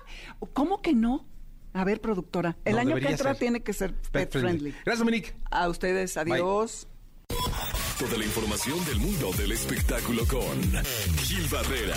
¿Cómo 0.54 0.80
que 0.80 0.94
no? 0.94 1.26
A 1.74 1.84
ver, 1.84 2.00
productora. 2.00 2.56
El 2.64 2.74
No, 2.76 2.80
año 2.80 2.94
que 2.96 3.08
entra 3.10 3.30
ser. 3.32 3.38
tiene 3.38 3.60
que 3.62 3.72
ser 3.72 3.94
pet, 4.10 4.32
friendly. 4.32 4.70
Gracias, 4.84 4.98
Dominique. 5.00 5.34
A 5.50 5.68
ustedes, 5.68 6.16
adiós. 6.16 6.87
Toda 7.98 8.16
la 8.16 8.24
información 8.24 8.82
del 8.86 8.98
mundo 9.00 9.30
del 9.36 9.50
espectáculo 9.52 10.22
con 10.28 10.62
Gil 11.24 11.46
Barrera, 11.50 11.96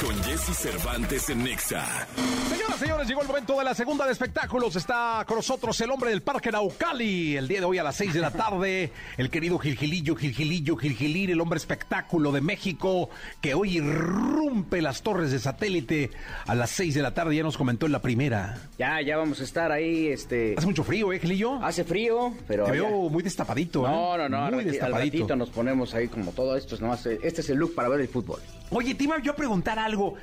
con 0.00 0.16
Jesse 0.24 0.56
Cervantes 0.56 1.28
en 1.28 1.44
Nexa. 1.44 2.08
Señoras, 2.48 2.78
señores, 2.80 3.06
llegó 3.06 3.20
el 3.20 3.28
momento 3.28 3.58
de 3.58 3.64
la 3.64 3.74
segunda 3.74 4.06
de 4.06 4.12
espectáculos. 4.12 4.74
Está 4.76 5.24
con 5.28 5.36
nosotros 5.36 5.78
el 5.82 5.90
hombre 5.90 6.08
del 6.10 6.22
Parque 6.22 6.50
Naucali. 6.50 7.36
El 7.36 7.48
día 7.48 7.60
de 7.60 7.66
hoy 7.66 7.76
a 7.78 7.82
las 7.84 7.96
6 7.96 8.14
de 8.14 8.20
la 8.20 8.30
tarde, 8.30 8.90
el 9.18 9.28
querido 9.30 9.58
Gilgilillo, 9.58 10.16
Gilgilillo, 10.16 10.74
Gilgilir, 10.76 11.30
el 11.30 11.40
hombre 11.40 11.58
espectáculo 11.58 12.32
de 12.32 12.40
México, 12.40 13.10
que 13.42 13.52
hoy 13.54 13.76
irrumpe 13.76 14.80
las 14.80 15.02
torres 15.02 15.30
de 15.32 15.38
satélite 15.38 16.10
a 16.46 16.54
las 16.54 16.70
6 16.70 16.94
de 16.94 17.02
la 17.02 17.12
tarde. 17.12 17.36
Ya 17.36 17.42
nos 17.42 17.58
comentó 17.58 17.84
en 17.86 17.92
la 17.92 18.00
primera. 18.00 18.56
Ya, 18.78 19.00
ya 19.02 19.18
vamos 19.18 19.38
a 19.40 19.44
estar 19.44 19.70
ahí, 19.70 20.06
este... 20.08 20.54
Hace 20.56 20.66
mucho 20.66 20.82
frío, 20.82 21.12
¿eh, 21.12 21.18
Gilillo? 21.20 21.62
Hace 21.62 21.84
frío, 21.84 22.32
pero... 22.48 22.64
Te 22.64 22.70
ya- 22.78 22.82
veo 22.88 23.10
muy 23.10 23.22
destapadito, 23.22 23.86
¿eh? 23.86 23.90
No, 23.90 24.16
no, 24.16 24.28
no, 24.30 24.50
Muy 24.50 24.64
rati- 24.80 24.84
al 24.84 24.92
ratito 24.92 25.36
nos 25.36 25.50
ponemos 25.50 25.94
ahí 25.94 26.08
como 26.08 26.32
todo 26.32 26.56
esto, 26.56 26.74
es 26.74 26.80
nomás, 26.80 27.04
eh, 27.06 27.18
este 27.22 27.40
es 27.40 27.50
el 27.50 27.58
look 27.58 27.74
para 27.74 27.88
ver 27.88 28.00
el 28.00 28.08
fútbol. 28.08 28.40
Oye, 28.70 28.94
te 28.94 29.04
iba 29.04 29.20
yo 29.22 29.32
a 29.32 29.36
preguntar 29.36 29.78
algo. 29.78 30.14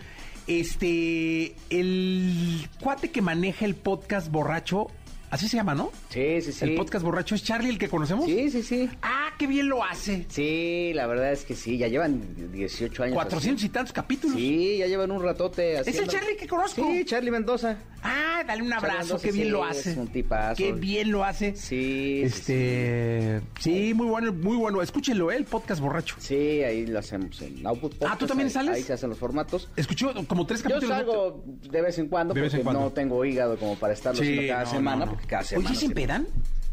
Este, 0.47 1.55
el 1.69 2.67
cuate 2.81 3.11
que 3.11 3.21
maneja 3.21 3.65
el 3.65 3.75
podcast 3.75 4.31
borracho, 4.31 4.87
así 5.29 5.47
se 5.47 5.57
llama, 5.57 5.75
¿no? 5.75 5.91
Sí, 6.09 6.41
sí, 6.41 6.51
sí. 6.51 6.65
El 6.65 6.75
podcast 6.75 7.05
borracho 7.05 7.35
es 7.35 7.43
Charlie, 7.43 7.69
el 7.69 7.77
que 7.77 7.87
conocemos. 7.87 8.25
Sí, 8.25 8.49
sí, 8.49 8.63
sí. 8.63 8.89
Ah, 9.01 9.28
qué 9.39 9.47
bien 9.47 9.67
lo 9.69 9.83
hace. 9.83 10.25
Sí, 10.29 10.91
la 10.93 11.07
verdad 11.07 11.31
es 11.31 11.45
que 11.45 11.55
sí, 11.55 11.77
ya 11.79 11.87
llevan 11.87 12.21
18 12.51 13.03
años. 13.03 13.15
400 13.15 13.63
y 13.63 13.69
tantos 13.69 13.93
capítulos. 13.93 14.35
Sí, 14.37 14.77
ya 14.77 14.85
llevan 14.85 15.09
un 15.11 15.23
ratote 15.23 15.71
el 15.73 15.79
haciendo... 15.79 16.11
Charlie 16.11 16.35
que 16.37 16.45
conozco. 16.47 16.85
Sí, 16.85 17.03
Charlie 17.05 17.31
Mendoza. 17.31 17.77
Ah, 18.03 18.43
dale 18.45 18.61
un 18.63 18.71
abrazo, 18.71 18.97
Mendoza, 18.99 19.23
qué 19.25 19.31
bien 19.31 19.45
sí, 19.47 19.51
lo 19.51 19.67
es 19.69 19.77
hace. 19.87 19.99
un 19.99 20.07
tipazo. 20.09 20.55
Qué 20.57 20.71
bien 20.73 21.11
lo 21.11 21.23
hace. 21.23 21.55
Sí, 21.55 22.23
sí, 22.29 22.53
Este, 22.53 23.41
sí, 23.59 23.93
muy 23.93 24.07
bueno, 24.07 24.31
muy 24.33 24.57
bueno. 24.57 24.81
Escúchenlo, 24.81 25.31
¿eh? 25.31 25.37
el 25.37 25.45
podcast 25.45 25.81
borracho. 25.81 26.15
Sí, 26.19 26.61
ahí 26.63 26.85
lo 26.85 26.99
hacemos 26.99 27.41
en 27.41 27.65
Output 27.65 27.93
Ah, 27.93 27.97
¿tú 27.97 28.05
Podcast, 28.07 28.27
también 28.27 28.47
ahí- 28.47 28.53
sales? 28.53 28.75
Ahí 28.75 28.83
se 28.83 28.93
hacen 28.93 29.09
los 29.09 29.17
formatos. 29.17 29.69
Escuchó 29.75 30.13
como 30.27 30.45
tres 30.45 30.61
Yo 30.63 30.69
capítulos. 30.69 30.95
salgo 30.97 31.43
de 31.45 31.81
vez 31.81 31.97
en 31.97 32.07
cuando 32.07 32.33
De 32.33 32.41
vez 32.41 32.53
en 32.53 32.59
porque 32.59 32.63
cuando. 32.65 32.81
no 32.81 32.91
tengo 32.91 33.23
hígado 33.25 33.57
como 33.57 33.75
para 33.77 33.93
estarlo 33.93 34.21
Sí, 34.21 34.27
haciendo 34.29 34.53
cada 34.53 34.63
no, 34.65 34.69
semana, 34.71 34.97
no, 34.97 35.05
no. 35.05 35.11
porque 35.13 35.27
cada 35.27 35.41
Oye, 35.41 35.49
semana... 35.49 35.75
¿se 35.75 35.85
empedan? 35.85 36.27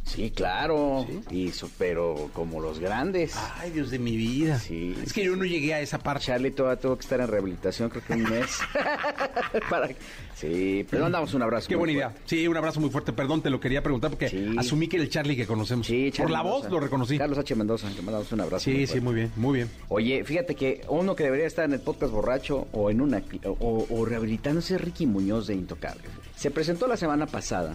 Sí, 0.07 0.31
claro. 0.31 1.05
Y 1.31 1.51
so- 1.51 1.69
pero 1.79 2.31
como 2.33 2.61
los 2.61 2.79
grandes. 2.79 3.35
Ay, 3.59 3.73
Dios 3.73 3.91
de 3.91 3.99
mi 3.99 4.17
vida. 4.17 4.59
Sí, 4.61 4.95
Es 5.05 5.13
que 5.13 5.25
yo 5.25 5.35
no 5.35 5.45
llegué 5.45 5.75
a 5.75 5.81
esa 5.81 5.99
parte. 5.99 6.27
Charlie 6.27 6.53
todavía 6.53 6.81
tuvo 6.81 6.97
que 6.97 7.03
estar 7.03 7.21
en 7.21 7.27
rehabilitación, 7.27 7.91
creo 7.91 8.05
que 8.05 8.13
un 8.15 8.23
mes. 8.23 8.47
Para... 9.69 9.89
Sí, 10.35 10.87
pero 10.91 11.03
mandamos 11.05 11.35
un 11.35 11.43
abrazo. 11.43 11.67
Qué 11.69 11.75
muy 11.77 11.93
buena 11.93 11.93
idea. 11.93 12.15
Sí, 12.25 12.47
un 12.47 12.57
abrazo 12.57 12.79
muy 12.81 12.91
fuerte. 12.91 13.13
Perdón, 13.13 13.43
te 13.43 13.51
lo 13.51 13.59
quería 13.59 13.83
preguntar 13.83 14.11
porque 14.11 14.29
Sí. 14.29 14.55
asumí 14.57 14.87
que 14.87 14.97
era 14.97 15.05
el 15.05 15.11
Charlie 15.11 15.35
que 15.37 15.47
conocemos. 15.47 15.87
Sí, 15.87 16.05
Por 16.11 16.17
Charlie 16.19 16.33
la 16.33 16.43
voz 16.43 16.71
lo 16.71 16.79
reconocí. 16.79 17.19
Carlos 17.19 17.39
H. 17.39 17.55
Mendoza, 17.57 17.89
le 17.91 18.01
mandamos 18.03 18.31
un 18.33 18.41
abrazo. 18.43 18.65
Sí, 18.65 18.71
muy 18.73 18.81
sí, 18.81 18.87
fuerte. 18.87 19.01
muy 19.05 19.15
bien, 19.15 19.33
muy 19.37 19.55
bien. 19.57 19.71
Oye, 19.89 20.25
fíjate 20.25 20.55
que 20.55 20.83
uno 20.89 21.17
que 21.17 21.25
debería 21.25 21.47
estar 21.47 21.65
en 21.65 21.73
el 21.73 21.81
podcast 21.81 22.13
borracho 22.13 22.69
o 22.73 22.91
en 22.91 23.01
una 23.01 23.23
o, 23.45 23.87
o 23.91 24.05
rehabilitándose 24.05 24.79
Ricky 24.79 25.07
Muñoz 25.07 25.47
de 25.49 25.55
Intocable. 25.55 26.03
Se 26.37 26.51
presentó 26.51 26.87
la 26.87 26.97
semana 26.97 27.27
pasada 27.27 27.75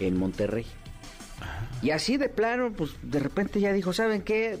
en 0.00 0.18
Monterrey. 0.18 0.66
Y 1.82 1.90
así 1.90 2.16
de 2.16 2.28
plano, 2.28 2.72
pues 2.72 2.92
de 3.02 3.18
repente 3.18 3.60
ya 3.60 3.72
dijo, 3.72 3.92
¿saben 3.92 4.22
qué? 4.22 4.58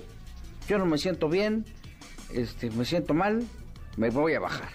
Yo 0.68 0.78
no 0.78 0.86
me 0.86 0.98
siento 0.98 1.28
bien, 1.28 1.64
este, 2.32 2.70
me 2.70 2.84
siento 2.84 3.14
mal, 3.14 3.44
me 3.96 4.10
voy 4.10 4.34
a 4.34 4.40
bajar. 4.40 4.68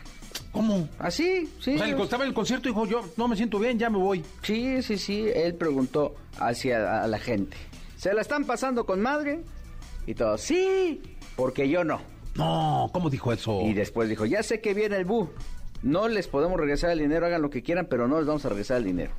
¿Cómo? 0.51 0.87
Así, 0.99 1.49
sí. 1.61 1.75
O 1.75 1.77
sea, 1.77 1.87
el- 1.87 1.99
estaba 2.01 2.23
en 2.23 2.29
el 2.29 2.33
concierto 2.35 2.67
y 2.69 2.71
dijo, 2.71 2.85
yo 2.85 3.01
no 3.17 3.27
me 3.27 3.35
siento 3.35 3.59
bien, 3.59 3.77
ya 3.77 3.89
me 3.89 3.97
voy. 3.97 4.23
Sí, 4.43 4.81
sí, 4.81 4.97
sí. 4.97 5.27
Él 5.33 5.55
preguntó 5.55 6.15
hacia 6.39 7.03
a 7.03 7.07
la 7.07 7.19
gente. 7.19 7.57
¿Se 7.97 8.13
la 8.13 8.21
están 8.21 8.45
pasando 8.45 8.85
con 8.85 9.01
madre? 9.01 9.41
Y 10.05 10.13
todos, 10.13 10.39
sí, 10.41 11.01
porque 11.35 11.67
yo 11.69 11.83
no. 11.83 12.01
No, 12.35 12.89
¿cómo 12.93 13.09
dijo 13.09 13.33
eso? 13.33 13.61
Y 13.63 13.73
después 13.73 14.07
dijo, 14.09 14.25
ya 14.25 14.41
sé 14.43 14.61
que 14.61 14.73
viene 14.73 14.95
el 14.97 15.05
bu. 15.05 15.29
No 15.83 16.07
les 16.07 16.27
podemos 16.27 16.59
regresar 16.59 16.91
el 16.91 16.99
dinero, 16.99 17.25
hagan 17.25 17.41
lo 17.41 17.49
que 17.49 17.61
quieran, 17.63 17.87
pero 17.89 18.07
no 18.07 18.17
les 18.17 18.25
vamos 18.27 18.45
a 18.45 18.49
regresar 18.49 18.77
el 18.77 18.85
dinero. 18.85 19.11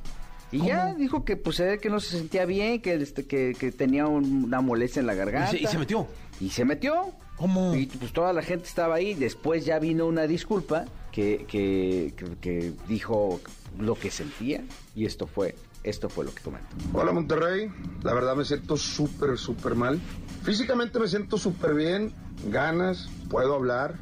Y 0.51 0.65
ya 0.65 0.93
dijo 0.95 1.23
que 1.25 1.37
pues 1.37 1.57
se 1.57 1.65
ve 1.65 1.77
que 1.79 1.89
no 1.89 1.99
se 1.99 2.17
sentía 2.17 2.45
bien, 2.45 2.81
que, 2.81 2.95
este, 2.95 3.25
que, 3.27 3.55
que 3.57 3.71
tenía 3.71 4.07
un- 4.07 4.45
una 4.45 4.61
molestia 4.61 4.99
en 4.99 5.05
la 5.07 5.13
garganta. 5.13 5.49
¿Y 5.55 5.59
se- 5.59 5.63
y 5.63 5.67
se 5.67 5.77
metió? 5.77 6.07
Y 6.39 6.49
se 6.49 6.65
metió. 6.65 7.11
¿Cómo? 7.37 7.73
Y 7.75 7.85
pues 7.85 8.11
toda 8.13 8.33
la 8.33 8.41
gente 8.41 8.65
estaba 8.67 8.95
ahí. 8.95 9.13
Después 9.13 9.65
ya 9.65 9.79
vino 9.79 10.05
una 10.07 10.23
disculpa 10.23 10.85
que, 11.11 11.45
que, 11.47 12.13
que- 12.17 12.35
que 12.41 12.73
dijo 12.87 13.39
lo 13.77 13.95
que 13.95 14.09
sentía. 14.11 14.63
Y 14.95 15.05
esto 15.05 15.27
fue, 15.27 15.55
esto 15.83 16.09
fue 16.09 16.25
lo 16.25 16.33
que 16.33 16.41
comentó. 16.41 16.67
Hola 16.93 17.11
Monterrey, 17.11 17.69
la 18.03 18.13
verdad 18.13 18.35
me 18.35 18.43
siento 18.43 18.75
súper, 18.75 19.37
súper 19.37 19.75
mal. 19.75 19.99
Físicamente 20.43 20.99
me 20.99 21.07
siento 21.07 21.37
súper 21.37 21.75
bien, 21.75 22.11
ganas, 22.49 23.07
puedo 23.29 23.53
hablar, 23.53 23.95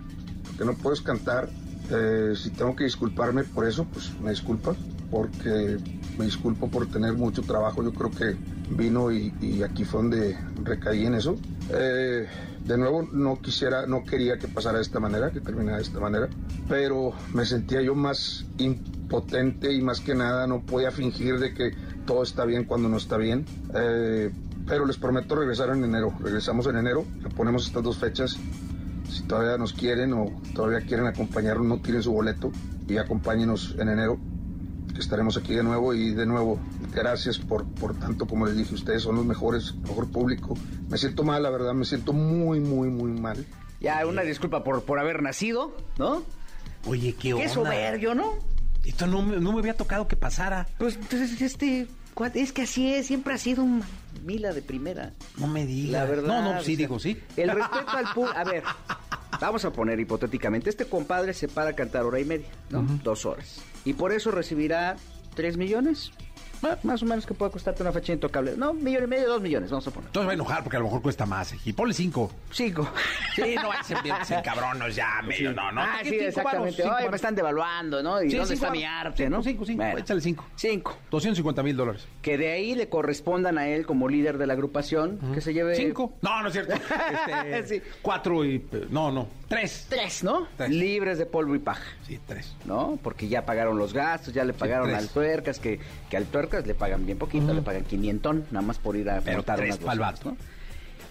que 0.58 0.64
no 0.66 0.74
puedes 0.76 1.02
cantar. 1.02 1.50
Eh, 1.92 2.34
si 2.36 2.50
tengo 2.52 2.76
que 2.76 2.84
disculparme 2.86 3.44
por 3.44 3.68
eso, 3.68 3.86
pues 3.86 4.12
me 4.22 4.32
disculpa, 4.32 4.76
porque 5.12 5.78
me 6.18 6.26
disculpo 6.26 6.70
por 6.70 6.88
tener 6.88 7.14
mucho 7.14 7.42
trabajo. 7.42 7.84
Yo 7.84 7.94
creo 7.94 8.12
que 8.12 8.36
vino 8.76 9.12
y, 9.12 9.64
aquí 9.64 9.86
fue 9.86 10.02
donde 10.02 10.38
recaí 10.64 11.06
en 11.06 11.16
eso. 11.16 11.38
Eh, 11.72 12.28
de 12.66 12.78
nuevo, 12.78 13.08
no 13.12 13.42
quisiera, 13.42 13.86
no 13.88 14.04
quería 14.04 14.38
que 14.38 14.48
pasara 14.48 14.78
de 14.78 14.84
esta 14.84 15.00
manera, 15.00 15.32
que 15.32 15.40
terminara 15.40 15.78
de 15.78 15.84
esta 15.84 16.00
manera, 16.00 16.28
pero 16.68 17.14
me 17.34 17.46
sentía 17.46 17.82
yo 17.82 17.96
más 17.96 18.46
impotente 18.58 19.72
y 19.72 19.82
más 19.82 20.02
que 20.02 20.16
nada 20.16 20.48
no 20.48 20.62
podía 20.62 20.92
fingir 20.92 21.40
de 21.40 21.54
que 21.54 21.72
todo 22.06 22.24
está 22.24 22.44
bien 22.46 22.66
cuando 22.66 22.90
no 22.90 22.98
está 22.98 23.18
bien. 23.18 23.46
Eh, 23.74 24.32
pero 24.68 24.86
les 24.86 24.98
prometo 24.98 25.36
regresar 25.36 25.70
en 25.70 25.84
enero. 25.84 26.14
Regresamos 26.20 26.68
en 26.68 26.76
enero, 26.76 27.06
le 27.22 27.30
ponemos 27.30 27.68
estas 27.68 27.84
dos 27.84 27.98
fechas. 27.98 28.38
Si 29.10 29.24
todavía 29.24 29.58
nos 29.58 29.72
quieren 29.72 30.12
o 30.12 30.42
todavía 30.54 30.82
quieren 30.82 31.08
acompañarnos, 31.08 31.66
no 31.66 31.82
tiren 31.82 32.04
su 32.04 32.12
boleto 32.12 32.52
y 32.88 32.98
acompáñenos 32.98 33.76
en 33.80 33.88
enero. 33.88 34.20
Que 34.98 35.04
Estaremos 35.04 35.38
aquí 35.38 35.54
de 35.54 35.62
nuevo 35.64 35.94
y 35.94 36.12
de 36.16 36.26
nuevo, 36.26 36.60
gracias 36.92 37.38
por, 37.38 37.66
por 37.76 37.94
tanto, 38.00 38.26
como 38.26 38.48
les 38.48 38.58
dije, 38.58 38.74
ustedes 38.74 39.04
son 39.04 39.16
los 39.16 39.26
mejores, 39.26 39.76
mejor 39.76 40.08
público. 40.12 40.56
Me 40.90 40.98
siento 40.98 41.24
mal, 41.24 41.44
la 41.44 41.52
verdad, 41.52 41.74
me 41.76 41.86
siento 41.86 42.14
muy, 42.14 42.60
muy, 42.60 42.90
muy 42.90 43.12
mal. 43.12 43.46
Ya, 43.80 44.04
una 44.08 44.24
disculpa 44.24 44.64
por, 44.64 44.84
por 44.84 44.98
haber 45.00 45.22
nacido, 45.22 45.78
¿no? 46.00 46.24
Oye, 46.88 47.14
qué 47.14 47.34
onda. 47.34 47.46
Qué 47.46 47.54
soberbio, 47.54 48.16
¿no? 48.16 48.34
Esto 48.86 49.06
no, 49.06 49.22
me- 49.22 49.38
no 49.40 49.52
me 49.54 49.60
había 49.60 49.76
tocado 49.76 50.08
que 50.08 50.16
pasara. 50.16 50.68
Pues 50.80 50.96
entonces 50.96 51.40
este 51.42 51.88
cuate, 52.16 52.42
es 52.42 52.52
que 52.52 52.64
así 52.64 52.92
es, 52.92 53.06
siempre 53.06 53.36
ha 53.36 53.38
sido 53.38 53.64
un 53.64 53.84
mila 54.26 54.52
de 54.52 54.64
primera. 54.64 55.14
No 55.38 55.46
me 55.48 55.66
digas. 55.68 55.92
La 55.92 56.06
verdad. 56.06 56.28
No, 56.28 56.42
no, 56.42 56.50
sí, 56.64 56.74
o 56.74 56.76
sea, 56.76 56.76
digo, 56.78 57.00
sí. 57.00 57.20
El 57.36 57.50
respeto 57.52 57.90
al 57.92 58.14
público. 58.16 58.36
A 58.38 58.44
ver, 58.46 58.64
vamos 59.40 59.64
a 59.66 59.72
poner 59.72 60.00
hipotéticamente: 60.00 60.70
este 60.72 60.86
compadre 60.86 61.34
se 61.34 61.48
para 61.48 61.70
a 61.72 61.74
cantar 61.74 62.04
hora 62.04 62.20
y 62.20 62.26
media, 62.26 62.48
¿no? 62.72 62.82
Dos 63.04 63.26
horas. 63.26 63.60
Y 63.88 63.94
por 63.94 64.12
eso 64.12 64.32
recibirá 64.32 64.98
tres 65.34 65.56
millones. 65.56 66.12
Más 66.82 67.04
o 67.04 67.06
menos 67.06 67.28
que 67.28 67.36
puede 67.36 67.52
costarte 67.52 67.84
una 67.84 67.92
fecha 67.92 68.14
intocable. 68.14 68.56
No, 68.58 68.74
millón 68.74 69.04
y 69.04 69.08
medio, 69.08 69.28
dos 69.30 69.40
millones, 69.42 69.70
vamos 69.70 69.88
a 69.88 69.92
poner. 69.92 70.08
Entonces 70.08 70.28
va 70.28 70.32
a 70.32 70.34
enojar 70.34 70.64
porque 70.64 70.76
a 70.78 70.80
lo 70.80 70.86
mejor 70.86 71.04
cuesta 71.04 71.28
más. 71.28 71.54
Y 71.68 71.72
ponle 71.72 71.94
cinco. 71.94 72.32
Cinco. 72.52 72.90
Sí, 73.36 73.54
no 73.56 73.68
va 73.70 73.76
a 73.76 74.26
ser 74.26 74.42
cabrones 74.42 74.96
ya, 74.96 75.22
medio, 75.22 75.54
no, 75.54 75.72
no. 75.72 75.82
ah, 75.82 76.00
¿Qué 76.02 76.10
sí, 76.10 76.16
exactamente. 76.16 76.82
varos? 76.82 77.12
Me 77.12 77.16
están 77.16 77.36
devaluando, 77.36 78.02
¿no? 78.02 78.24
¿Y 78.24 78.32
Sí, 78.32 78.38
dónde 78.38 78.56
está 78.56 78.72
mi 78.72 78.84
arte, 78.84 79.26
Cinco, 79.26 79.38
no? 79.38 79.44
cinco, 79.44 79.66
cinco. 79.66 79.84
Bueno, 79.84 80.00
Échale 80.00 80.20
cinco. 80.20 80.46
Cinco. 80.56 80.98
250 81.12 81.62
mil 81.62 81.78
dólares. 81.78 82.08
Que 82.24 82.40
de 82.40 82.52
ahí 82.52 82.74
le 82.74 82.90
correspondan 82.90 83.60
a 83.60 83.68
él 83.68 83.86
como 83.86 84.10
líder 84.10 84.40
de 84.40 84.48
la 84.48 84.54
agrupación, 84.54 85.20
que 85.36 85.42
se 85.42 85.54
lleve... 85.54 85.76
¿Cinco? 85.76 86.14
No, 86.24 86.42
no 86.42 86.48
es 86.48 86.54
cierto. 86.54 86.74
Este, 87.46 87.78
Sí. 87.82 87.82
Cuatro 88.02 88.44
y... 88.44 88.66
No, 88.90 89.12
no. 89.12 89.28
Tres. 89.48 89.86
Tres, 89.90 90.24
¿no? 90.24 90.48
Tres. 90.58 90.70
Libres 90.70 91.18
de 91.18 91.26
polvo 91.26 91.56
y 91.56 91.60
paja. 91.60 91.86
Sí, 92.06 92.20
tres. 92.28 92.54
¿no? 92.66 93.00
Porque 93.02 93.28
ya 93.28 93.46
pagaron 93.46 93.78
los 93.78 93.94
gastos, 93.94 94.34
ya 94.34 94.44
le 94.44 94.54
pagaron 94.54 94.94
al 94.94 95.08
tuercas, 95.10 95.60
que, 95.60 95.80
que 96.10 96.18
al 96.18 96.26
tuercas 96.26 96.68
le 96.68 96.74
pagan 96.74 97.06
bien 97.06 97.18
poquito, 97.18 97.54
le 97.54 97.62
pagan 97.62 97.84
500 97.84 98.36
nada 98.52 98.62
más 98.66 98.78
por 98.78 98.96
ir 98.96 99.10
a 99.10 99.22
Pero 99.22 99.44
tres 99.44 99.80
unas. 99.82 100.26
¿no? 100.26 100.38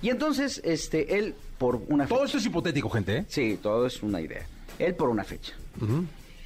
Y 0.02 0.10
entonces, 0.10 0.60
este, 0.64 1.18
él 1.18 1.34
por 1.58 1.76
una 1.88 2.06
Todo 2.06 2.18
fecha. 2.18 2.26
esto 2.26 2.38
es 2.38 2.46
hipotético, 2.46 2.90
gente, 2.90 3.16
¿eh? 3.18 3.24
Sí, 3.28 3.58
todo 3.62 3.86
es 3.86 4.02
una 4.02 4.20
idea. 4.20 4.46
Él 4.78 4.94
por 4.94 5.08
una 5.08 5.24
fecha. 5.24 5.54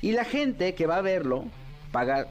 Y 0.03 0.13
la 0.13 0.25
gente 0.25 0.75
que 0.75 0.87
va 0.87 0.97
a 0.97 1.03
verlo 1.03 1.45
paga 1.93 2.29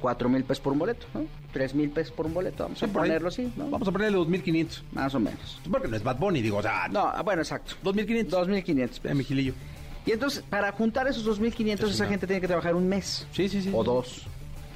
cuatro 0.00 0.28
mil 0.28 0.42
pesos 0.44 0.62
por 0.62 0.72
un 0.72 0.78
boleto, 0.80 1.06
¿no? 1.14 1.24
Tres 1.52 1.74
mil 1.74 1.90
pesos 1.90 2.12
por 2.12 2.26
un 2.26 2.34
boleto, 2.34 2.64
vamos 2.64 2.78
Sí, 2.78 2.84
a 2.84 2.88
por 2.88 3.02
ahí. 3.02 3.08
ponerlo 3.10 3.28
así, 3.28 3.52
¿no? 3.56 3.68
Vamos 3.70 3.86
a 3.88 3.92
ponerle 3.92 4.18
2.500. 4.18 4.82
Más 4.92 5.14
o 5.14 5.20
menos. 5.20 5.60
Porque 5.70 5.88
no 5.88 5.96
es 5.96 6.02
Bad 6.02 6.18
Bunny, 6.18 6.40
digo, 6.42 6.56
o 6.58 6.62
sea... 6.62 6.88
No, 6.88 7.00
ah, 7.06 7.22
bueno, 7.22 7.42
exacto. 7.42 7.74
2.500. 7.84 8.30
2.500 8.30 9.00
Eh, 9.10 9.14
mi 9.14 9.24
Gilillo. 9.24 9.54
Y 10.06 10.10
entonces, 10.12 10.42
para 10.48 10.72
juntar 10.72 11.06
esos 11.06 11.24
2.500, 11.40 11.88
esa 11.90 12.06
gente 12.06 12.26
tiene 12.26 12.40
que 12.40 12.48
trabajar 12.48 12.74
un 12.74 12.88
mes. 12.88 13.26
Sí, 13.32 13.48
sí, 13.48 13.62
sí. 13.62 13.70
O 13.72 13.84
dos. 13.84 14.22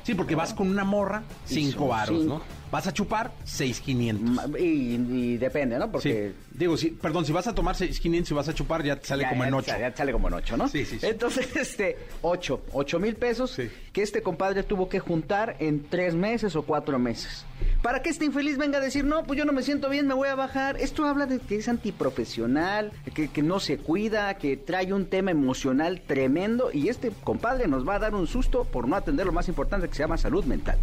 Sí, 0.06 0.14
porque 0.14 0.36
vas 0.36 0.54
con 0.54 0.68
una 0.68 0.84
morra, 0.84 1.24
cinco 1.46 1.88
varos. 1.88 2.24
¿no? 2.24 2.40
Vas 2.70 2.86
a 2.86 2.92
chupar, 2.92 3.32
seis 3.42 3.80
quinientos. 3.80 4.30
Ma- 4.30 4.56
Y, 4.56 4.94
y 4.94 5.36
depende, 5.36 5.76
¿no? 5.80 5.90
Porque 5.90 6.32
Sí. 6.32 6.42
Digo, 6.56 6.76
sí, 6.76 6.90
perdón, 7.02 7.24
si 7.26 7.32
vas 7.32 7.48
a 7.48 7.54
tomar 7.56 7.74
seis 7.74 7.98
quinientos 7.98 8.30
y 8.30 8.34
vas 8.34 8.48
a 8.48 8.54
chupar, 8.54 8.84
ya 8.84 8.94
te 9.00 9.04
sale 9.08 9.24
Ya- 9.24 9.30
como 9.30 9.42
en 9.42 9.50
ya- 9.50 9.56
ocho. 9.56 9.72
Ya, 9.80 9.96
sale 9.96 10.12
como 10.12 10.28
en 10.28 10.34
ocho, 10.34 10.56
¿no? 10.56 10.68
Sí, 10.68 10.84
sí, 10.84 11.00
sí. 11.00 11.06
Entonces, 11.06 11.48
este, 11.56 11.96
ocho, 12.22 12.62
ocho 12.72 13.00
mil 13.00 13.16
pesos 13.16 13.50
Sí. 13.50 13.68
que 13.92 14.02
este 14.02 14.22
compadre 14.22 14.62
tuvo 14.62 14.88
que 14.88 15.00
juntar 15.00 15.56
en 15.58 15.82
tres 15.88 16.14
meses 16.14 16.54
o 16.54 16.62
cuatro 16.62 17.00
meses. 17.00 17.44
Para 17.86 18.02
que 18.02 18.10
este 18.10 18.24
infeliz 18.24 18.58
venga 18.58 18.78
a 18.78 18.80
decir, 18.80 19.04
no, 19.04 19.22
pues 19.22 19.38
yo 19.38 19.44
no 19.44 19.52
me 19.52 19.62
siento 19.62 19.88
bien, 19.88 20.08
me 20.08 20.14
voy 20.14 20.28
a 20.28 20.34
bajar. 20.34 20.76
Esto 20.76 21.04
habla 21.04 21.26
de 21.26 21.38
que 21.38 21.54
es 21.54 21.68
antiprofesional, 21.68 22.90
que, 23.14 23.28
que 23.28 23.42
no 23.42 23.60
se 23.60 23.78
cuida, 23.78 24.34
que 24.38 24.56
trae 24.56 24.92
un 24.92 25.06
tema 25.06 25.30
emocional 25.30 26.00
tremendo 26.04 26.70
y 26.72 26.88
este 26.88 27.12
compadre 27.22 27.68
nos 27.68 27.86
va 27.86 27.94
a 27.94 27.98
dar 28.00 28.16
un 28.16 28.26
susto 28.26 28.64
por 28.64 28.88
no 28.88 28.96
atender 28.96 29.24
lo 29.24 29.30
más 29.30 29.46
importante 29.46 29.88
que 29.88 29.94
se 29.94 30.02
llama 30.02 30.18
salud 30.18 30.44
mental. 30.46 30.80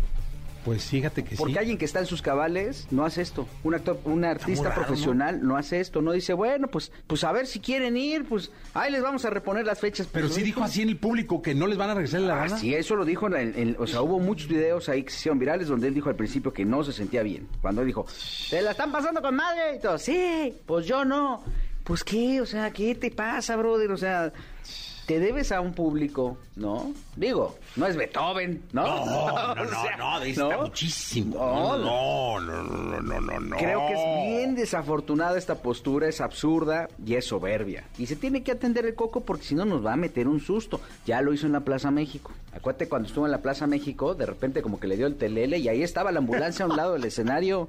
Pues 0.66 0.86
fíjate 0.86 1.24
que 1.24 1.36
Porque 1.36 1.54
sí. 1.54 1.60
alguien 1.60 1.78
que 1.78 1.86
está 1.86 2.00
en 2.00 2.06
sus 2.06 2.22
cabales 2.22 2.88
no 2.90 3.04
hace 3.06 3.22
esto. 3.22 3.48
Un 3.64 3.76
actor, 3.76 4.00
un 4.06 4.24
artista 4.24 4.74
profesional 4.74 5.46
¿no? 5.46 5.58
hace 5.58 5.80
esto. 5.82 6.02
No 6.02 6.12
dice, 6.14 6.34
bueno, 6.34 6.68
pues, 6.68 6.92
pues 7.06 7.24
a 7.26 7.32
ver 7.34 7.48
si 7.48 7.60
quieren 7.60 7.98
ir, 7.98 8.26
pues 8.26 8.52
ahí 8.74 8.92
les 8.92 9.02
vamos 9.02 9.26
a 9.26 9.30
reponer 9.30 9.66
las 9.66 9.80
fechas. 9.80 10.08
Pero 10.12 10.28
Pues, 10.28 10.36
sí 10.36 10.42
dijo 10.44 10.64
así 10.64 10.82
en 10.82 10.90
el 10.90 10.98
público 10.98 11.42
que 11.42 11.54
no 11.54 11.68
les 11.68 11.78
van 11.78 11.90
a 11.90 11.94
regresar 11.96 12.22
la 12.22 12.34
Ah, 12.36 12.46
gana. 12.46 12.58
sí, 12.58 12.74
eso 12.74 12.96
lo 12.96 13.04
dijo, 13.06 13.28
en, 13.28 13.34
el- 13.34 13.56
en- 13.58 13.76
o 13.78 13.86
sea, 13.88 14.02
hubo 14.02 14.20
muchos 14.20 14.48
videos 14.48 14.88
ahí 14.90 15.04
que 15.04 15.10
se 15.12 15.18
hicieron 15.18 15.40
virales 15.40 15.68
donde 15.68 15.88
él 15.90 15.94
dijo 15.94 16.10
al 16.10 16.16
principio 16.16 16.54
que 16.54 16.64
no 16.64 16.84
se 16.84 16.94
sentía 16.94 17.24
bien. 17.24 17.48
Cuando 17.62 17.82
él 17.82 17.88
dijo, 17.88 18.06
¿se 18.08 18.62
la 18.62 18.72
están 18.72 18.92
pasando 18.92 19.22
con 19.22 19.36
madre? 19.36 19.76
Y 19.76 19.80
todo, 19.80 19.98
sí, 19.98 20.54
pues 20.66 20.86
yo 20.86 21.04
no. 21.04 21.44
Pues 21.84 22.04
qué, 22.06 22.40
o 22.40 22.46
sea, 22.46 22.72
¿qué 22.72 22.96
te 22.96 23.12
pasa, 23.12 23.58
brother? 23.58 23.92
O 23.92 23.98
sea, 23.98 24.32
te 25.06 25.20
debes 25.20 25.52
a 25.52 25.60
un 25.62 25.74
público, 25.74 26.38
¿no? 26.56 26.94
Digo, 27.16 27.58
no 27.76 27.88
es 27.88 27.96
Beethoven, 27.96 28.64
¿no? 28.72 28.84
No, 28.84 29.06
no, 29.06 29.52
O 29.52 29.56
no, 29.56 29.82
sea, 29.82 29.98
no, 29.98 30.20
dista 30.22 30.48
¿no? 30.50 30.62
muchísimo. 30.64 31.36
No, 31.38 31.78
No, 31.78 32.40
no, 32.40 32.64
no, 32.64 33.02
no, 33.02 33.22
no, 33.22 33.40
no. 33.40 33.58
Creo 33.58 33.88
que 33.88 33.94
es 33.94 34.28
bien 34.38 34.56
desafortunada 34.56 35.38
esta 35.38 35.56
postura, 35.56 36.08
es 36.08 36.22
absurda 36.22 36.88
y 37.06 37.16
es 37.16 37.26
soberbia. 37.26 37.84
Y 37.98 38.06
se 38.06 38.16
tiene 38.16 38.44
que 38.44 38.52
atender 38.52 38.86
el 38.86 38.96
coco 38.96 39.22
porque 39.22 39.44
si 39.44 39.56
no 39.56 39.66
nos 39.66 39.86
va 39.86 39.94
a 39.94 39.98
meter 39.98 40.28
un 40.28 40.40
susto. 40.40 40.80
Ya 41.06 41.22
lo 41.22 41.34
hizo 41.34 41.46
en 41.46 41.52
la 41.54 41.62
Plaza 41.62 41.92
México. 41.92 42.32
Acuérdate 42.54 42.88
cuando 42.88 43.08
estuvo 43.08 43.26
en 43.26 43.32
la 43.32 43.42
Plaza 43.42 43.68
México, 43.68 44.16
de 44.16 44.26
repente 44.26 44.62
como 44.62 44.80
que 44.80 44.88
le 44.88 44.96
dio 44.98 45.08
el 45.08 45.16
telele 45.16 45.58
y 45.58 45.68
ahí 45.68 45.84
estaba 45.84 46.12
la 46.12 46.20
ambulancia 46.20 46.66
a 46.66 46.70
un 46.70 46.78
lado 46.78 46.94
del 46.94 47.04
escenario. 47.06 47.68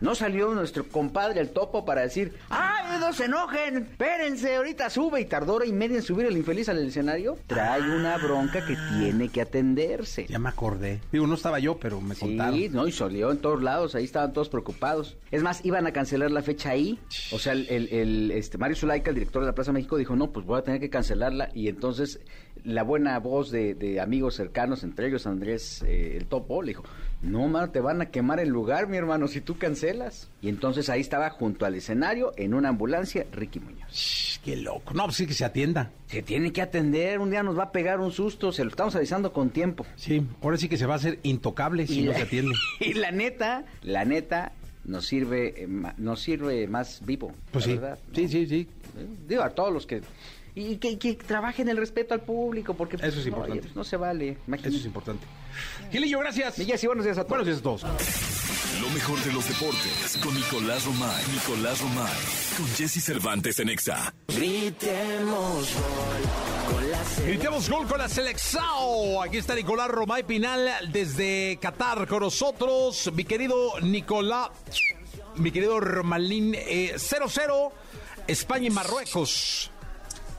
No 0.00 0.14
salió 0.14 0.54
nuestro 0.54 0.84
compadre 0.88 1.40
el 1.40 1.50
topo 1.50 1.84
para 1.84 2.02
decir, 2.02 2.34
¡ay, 2.50 2.98
no 3.00 3.12
se 3.12 3.24
enojen! 3.24 3.78
¡Espérense! 3.78 4.56
Ahorita 4.56 4.90
sube 4.90 5.20
y 5.22 5.24
tardó 5.24 5.54
hora 5.54 5.64
y 5.66 5.72
media 5.72 5.96
en 5.96 6.02
subir 6.02 6.26
el 6.26 6.36
infeliz 6.36 6.68
al 6.68 6.86
escenario. 6.86 7.38
Trae 7.46 7.80
una 7.80 8.18
bronca 8.18 8.64
que 8.66 8.76
tiene 8.98 9.30
que 9.30 9.40
atenderse. 9.40 10.26
Ya 10.28 10.38
me 10.38 10.48
acordé. 10.50 11.00
Digo, 11.12 11.26
no 11.26 11.34
estaba 11.34 11.58
yo, 11.60 11.78
pero 11.78 12.00
me 12.00 12.14
Sí, 12.14 12.20
contaron. 12.20 12.72
no, 12.72 12.86
y 12.86 12.92
salió 12.92 13.30
en 13.30 13.38
todos 13.38 13.62
lados, 13.62 13.94
ahí 13.94 14.04
estaban 14.04 14.32
todos 14.32 14.48
preocupados. 14.50 15.16
Es 15.30 15.42
más, 15.42 15.64
iban 15.64 15.86
a 15.86 15.92
cancelar 15.92 16.30
la 16.30 16.42
fecha 16.42 16.70
ahí. 16.70 16.98
O 17.32 17.38
sea, 17.38 17.52
el, 17.54 17.66
el- 17.68 17.88
el, 17.92 18.30
este, 18.32 18.58
Mario 18.58 18.76
Zulaika, 18.76 19.10
el 19.10 19.14
director 19.16 19.42
de 19.42 19.46
la 19.46 19.54
Plaza 19.54 19.72
México, 19.72 19.96
dijo, 19.96 20.14
no, 20.14 20.30
pues 20.30 20.44
voy 20.44 20.58
a 20.58 20.62
tener 20.62 20.78
que 20.80 20.90
cancelarla. 20.90 21.48
Y 21.54 21.68
entonces 21.68 22.20
la 22.64 22.82
buena 22.82 23.18
voz 23.18 23.50
de, 23.50 23.74
de 23.74 24.00
amigos 24.00 24.34
cercanos, 24.34 24.82
entre 24.82 25.08
ellos 25.08 25.26
Andrés 25.26 25.82
eh, 25.86 26.16
el 26.18 26.26
Topo, 26.26 26.62
le 26.62 26.68
dijo, 26.68 26.84
no, 27.22 27.48
mano, 27.48 27.70
te 27.70 27.80
van 27.80 28.00
a 28.02 28.06
quemar 28.06 28.40
el 28.40 28.48
lugar, 28.48 28.88
mi 28.88 28.96
hermano, 28.96 29.26
si 29.28 29.40
tú 29.40 29.58
cancelas. 29.58 30.28
Y 30.42 30.48
entonces 30.48 30.88
ahí 30.90 31.00
estaba 31.00 31.30
junto 31.30 31.66
al 31.66 31.74
escenario, 31.74 32.32
en 32.36 32.54
una 32.54 32.68
ambulancia, 32.68 33.26
Ricky 33.32 33.60
Muñoz. 33.60 33.90
Shh, 33.90 34.36
Qué 34.46 34.54
loco. 34.54 34.94
No, 34.94 35.06
pues 35.06 35.16
sí 35.16 35.26
que 35.26 35.34
se 35.34 35.44
atienda. 35.44 35.90
Se 36.06 36.22
tiene 36.22 36.52
que 36.52 36.62
atender, 36.62 37.18
un 37.18 37.30
día 37.30 37.42
nos 37.42 37.58
va 37.58 37.64
a 37.64 37.72
pegar 37.72 37.98
un 37.98 38.12
susto, 38.12 38.52
se 38.52 38.62
lo 38.62 38.70
estamos 38.70 38.94
avisando 38.94 39.32
con 39.32 39.50
tiempo. 39.50 39.84
Sí, 39.96 40.24
ahora 40.40 40.56
sí 40.56 40.68
que 40.68 40.76
se 40.76 40.86
va 40.86 40.94
a 40.94 40.98
hacer 40.98 41.18
intocable 41.24 41.84
si 41.88 42.02
no 42.02 42.12
la, 42.12 42.18
se 42.18 42.22
atiende. 42.22 42.54
y 42.80 42.94
la 42.94 43.10
neta, 43.10 43.64
la 43.82 44.04
neta, 44.04 44.52
nos 44.84 45.04
sirve, 45.04 45.64
eh, 45.64 45.68
nos 45.96 46.20
sirve 46.20 46.68
más 46.68 47.04
vivo. 47.04 47.32
Pues 47.50 47.66
la 47.66 47.72
sí. 47.72 47.78
verdad, 47.78 47.98
¿no? 48.06 48.14
Sí, 48.14 48.28
sí, 48.28 48.46
sí. 48.46 48.68
Eh, 48.96 49.06
Digo, 49.26 49.42
a 49.42 49.50
todos 49.50 49.72
los 49.72 49.84
que... 49.84 50.00
Y 50.58 50.78
que, 50.78 50.98
que 50.98 51.14
trabajen 51.14 51.68
el 51.68 51.76
respeto 51.76 52.14
al 52.14 52.22
público, 52.22 52.72
porque... 52.72 52.96
Eso 52.96 53.08
es 53.08 53.16
no, 53.16 53.28
importante. 53.28 53.60
oye, 53.60 53.70
no 53.74 53.84
se 53.84 53.98
vale. 53.98 54.30
Eso 54.30 54.40
Imagínate. 54.46 54.76
es 54.78 54.84
importante. 54.86 55.26
Gilillo, 55.92 56.18
gracias. 56.18 56.58
Miguel, 56.58 56.78
sí, 56.78 56.86
buenos 56.86 57.04
días 57.04 57.18
a 57.18 57.24
todos. 57.24 57.28
Buenos 57.28 57.46
días 57.46 57.58
a 57.58 57.62
todos. 57.62 57.82
Lo 58.80 58.88
mejor 58.88 59.22
de 59.22 59.34
los 59.34 59.46
deportes 59.46 60.18
con 60.22 60.34
Nicolás 60.34 60.86
Romay. 60.86 61.24
Nicolás 61.30 61.78
Romay. 61.82 62.12
Con 62.56 62.66
Jesse 62.68 63.04
Cervantes 63.04 63.60
en 63.60 63.68
Exa. 63.68 64.14
Gritemos 64.28 65.68
gol 67.68 67.86
con 67.86 67.98
la 67.98 68.08
selección. 68.08 68.62
Aquí 69.22 69.36
está 69.36 69.54
Nicolás 69.54 69.88
Romay 69.88 70.22
Pinal 70.22 70.70
desde 70.90 71.58
Qatar 71.60 72.08
con 72.08 72.20
nosotros. 72.20 73.10
Mi 73.14 73.24
querido 73.24 73.78
Nicolás, 73.82 74.48
mi 75.34 75.50
querido 75.50 75.80
Romalín, 75.80 76.54
eh, 76.54 76.94
0-0, 76.96 77.72
España 78.26 78.68
y 78.68 78.70
Marruecos. 78.70 79.70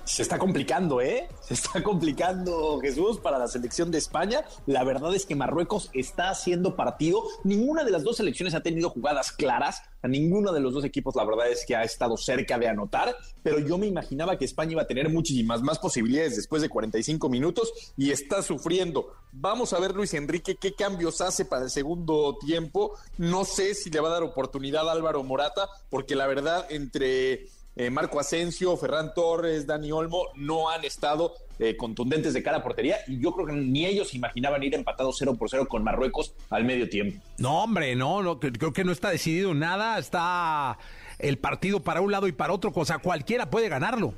Se 0.07 0.21
está 0.21 0.39
complicando, 0.39 1.01
¿eh? 1.01 1.27
Se 1.41 1.53
está 1.53 1.83
complicando, 1.83 2.79
Jesús, 2.79 3.19
para 3.19 3.37
la 3.37 3.49
selección 3.49 3.91
de 3.91 3.97
España. 3.97 4.45
La 4.65 4.85
verdad 4.85 5.13
es 5.13 5.25
que 5.25 5.35
Marruecos 5.35 5.89
está 5.93 6.29
haciendo 6.29 6.77
partido. 6.77 7.23
Ninguna 7.43 7.83
de 7.83 7.91
las 7.91 8.03
dos 8.03 8.15
selecciones 8.15 8.55
ha 8.55 8.63
tenido 8.63 8.89
jugadas 8.89 9.33
claras. 9.33 9.81
A 10.01 10.07
ninguno 10.07 10.53
de 10.53 10.61
los 10.61 10.73
dos 10.73 10.85
equipos, 10.85 11.15
la 11.17 11.25
verdad 11.25 11.51
es 11.51 11.65
que 11.67 11.75
ha 11.75 11.83
estado 11.83 12.15
cerca 12.15 12.57
de 12.57 12.69
anotar. 12.69 13.17
Pero 13.43 13.59
yo 13.59 13.77
me 13.77 13.85
imaginaba 13.85 14.37
que 14.37 14.45
España 14.45 14.71
iba 14.71 14.83
a 14.83 14.87
tener 14.87 15.09
muchísimas 15.09 15.61
más 15.61 15.77
posibilidades 15.77 16.37
después 16.37 16.61
de 16.61 16.69
45 16.69 17.27
minutos 17.27 17.73
y 17.97 18.11
está 18.11 18.41
sufriendo. 18.41 19.11
Vamos 19.33 19.73
a 19.73 19.79
ver, 19.79 19.93
Luis 19.93 20.13
Enrique, 20.13 20.55
qué 20.55 20.73
cambios 20.73 21.19
hace 21.19 21.43
para 21.43 21.65
el 21.65 21.69
segundo 21.69 22.37
tiempo. 22.39 22.93
No 23.17 23.43
sé 23.43 23.75
si 23.75 23.89
le 23.89 23.99
va 23.99 24.07
a 24.07 24.13
dar 24.13 24.23
oportunidad 24.23 24.87
a 24.87 24.93
Álvaro 24.93 25.21
Morata, 25.23 25.67
porque 25.89 26.15
la 26.15 26.27
verdad, 26.27 26.65
entre 26.69 27.49
eh, 27.78 27.89
Marco 27.91 28.19
Asensio, 28.19 28.75
Ferran 28.75 29.13
Torres, 29.13 29.67
Dani 29.67 29.91
Olmo 29.91 30.30
no 30.36 30.69
han 30.69 30.84
estado 30.84 31.34
eh, 31.59 31.78
contundentes 31.78 32.34
de 32.34 32.41
cara 32.41 32.57
a 32.57 32.63
portería 32.63 32.97
y 33.07 33.19
yo 33.19 33.32
creo 33.34 33.45
que 33.45 33.53
ni 33.53 33.86
ellos 33.86 34.13
imaginaban 34.13 34.63
ir 34.63 34.73
empatados 34.73 35.15
0 35.19 35.36
por 35.38 35.49
0 35.49 35.67
con 35.67 35.84
Marruecos 35.84 36.34
al 36.49 36.65
medio 36.65 36.89
tiempo. 36.89 37.21
No, 37.38 37.63
hombre, 37.63 37.95
no, 37.95 38.23
no, 38.23 38.39
creo 38.39 38.73
que 38.73 38.84
no 38.84 38.91
está 38.91 39.11
decidido 39.11 39.53
nada. 39.53 39.99
Está 39.99 40.78
el 41.19 41.38
partido 41.38 41.82
para 41.82 42.01
un 42.01 42.11
lado 42.11 42.28
y 42.28 42.32
para 42.32 42.53
otro, 42.53 42.71
o 42.73 42.86
sea, 42.86 42.99
cualquiera 42.99 43.49
puede 43.49 43.69
ganarlo. 43.69 44.13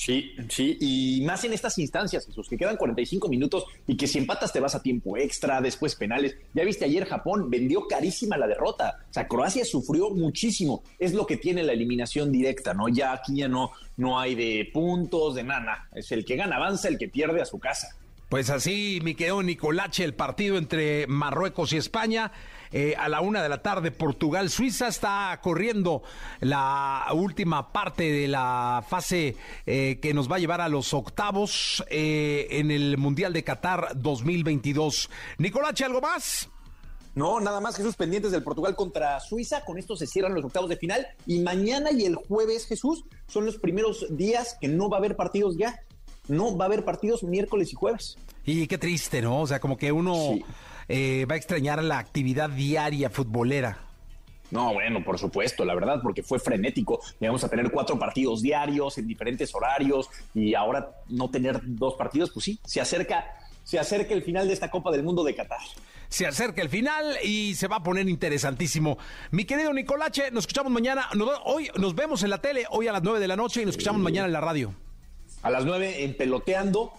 Sí, 0.00 0.34
sí, 0.48 0.78
y 0.80 1.20
más 1.26 1.44
en 1.44 1.52
estas 1.52 1.76
instancias, 1.76 2.24
Jesús, 2.24 2.48
que 2.48 2.56
quedan 2.56 2.78
45 2.78 3.28
minutos 3.28 3.66
y 3.86 3.98
que 3.98 4.06
si 4.06 4.16
empatas 4.16 4.50
te 4.50 4.58
vas 4.58 4.74
a 4.74 4.80
tiempo 4.80 5.18
extra, 5.18 5.60
después 5.60 5.94
penales. 5.94 6.38
Ya 6.54 6.64
viste 6.64 6.86
ayer 6.86 7.04
Japón 7.04 7.50
vendió 7.50 7.86
carísima 7.86 8.38
la 8.38 8.46
derrota. 8.46 9.00
O 9.10 9.12
sea, 9.12 9.28
Croacia 9.28 9.62
sufrió 9.62 10.08
muchísimo. 10.08 10.82
Es 10.98 11.12
lo 11.12 11.26
que 11.26 11.36
tiene 11.36 11.62
la 11.62 11.74
eliminación 11.74 12.32
directa, 12.32 12.72
¿no? 12.72 12.88
Ya 12.88 13.12
aquí 13.12 13.36
ya 13.36 13.48
no, 13.48 13.72
no 13.98 14.18
hay 14.18 14.34
de 14.34 14.70
puntos, 14.72 15.34
de 15.34 15.44
nada. 15.44 15.86
Es 15.94 16.10
el 16.12 16.24
que 16.24 16.36
gana 16.36 16.56
avanza, 16.56 16.88
el 16.88 16.96
que 16.96 17.08
pierde 17.08 17.42
a 17.42 17.44
su 17.44 17.58
casa. 17.58 17.94
Pues 18.30 18.48
así, 18.48 19.00
mi 19.02 19.14
querido 19.14 19.42
Nicolache, 19.42 20.02
el 20.02 20.14
partido 20.14 20.56
entre 20.56 21.06
Marruecos 21.08 21.74
y 21.74 21.76
España. 21.76 22.32
Eh, 22.72 22.94
a 22.96 23.08
la 23.08 23.20
una 23.20 23.42
de 23.42 23.48
la 23.48 23.62
tarde, 23.62 23.90
Portugal-Suiza 23.90 24.88
está 24.88 25.38
corriendo 25.42 26.02
la 26.40 27.06
última 27.12 27.72
parte 27.72 28.04
de 28.04 28.28
la 28.28 28.84
fase 28.88 29.36
eh, 29.66 29.98
que 30.00 30.14
nos 30.14 30.30
va 30.30 30.36
a 30.36 30.38
llevar 30.38 30.60
a 30.60 30.68
los 30.68 30.94
octavos 30.94 31.84
eh, 31.90 32.46
en 32.50 32.70
el 32.70 32.96
Mundial 32.96 33.32
de 33.32 33.42
Qatar 33.42 33.88
2022. 33.96 35.10
Nicolache, 35.38 35.84
¿algo 35.84 36.00
más? 36.00 36.48
No, 37.16 37.40
nada 37.40 37.60
más 37.60 37.76
Jesús 37.76 37.96
pendientes 37.96 38.30
del 38.30 38.44
Portugal 38.44 38.76
contra 38.76 39.18
Suiza. 39.18 39.64
Con 39.64 39.76
esto 39.76 39.96
se 39.96 40.06
cierran 40.06 40.34
los 40.34 40.44
octavos 40.44 40.70
de 40.70 40.76
final. 40.76 41.08
Y 41.26 41.40
mañana 41.40 41.90
y 41.90 42.04
el 42.04 42.14
jueves, 42.14 42.66
Jesús, 42.66 43.04
son 43.26 43.46
los 43.46 43.58
primeros 43.58 44.06
días 44.16 44.56
que 44.60 44.68
no 44.68 44.88
va 44.88 44.98
a 44.98 45.00
haber 45.00 45.16
partidos 45.16 45.56
ya. 45.56 45.80
No 46.28 46.56
va 46.56 46.66
a 46.66 46.68
haber 46.68 46.84
partidos 46.84 47.24
miércoles 47.24 47.72
y 47.72 47.74
jueves. 47.74 48.16
Y 48.44 48.68
qué 48.68 48.78
triste, 48.78 49.20
¿no? 49.20 49.40
O 49.40 49.46
sea, 49.48 49.58
como 49.58 49.76
que 49.76 49.90
uno 49.90 50.14
Sí. 50.14 50.44
Eh, 50.90 51.24
va 51.30 51.34
a 51.34 51.38
extrañar 51.38 51.82
la 51.84 51.98
actividad 51.98 52.50
diaria 52.50 53.08
futbolera. 53.10 53.78
No, 54.50 54.72
bueno, 54.74 55.04
por 55.04 55.16
supuesto, 55.18 55.64
la 55.64 55.74
verdad, 55.76 56.00
porque 56.02 56.24
fue 56.24 56.40
frenético. 56.40 57.00
Llegamos 57.20 57.44
a 57.44 57.48
tener 57.48 57.70
cuatro 57.70 57.96
partidos 57.98 58.42
diarios 58.42 58.98
en 58.98 59.06
diferentes 59.06 59.54
horarios 59.54 60.08
y 60.34 60.54
ahora 60.54 60.90
no 61.08 61.30
tener 61.30 61.60
dos 61.62 61.94
partidos, 61.94 62.30
pues 62.30 62.44
sí, 62.46 62.58
se 62.64 62.80
acerca, 62.80 63.24
se 63.62 63.78
acerca 63.78 64.12
el 64.12 64.22
final 64.24 64.48
de 64.48 64.54
esta 64.54 64.68
Copa 64.68 64.90
del 64.90 65.04
Mundo 65.04 65.22
de 65.22 65.36
Qatar. 65.36 65.60
Se 66.08 66.26
acerca 66.26 66.62
el 66.62 66.68
final 66.68 67.18
y 67.22 67.54
se 67.54 67.68
va 67.68 67.76
a 67.76 67.82
poner 67.84 68.08
interesantísimo. 68.08 68.98
Mi 69.30 69.44
querido 69.44 69.72
Nicolache, 69.72 70.32
nos 70.32 70.42
escuchamos 70.42 70.72
mañana. 70.72 71.06
Nos- 71.14 71.40
hoy 71.44 71.70
nos 71.78 71.94
vemos 71.94 72.24
en 72.24 72.30
la 72.30 72.38
tele, 72.38 72.64
hoy 72.70 72.88
a 72.88 72.92
las 72.92 73.04
9 73.04 73.20
de 73.20 73.28
la 73.28 73.36
noche 73.36 73.62
y 73.62 73.64
nos 73.64 73.74
escuchamos 73.74 74.00
mañana 74.02 74.26
en 74.26 74.32
la 74.32 74.40
radio. 74.40 74.74
A 75.42 75.50
las 75.50 75.64
nueve 75.64 76.02
en 76.04 76.16
peloteando. 76.16 76.92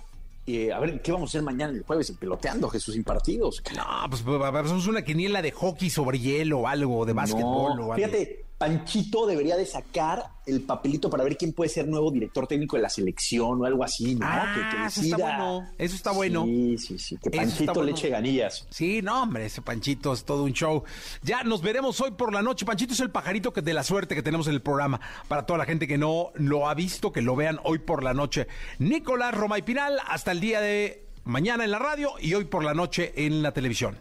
Y 0.52 0.70
a 0.70 0.80
ver, 0.80 1.02
¿qué 1.02 1.12
vamos 1.14 1.30
a 1.30 1.32
hacer 1.32 1.44
mañana 1.44 1.72
el 1.72 1.84
jueves 1.84 2.12
peloteando, 2.20 2.68
Jesús, 2.70 2.94
sin 2.94 3.04
partidos? 3.06 3.64
No, 3.74 3.84
pues 4.10 4.22
pues, 4.22 4.42
hacemos 4.44 4.86
una 4.88 5.02
quiniela 5.02 5.42
de 5.42 5.52
hockey 5.52 5.90
sobre 5.90 6.20
hielo 6.20 6.60
o 6.60 6.68
algo, 6.68 7.06
de 7.06 7.14
básquetbol 7.14 7.76
No, 7.78 7.88
o 7.88 7.94
algo. 7.94 7.96
fíjate, 7.96 8.46
Panchito 8.62 9.26
debería 9.26 9.58
de 9.58 9.66
sacar 9.66 10.24
el 10.46 10.62
papelito 10.62 11.10
para 11.10 11.24
ver 11.24 11.36
quién 11.36 11.52
puede 11.52 11.68
ser 11.68 11.88
nuevo 11.88 12.12
director 12.12 12.46
técnico 12.46 12.76
de 12.76 12.84
la 12.84 12.92
selección 12.92 13.60
o 13.60 13.66
algo 13.66 13.84
así, 13.84 14.14
¿no? 14.14 14.28
Ah, 14.30 14.54
que, 14.54 14.78
que 14.78 14.86
eso 14.86 15.02
está 15.02 15.18
bueno, 15.18 15.68
eso 15.80 15.96
está 15.96 16.12
bueno. 16.12 16.46
Sí, 16.46 16.78
sí, 16.78 17.00
sí, 17.00 17.18
que 17.18 17.32
Panchito 17.32 17.74
bueno. 17.74 17.84
le 17.88 17.92
eche 17.94 18.10
ganillas. 18.10 18.68
Sí, 18.70 19.02
no, 19.02 19.24
hombre, 19.24 19.48
ese 19.48 19.64
Panchito 19.64 20.14
es 20.14 20.26
todo 20.26 20.44
un 20.44 20.54
show. 20.54 20.84
Ya 21.24 21.44
nos 21.44 21.64
veremos 21.64 22.00
hoy 22.02 22.12
por 22.12 22.32
la 22.32 22.44
noche. 22.44 22.64
Panchito 22.64 22.94
es 22.94 23.00
el 23.00 23.10
pajarito 23.10 23.52
que 23.52 23.64
de 23.64 23.74
la 23.74 23.84
suerte 23.84 24.14
que 24.14 24.22
tenemos 24.22 24.46
en 24.46 24.54
el 24.54 24.62
programa. 24.62 25.02
Para 25.28 25.48
toda 25.48 25.58
la 25.58 25.66
gente 25.66 25.88
que 25.88 25.98
no 25.98 26.30
lo 26.36 26.70
ha 26.70 26.76
visto, 26.76 27.12
que 27.12 27.24
lo 27.24 27.36
vean 27.36 27.60
hoy 27.64 27.80
por 27.80 28.04
la 28.04 28.14
noche. 28.14 28.46
Nicolás 28.78 29.34
Roma 29.34 29.58
y 29.58 29.64
Pinal, 29.64 29.98
hasta 30.08 30.32
el 30.34 30.40
día 30.40 30.62
de 30.62 31.08
mañana 31.24 31.64
en 31.64 31.72
la 31.72 31.80
radio 31.80 32.12
y 32.20 32.36
hoy 32.36 32.46
por 32.46 32.64
la 32.64 32.76
noche 32.76 33.12
en 33.16 33.42
la 33.42 33.54
televisión. 33.54 33.98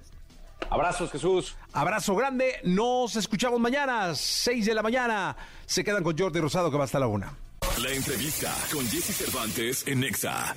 Abrazos, 0.68 1.10
Jesús. 1.10 1.56
Abrazo 1.72 2.14
grande, 2.14 2.56
nos 2.64 3.16
escuchamos 3.16 3.58
mañana, 3.58 4.14
6 4.14 4.66
de 4.66 4.74
la 4.74 4.82
mañana. 4.82 5.36
Se 5.66 5.82
quedan 5.82 6.02
con 6.02 6.16
Jordi 6.16 6.40
Rosado 6.40 6.70
que 6.70 6.76
va 6.76 6.84
hasta 6.84 6.98
la 6.98 7.06
una. 7.06 7.32
La 7.82 7.90
entrevista 7.92 8.54
con 8.72 8.86
Jesse 8.88 9.14
Cervantes 9.16 9.86
en 9.86 10.00
Nexa. 10.00 10.54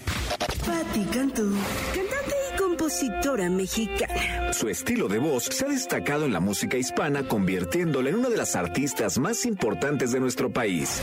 Patti 0.66 1.06
Cantú, 1.06 1.56
cantante 1.94 2.36
y 2.54 2.58
compositora 2.58 3.50
mexicana. 3.50 4.52
Su 4.52 4.68
estilo 4.68 5.08
de 5.08 5.20
voz 5.20 5.46
se 5.46 5.66
ha 5.66 5.70
destacado 5.70 6.26
en 6.26 6.34
la 6.34 6.40
música 6.40 6.78
hispana, 6.78 7.28
convirtiéndola 7.28 8.10
en 8.10 8.16
una 8.16 8.30
de 8.30 8.38
las 8.38 8.56
artistas 8.56 9.20
más 9.20 9.46
importantes 9.46 10.12
de 10.12 10.20
nuestro 10.20 10.52
país. 10.52 11.02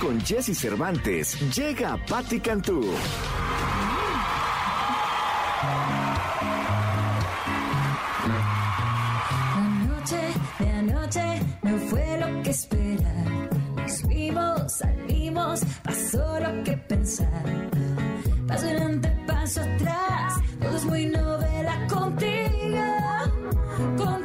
Con 0.00 0.20
Jesse 0.20 0.54
Cervantes 0.54 1.36
llega 1.54 1.96
Patti 2.06 2.40
Cantú. 2.40 2.84
La 9.54 9.68
noche 9.86 10.20
de 10.58 10.70
anoche 10.70 11.40
no 11.62 11.78
fue 11.88 12.18
lo 12.20 12.42
que 12.42 12.50
esperaba. 12.50 13.48
Nos 13.76 14.08
vimos, 14.08 14.72
salimos, 14.72 15.60
pasó 15.82 16.40
lo 16.40 16.64
que 16.64 16.76
pensar. 16.76 17.44
Paso 18.46 18.66
adelante, 18.66 19.24
paso 19.26 19.60
atrás, 19.60 20.34
todo 20.60 20.76
es 20.76 20.84
muy 20.84 21.06
novela 21.06 21.86
contigo, 21.88 22.84
contigo. 23.96 24.17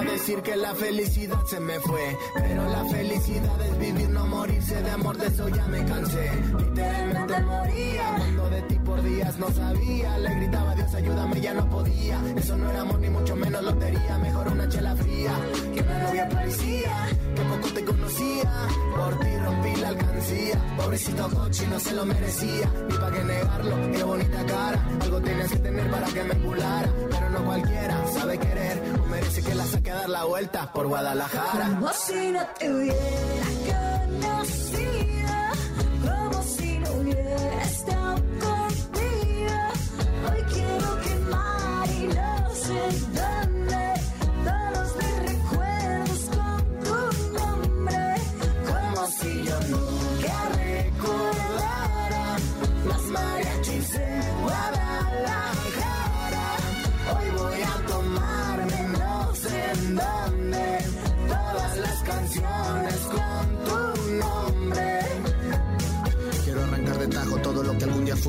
A 0.00 0.04
decir 0.04 0.42
que 0.42 0.56
la 0.56 0.74
felicidad 0.74 1.44
se 1.46 1.60
me 1.60 1.80
fue. 1.80 2.16
Pero 2.34 2.68
la 2.68 2.84
felicidad 2.86 3.60
es 3.62 3.78
vivir, 3.78 4.08
no 4.10 4.26
morirse 4.26 4.82
de 4.82 4.90
amor, 4.90 5.16
de 5.16 5.26
eso 5.26 5.48
ya 5.48 5.66
me 5.66 5.84
cansé. 5.84 6.30
Literalmente 6.58 7.40
moría. 7.40 8.14
Cuando 8.16 8.50
de 8.50 8.62
ti 8.62 8.78
por 8.84 9.02
días 9.02 9.38
no 9.38 9.50
sabía. 9.52 10.18
Le 10.18 10.34
gritaba 10.34 10.74
Dios 10.74 10.94
ayúdame, 10.94 11.40
ya 11.40 11.54
no 11.54 11.68
podía. 11.68 12.20
Eso 12.36 12.56
no 12.56 12.70
era 12.70 12.80
amor 12.80 12.98
ni 13.00 13.08
mucho 13.08 13.36
menos 13.36 13.62
lotería. 13.62 14.18
Mejor 14.18 14.48
una 14.48 14.68
chela 14.68 14.96
fría 14.96 15.32
que 15.74 15.80
una 15.82 15.98
novia 16.02 16.28
policía. 16.28 17.08
Que 17.34 17.42
poco 17.42 17.68
te 17.74 17.84
conocía. 17.84 18.52
Por 18.96 19.18
ti 19.20 19.36
rompí 19.44 19.76
la 19.80 19.88
alcancía. 19.88 20.76
Pobrecito 20.76 21.28
coche 21.28 21.66
no 21.68 21.80
se 21.80 21.94
lo 21.94 22.06
merecía. 22.06 22.70
Ni 22.88 22.94
para 22.94 23.16
qué 23.16 23.24
negarlo, 23.24 23.92
qué 23.92 24.02
bonita 24.02 24.46
cara. 24.46 24.88
Algo 25.00 25.20
tenías 25.20 25.50
que 25.50 25.58
tener 25.58 25.90
para 25.90 26.06
que 26.06 26.22
me 26.24 26.32
empulara. 26.32 26.88
Pero 27.10 27.30
no 27.30 27.44
cualquiera 27.44 28.06
sabe 28.08 28.38
querer. 28.38 28.95
Merece 29.16 29.42
que 29.42 29.54
la 29.54 29.64
saque 29.64 29.90
a 29.90 29.94
dar 29.94 30.08
la 30.10 30.24
vuelta 30.24 30.70
por 30.74 30.88
Guadalajara. 30.88 31.80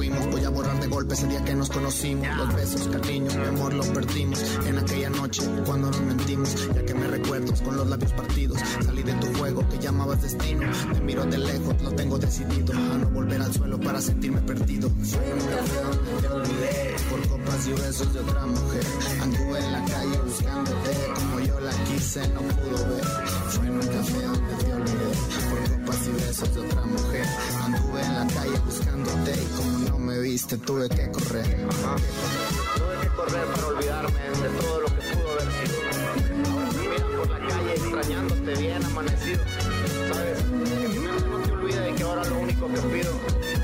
Voy 0.10 0.44
a 0.44 0.50
borrar 0.50 0.80
de 0.80 0.88
golpe 0.88 1.14
ese 1.14 1.28
día 1.28 1.44
que 1.44 1.54
nos 1.54 1.70
conocimos. 1.70 2.28
Los 2.38 2.56
besos, 2.56 2.88
cariño, 2.88 3.30
mi 3.36 3.46
amor 3.46 3.74
los 3.74 3.88
perdimos. 3.88 4.42
En 4.66 4.78
aquella 4.78 5.10
noche 5.10 5.44
cuando 5.66 5.92
nos 5.92 6.02
mentimos. 6.02 6.56
Ya 6.74 6.86
que 6.86 6.94
me 6.94 7.08
recuerdas 7.08 7.62
con 7.62 7.76
los 7.78 7.88
labios 7.88 8.14
partidos. 8.14 8.60
Salí 8.86 9.04
de 9.04 9.14
tu 9.14 9.28
juego 9.38 9.68
que 9.70 9.78
llamabas 9.80 10.22
destino. 10.22 10.70
Te 10.94 11.02
miro 11.02 11.26
de 11.26 11.38
lejos, 11.38 11.82
lo 11.82 11.92
tengo 11.92 12.18
decidido. 12.18 12.74
A 12.74 12.98
no 12.98 13.10
volver 13.10 13.42
al 13.42 13.54
suelo 13.54 13.80
para 13.80 14.02
sentirme 14.02 14.42
perdido. 14.42 14.90
Fue 14.90 15.34
un 15.34 15.40
donde 15.40 16.22
te 16.22 16.28
olvidé. 16.28 16.96
Por 17.10 17.28
copas 17.28 17.68
y 17.68 17.72
besos 17.72 18.14
de 18.14 18.20
otra 18.20 18.46
mujer. 18.46 18.84
Anduve 19.22 19.60
en 19.60 19.72
la 19.72 19.86
calle 19.86 20.18
buscándote. 20.26 20.92
Como 21.16 21.40
yo 21.42 21.60
la 21.60 21.72
quise, 21.86 22.28
no 22.30 22.42
pudo 22.42 22.96
ver. 22.96 23.06
Fue 23.50 23.68
en 23.68 23.74
un 23.74 23.88
café 23.88 24.22
donde 24.22 24.64
te 24.64 24.74
olvidé. 24.74 25.12
Por 25.50 25.86
copas 25.86 26.08
y 26.08 26.12
besos 26.12 26.56
de 26.56 26.62
otra 26.62 26.86
mujer. 26.86 27.26
Anduve 27.64 28.02
en 28.02 28.14
la 28.14 28.28
calle 28.28 28.60
buscándote 28.66 29.34
viste 30.22 30.58
tuve 30.58 30.90
que 30.90 31.10
correr. 31.12 31.46
Tuve 31.46 33.00
que 33.02 33.08
correr 33.10 33.46
para 33.46 33.68
olvidarme 33.68 34.20
de 34.20 34.50
todo 34.60 34.82
lo 34.82 34.88
que 34.88 35.02
pudo 35.02 35.32
haber 35.32 35.52
sido. 35.52 35.78
Ahora 36.52 37.18
por 37.18 37.30
la 37.30 37.40
calle 37.48 37.74
extrañándote 37.74 38.56
bien 38.56 38.86
amanecido. 38.86 39.44
Sabes, 40.14 40.38
que 40.40 40.88
mi 40.88 41.00
mente 41.00 41.28
no 41.28 41.40
te 41.40 41.52
olvide 41.52 41.80
de 41.82 41.96
que 41.96 42.04
ahora 42.04 42.24
lo 42.26 42.40
único 42.40 42.68
que 42.68 42.80
pido 42.80 43.12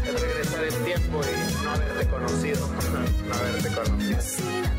es 0.05 0.21
regresar 0.21 0.63
el 0.63 0.75
tiempo 0.83 1.21
y 1.23 1.63
no 1.63 1.71
haberte 1.71 2.07
conocido. 2.07 2.69
No 3.23 3.35
haberte 3.35 3.69
conocido. 3.69 4.72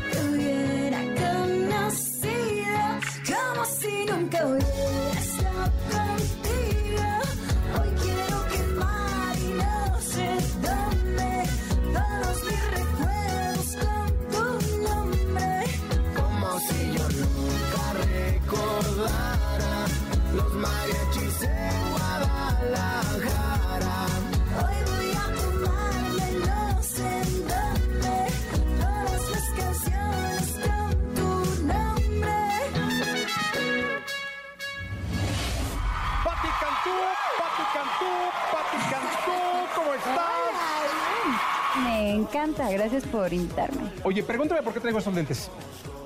Encanta, 42.15 42.69
gracias 42.71 43.03
por 43.05 43.31
invitarme. 43.33 43.81
Oye, 44.03 44.23
pregúntame 44.23 44.61
por 44.63 44.73
qué 44.73 44.79
traigo 44.79 44.99
estos 44.99 45.13
lentes. 45.13 45.49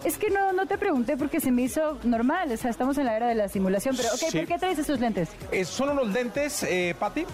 Es 0.04 0.18
que 0.18 0.30
no, 0.30 0.54
no 0.54 0.66
te 0.66 0.78
pregunté 0.78 1.18
porque 1.18 1.40
se 1.42 1.52
me 1.52 1.64
hizo 1.64 1.98
normal. 2.04 2.52
O 2.52 2.58
sea, 2.58 2.72
estamos 2.72 2.98
en 2.98 3.06
la 3.06 3.16
era 3.18 3.28
de 3.28 3.36
la 3.36 3.50
simulación. 3.50 3.96
Pero, 3.98 4.10
ok, 4.10 4.16
Sí. 4.30 4.38
¿por 4.38 4.48
qué 4.48 4.58
traes 4.58 4.80
esos 4.80 5.00
lentes? 5.00 5.30
Eh, 5.52 5.66
son 5.66 5.90
unos 5.90 6.08
lentes, 6.08 6.64
eh, 6.64 6.96
Patti, 6.98 7.26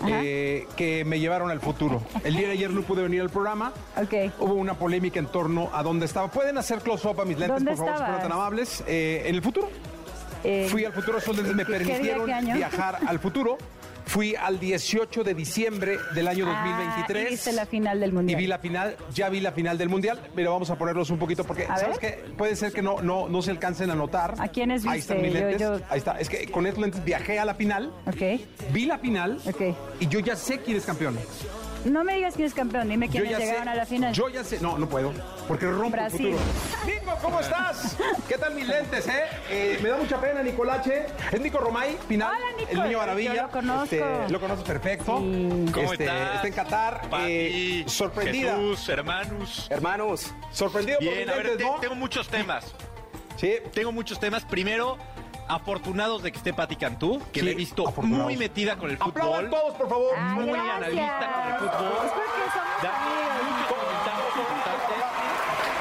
Ajá. 0.00 0.08
eh, 0.22 0.66
que 0.76 1.04
me 1.04 1.20
llevaron 1.20 1.50
al 1.50 1.60
futuro. 1.60 2.02
El 2.24 2.34
día 2.36 2.46
de 2.46 2.52
ayer 2.54 2.70
no 2.70 2.80
pude 2.82 3.02
venir 3.02 3.20
al 3.20 3.28
programa. 3.28 3.72
Ok. 4.00 4.32
Hubo 4.40 4.54
una 4.54 4.72
polémica 4.74 5.18
en 5.18 5.26
torno 5.26 5.68
a 5.74 5.82
dónde 5.82 6.06
estaba. 6.06 6.30
¿Pueden 6.30 6.56
hacer 6.56 6.78
close-up 6.80 7.20
a 7.20 7.24
mis 7.26 7.38
lentes, 7.38 7.56
¿Dónde 7.56 7.70
por 7.72 7.78
favor, 7.80 7.94
si 7.96 8.02
estabas? 8.02 8.22
tan 8.22 8.32
amables? 8.32 8.84
Eh, 8.86 9.24
en 9.26 9.34
el 9.34 9.42
futuro. 9.42 9.68
Eh, 10.42 10.66
Fui 10.70 10.84
al 10.84 10.92
futuro, 10.92 11.18
esos 11.18 11.36
lentes 11.36 11.54
me 11.54 11.64
¿qué- 11.64 11.72
qué 11.72 11.78
día, 11.78 11.86
permitieron 11.88 12.30
año? 12.30 12.54
viajar 12.54 12.98
al 13.06 13.18
futuro. 13.18 13.58
Fui 14.06 14.34
al 14.36 14.60
18 14.60 15.24
de 15.24 15.34
diciembre 15.34 15.98
del 16.14 16.28
año 16.28 16.46
Ah, 16.48 16.62
2023. 16.64 17.26
y 17.26 17.30
viste 17.30 17.52
la 17.52 17.66
final 17.66 18.00
del 18.00 18.10
Y 18.10 18.12
mundial. 18.12 18.40
vi 18.40 18.46
la 18.46 18.58
final, 18.58 18.96
ya 19.14 19.28
vi 19.28 19.40
la 19.40 19.52
final 19.52 19.78
del 19.78 19.88
mundial, 19.88 20.20
pero 20.34 20.52
vamos 20.52 20.70
a 20.70 20.76
ponerlos 20.76 21.10
un 21.10 21.18
poquito 21.18 21.42
porque, 21.44 21.64
A 21.64 21.78
¿sabes 21.78 21.98
ver. 22.00 22.14
qué? 22.24 22.32
Puede 22.36 22.54
ser 22.54 22.72
que 22.72 22.82
no, 22.82 23.00
no, 23.00 23.28
no 23.28 23.42
se 23.42 23.50
alcancen 23.50 23.90
a 23.90 23.94
notar. 23.94 24.34
¿A 24.38 24.48
quiénes 24.48 24.86
Ahí 24.86 24.98
están 25.00 25.22
mis 25.22 25.32
viste? 25.32 25.40
Yo- 25.40 25.48
lentes. 25.48 25.60
yo- 25.80 25.86
Ahí 25.90 25.98
está. 25.98 26.20
Es 26.20 26.28
que 26.28 26.46
con 26.50 26.66
estos 26.66 26.82
lentes 26.82 27.02
viajé 27.04 27.38
a 27.38 27.44
la 27.44 27.54
final, 27.54 27.92
Ok. 28.06 28.40
vi 28.72 28.84
la 28.86 28.98
final 28.98 29.38
Ok. 29.46 29.62
y 30.00 30.06
yo 30.08 30.20
ya 30.20 30.36
sé 30.36 30.58
quién 30.58 30.76
es 30.76 30.84
campeón. 30.84 31.18
No 31.84 32.02
me 32.02 32.14
digas 32.14 32.34
quién 32.34 32.46
es 32.46 32.54
campeón, 32.54 32.88
dime 32.88 33.06
Yo 33.08 33.12
quiénes 33.12 33.38
llegaron 33.38 33.64
sé, 33.64 33.70
a 33.70 33.74
la 33.74 33.84
final. 33.86 34.14
Yo 34.14 34.28
ya 34.30 34.42
sé, 34.42 34.58
no, 34.60 34.78
no 34.78 34.88
puedo, 34.88 35.12
porque 35.46 35.66
rompo 35.66 35.90
Brasil. 35.90 36.28
el 36.28 36.34
futuro. 36.38 36.84
Nico, 36.86 37.18
¿cómo 37.20 37.40
estás? 37.40 37.96
¿Qué 38.28 38.38
tal 38.38 38.54
mis 38.54 38.66
lentes, 38.66 39.06
eh? 39.06 39.24
Eh, 39.50 39.78
me 39.82 39.90
da 39.90 39.96
mucha 39.98 40.18
pena, 40.20 40.42
Nicolache. 40.42 41.06
Es 41.30 41.40
Nico 41.40 41.58
Romay, 41.58 41.98
final, 42.08 42.32
Hola, 42.36 42.46
Nico. 42.58 42.70
el 42.70 42.76
niño 42.78 42.90
Yo 42.92 42.98
maravilla. 42.98 43.42
lo 43.42 43.50
conozco. 43.50 43.84
Este, 43.84 44.28
lo 44.30 44.40
conoces 44.40 44.64
perfecto. 44.64 45.18
Sí. 45.18 45.66
¿Cómo 45.74 45.92
Este, 45.92 46.04
estás? 46.04 46.34
Está 46.36 46.46
en 46.48 46.52
Qatar. 46.54 47.08
Pati, 47.10 47.24
eh, 47.28 47.84
sorprendida. 47.86 48.52
Jesús, 48.56 48.88
hermanos. 48.88 49.66
Hermanos. 49.70 50.34
Sorprendido 50.52 50.98
por 50.98 51.06
Bien, 51.08 51.18
mis 51.20 51.28
a 51.28 51.36
ver, 51.36 51.46
lentes, 51.46 51.66
te- 51.66 51.72
¿no? 51.72 51.80
tengo 51.80 51.94
muchos 51.96 52.28
temas. 52.28 52.64
Sí. 53.36 53.56
Tengo 53.74 53.92
muchos 53.92 54.18
temas. 54.18 54.44
Primero, 54.46 54.96
afortunados 55.48 56.22
de 56.22 56.32
que 56.32 56.38
esté 56.38 56.52
Pati 56.54 56.76
Cantú, 56.76 57.20
que 57.32 57.40
Sí, 57.40 57.46
la 57.46 57.52
he 57.52 57.54
visto 57.54 57.84
muy 58.02 58.36
metida 58.36 58.76
con 58.76 58.90
el 58.90 58.96
Aplaudan 59.00 59.46
fútbol. 59.46 59.50
todos, 59.50 59.74
por 59.76 59.88
favor. 59.88 60.10
Ay, 60.18 60.34
muy 60.34 60.44
gracias. 60.52 60.76
analista 60.76 61.32
con 61.32 61.64
el 61.64 61.70
fútbol. 61.70 62.06
Es 62.06 62.12
porque 62.12 62.30
somos 62.52 62.82
Da. 62.82 62.92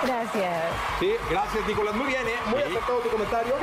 Gracias. 0.05 0.63
Sí, 0.99 1.11
gracias, 1.29 1.67
Nicolás. 1.67 1.95
Muy 1.95 2.07
bien, 2.07 2.27
¿eh? 2.27 2.35
Muy 2.47 2.59
Sí. 2.61 2.67
acertado 2.69 2.99
tu 2.99 3.09
comentario. 3.09 3.53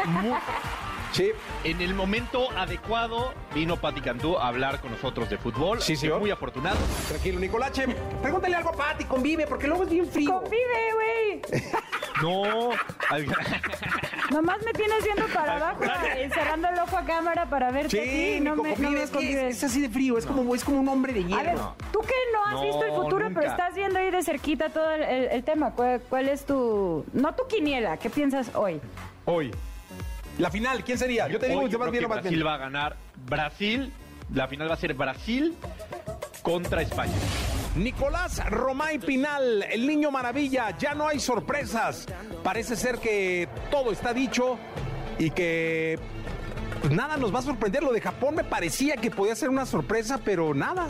Sí. 1.12 1.30
En 1.64 1.80
el 1.80 1.92
momento 1.94 2.48
adecuado 2.56 3.34
vino 3.54 3.76
Pati 3.76 4.00
Cantú 4.00 4.36
a 4.38 4.46
hablar 4.48 4.80
con 4.80 4.92
nosotros 4.92 5.28
de 5.28 5.38
fútbol. 5.38 5.80
Sí, 5.82 5.96
señor. 5.96 6.20
Muy 6.20 6.30
afortunado. 6.30 6.76
Tranquilo, 7.08 7.40
Nicolache. 7.40 7.86
Pregúntale 8.22 8.56
algo 8.56 8.70
a 8.70 8.72
Pati, 8.72 9.04
convive, 9.04 9.46
porque 9.46 9.66
luego 9.66 9.82
es 9.84 9.90
bien 9.90 10.06
frío. 10.06 10.40
Convive, 10.40 10.92
güey. 10.94 11.42
No. 12.22 12.42
Nomás 14.30 14.62
me 14.62 14.72
tienes 14.74 15.02
viendo 15.02 15.26
para 15.32 15.56
abajo, 15.56 15.84
eh, 16.16 16.28
cerrando 16.34 16.68
el 16.68 16.78
ojo 16.78 16.98
a 16.98 17.04
cámara 17.04 17.46
para 17.46 17.70
verte. 17.70 17.88
Sí, 18.36 18.40
No 18.40 18.56
me, 18.56 18.76
no 18.76 18.90
me 18.90 19.02
es, 19.04 19.11
que 19.11 19.16
convives. 19.16 19.56
es 19.56 19.64
así 19.64 19.80
de 19.80 19.88
frío, 19.88 20.18
es 20.18 20.26
como, 20.26 20.54
es 20.54 20.62
como 20.62 20.80
un 20.80 20.88
hombre 20.88 21.14
de 21.14 21.20
A 21.20 21.36
ver, 21.38 21.46
hierro. 21.46 21.74
tú 21.92 22.00
que 22.00 22.14
no 22.34 22.44
has 22.44 22.52
No, 22.52 22.62
visto 22.62 22.84
el 22.84 22.92
futuro, 22.92 23.24
nunca. 23.28 23.40
pero 23.40 23.50
estás 23.52 23.74
viendo 23.74 23.98
ahí 23.98 24.11
de 24.11 24.22
cerquita 24.22 24.68
todo 24.68 24.90
el, 24.90 25.02
el- 25.02 25.28
el 25.30 25.44
tema. 25.44 25.70
¿Cuál, 25.72 26.02
cuál 26.11 26.28
es 26.28 26.44
tu... 26.44 27.04
No 27.14 27.34
tu 27.34 27.46
quiniela, 27.46 27.96
¿qué 27.96 28.11
piensas 28.11 28.50
hoy? 28.54 28.80
Hoy. 29.24 29.50
La 30.41 30.51
final, 30.51 30.82
¿quién 30.82 30.97
sería? 30.97 31.28
Yo 31.28 31.38
te 31.38 31.49
digo 31.49 31.68
yo 31.68 31.78
creo 31.78 31.91
bien 31.91 32.05
vas 32.05 32.22
Brasil 32.22 32.36
bien. 32.36 32.47
va 32.47 32.55
a 32.55 32.59
ganar. 32.59 32.97
Brasil, 33.26 33.93
la 34.32 34.49
final 34.49 34.70
va 34.70 34.74
a 34.74 34.78
ser 34.78 34.95
Brasil 34.95 35.55
contra 36.43 36.80
España. 36.80 37.12
Nicolás 37.76 38.43
Romay 38.49 38.99
Pinal, 38.99 39.62
el 39.64 39.86
niño 39.86 40.11
maravilla, 40.11 40.76
ya 40.78 40.95
no 40.95 41.07
hay 41.07 41.20
sorpresas. 41.20 42.07
Parece 42.43 42.74
ser 42.74 42.99
que 42.99 43.49
todo 43.70 43.93
está 43.93 44.14
dicho 44.14 44.59
y 45.18 45.30
que 45.30 45.99
pues, 46.80 46.93
nada 46.93 47.18
nos 47.18 47.34
va 47.34 47.41
a 47.41 47.43
sorprender. 47.43 47.82
Lo 47.82 47.93
de 47.93 48.01
Japón 48.01 48.36
me 48.36 48.45
parecía 48.45 48.97
que 48.97 49.11
podía 49.11 49.36
ser 49.36 49.51
una 49.51 49.66
sorpresa, 49.66 50.20
pero 50.24 50.55
nada. 50.55 50.88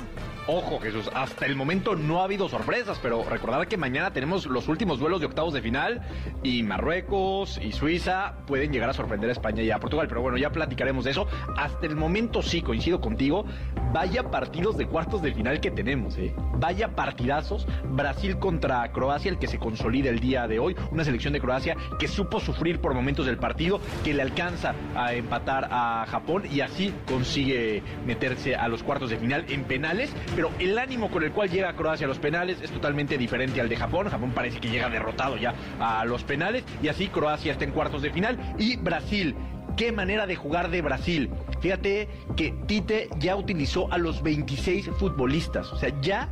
Ojo, 0.52 0.80
Jesús, 0.80 1.08
hasta 1.14 1.46
el 1.46 1.54
momento 1.54 1.94
no 1.94 2.20
ha 2.20 2.24
habido 2.24 2.48
sorpresas, 2.48 2.98
pero 3.00 3.22
recordad 3.22 3.68
que 3.68 3.76
mañana 3.76 4.12
tenemos 4.12 4.46
los 4.46 4.66
últimos 4.66 4.98
duelos 4.98 5.20
de 5.20 5.26
octavos 5.26 5.54
de 5.54 5.62
final 5.62 6.00
y 6.42 6.64
Marruecos 6.64 7.60
y 7.62 7.70
Suiza 7.70 8.34
pueden 8.48 8.72
llegar 8.72 8.90
a 8.90 8.92
sorprender 8.92 9.28
a 9.30 9.32
España 9.32 9.62
y 9.62 9.70
a 9.70 9.78
Portugal. 9.78 10.08
Pero 10.08 10.22
bueno, 10.22 10.38
ya 10.38 10.50
platicaremos 10.50 11.04
de 11.04 11.12
eso. 11.12 11.28
Hasta 11.56 11.86
el 11.86 11.94
momento 11.94 12.42
sí, 12.42 12.62
coincido 12.62 13.00
contigo. 13.00 13.44
Vaya 13.92 14.28
partidos 14.32 14.76
de 14.76 14.86
cuartos 14.86 15.22
de 15.22 15.32
final 15.32 15.60
que 15.60 15.70
tenemos, 15.70 16.18
¿eh? 16.18 16.34
Vaya 16.56 16.96
partidazos. 16.96 17.68
Brasil 17.84 18.36
contra 18.40 18.90
Croacia, 18.90 19.30
el 19.30 19.38
que 19.38 19.46
se 19.46 19.60
consolida 19.60 20.10
el 20.10 20.18
día 20.18 20.48
de 20.48 20.58
hoy. 20.58 20.74
Una 20.90 21.04
selección 21.04 21.32
de 21.32 21.40
Croacia 21.40 21.76
que 22.00 22.08
supo 22.08 22.40
sufrir 22.40 22.80
por 22.80 22.92
momentos 22.92 23.24
del 23.24 23.38
partido, 23.38 23.80
que 24.02 24.14
le 24.14 24.22
alcanza 24.22 24.74
a 24.96 25.14
empatar 25.14 25.68
a 25.70 26.06
Japón 26.08 26.42
y 26.50 26.60
así 26.60 26.92
consigue 27.06 27.84
meterse 28.04 28.56
a 28.56 28.66
los 28.66 28.82
cuartos 28.82 29.10
de 29.10 29.16
final 29.16 29.44
en 29.48 29.62
penales. 29.62 30.12
Pero 30.34 30.39
el 30.58 30.78
ánimo 30.78 31.10
con 31.10 31.22
el 31.22 31.32
cual 31.32 31.50
llega 31.50 31.74
Croacia 31.74 32.06
a 32.06 32.08
los 32.08 32.18
penales 32.18 32.58
es 32.62 32.70
totalmente 32.70 33.18
diferente 33.18 33.60
al 33.60 33.68
de 33.68 33.76
Japón. 33.76 34.08
Japón 34.08 34.32
parece 34.34 34.60
que 34.60 34.70
llega 34.70 34.88
derrotado 34.88 35.36
ya 35.36 35.54
a 35.78 36.04
los 36.04 36.24
penales 36.24 36.64
y 36.82 36.88
así 36.88 37.08
Croacia 37.08 37.52
está 37.52 37.64
en 37.64 37.72
cuartos 37.72 38.02
de 38.02 38.10
final 38.10 38.38
y 38.58 38.76
Brasil. 38.76 39.36
Qué 39.76 39.92
manera 39.92 40.26
de 40.26 40.36
jugar 40.36 40.70
de 40.70 40.82
Brasil. 40.82 41.30
Fíjate 41.60 42.08
que 42.36 42.52
Tite 42.66 43.08
ya 43.18 43.36
utilizó 43.36 43.92
a 43.92 43.98
los 43.98 44.22
26 44.22 44.90
futbolistas. 44.98 45.72
O 45.72 45.76
sea, 45.76 45.92
ya 46.00 46.28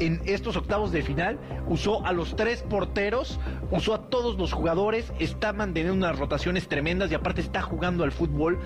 en 0.00 0.20
estos 0.26 0.56
octavos 0.56 0.92
de 0.92 1.02
final 1.02 1.38
usó 1.68 2.04
a 2.06 2.12
los 2.12 2.36
tres 2.36 2.62
porteros, 2.62 3.38
usó 3.70 3.94
a 3.94 4.08
todos 4.08 4.38
los 4.38 4.52
jugadores, 4.52 5.12
está 5.18 5.52
manteniendo 5.52 5.94
unas 5.94 6.18
rotaciones 6.18 6.68
tremendas 6.68 7.10
y 7.10 7.14
aparte 7.14 7.40
está 7.40 7.62
jugando 7.62 8.04
al 8.04 8.12
fútbol 8.12 8.58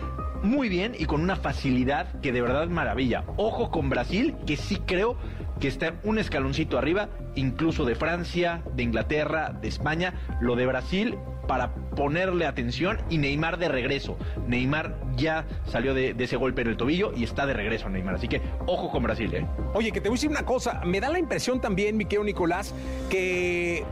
muy 0.43 0.69
bien 0.69 0.95
y 0.99 1.05
con 1.05 1.21
una 1.21 1.37
facilidad 1.37 2.21
que 2.21 2.33
de 2.33 2.43
verdad 2.43 2.69
maravilla. 2.69 3.25
Ojo 3.37 3.71
con 3.71 3.89
Brasil, 3.89 4.35
que 4.47 4.57
sí 4.57 4.77
creo 4.87 5.17
que 5.63 5.69
está 5.69 5.95
un 6.03 6.19
escaloncito 6.19 6.77
arriba, 6.77 7.09
incluso 7.37 7.85
de 7.85 7.95
Francia, 7.95 8.65
de 8.75 8.83
Inglaterra, 8.83 9.57
de 9.63 9.69
España, 9.69 10.13
lo 10.41 10.57
de 10.57 10.67
Brasil 10.67 11.17
para 11.47 11.73
ponerle 11.73 12.47
atención 12.47 12.99
y 13.09 13.19
Neymar 13.19 13.59
de 13.59 13.69
regreso. 13.69 14.19
Neymar 14.49 14.99
ya 15.15 15.47
salió 15.67 15.95
de, 15.95 16.17
ese 16.19 16.35
golpe 16.35 16.63
en 16.63 16.69
el 16.69 16.77
tobillo 16.77 17.13
y 17.15 17.23
está 17.23 17.47
de 17.47 17.53
regreso 17.53 17.89
Neymar. 17.89 18.17
Así 18.17 18.27
que 18.27 18.43
ojo 18.67 18.91
con 18.91 19.05
Brasil, 19.05 19.33
¿eh? 19.35 19.47
Oye, 19.73 19.93
que 19.93 20.01
te 20.01 20.09
voy 20.09 20.17
a 20.17 20.19
decir 20.19 20.31
una 20.31 20.45
cosa. 20.45 20.81
Me 20.85 20.99
da 20.99 21.11
la 21.11 21.21
impresión 21.21 21.61
también, 21.61 21.97
mi 21.97 22.07
Nicolás, 22.07 22.75
que 23.09 23.85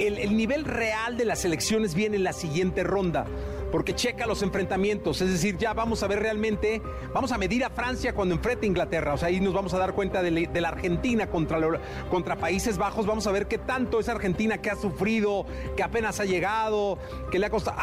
el, 0.00 0.18
el 0.18 0.36
nivel 0.36 0.64
real 0.64 1.16
de 1.16 1.26
las 1.26 1.44
elecciones 1.44 1.94
viene 1.94 2.16
en 2.16 2.24
la 2.24 2.32
siguiente 2.32 2.82
ronda. 2.82 3.24
Porque 3.70 3.94
checa 3.94 4.26
los 4.26 4.42
enfrentamientos, 4.42 5.20
es 5.20 5.30
decir, 5.30 5.58
ya 5.58 5.74
vamos 5.74 6.02
a 6.02 6.06
ver 6.06 6.20
realmente, 6.20 6.80
vamos 7.12 7.32
a 7.32 7.38
medir 7.38 7.64
a 7.64 7.70
Francia 7.70 8.14
cuando 8.14 8.34
enfrente 8.34 8.64
a 8.64 8.68
Inglaterra, 8.68 9.14
o 9.14 9.18
sea, 9.18 9.28
ahí 9.28 9.40
nos 9.40 9.52
vamos 9.52 9.74
a 9.74 9.78
dar 9.78 9.92
cuenta 9.92 10.22
de, 10.22 10.30
la- 10.60 10.68
Argentina 10.68 11.28
contra, 11.28 11.58
contra 12.10 12.36
Países 12.36 12.78
Bajos, 12.78 13.04
vamos 13.06 13.26
a 13.26 13.32
ver 13.32 13.46
qué 13.46 13.58
tanto 13.58 14.00
es 14.00 14.08
Argentina 14.08 14.58
que 14.58 14.70
ha 14.70 14.76
sufrido, 14.76 15.44
que 15.76 15.82
apenas 15.82 16.18
ha 16.20 16.24
llegado, 16.24 16.98
que 17.30 17.38
le 17.38 17.46
ha 17.46 17.50
costado. 17.50 17.76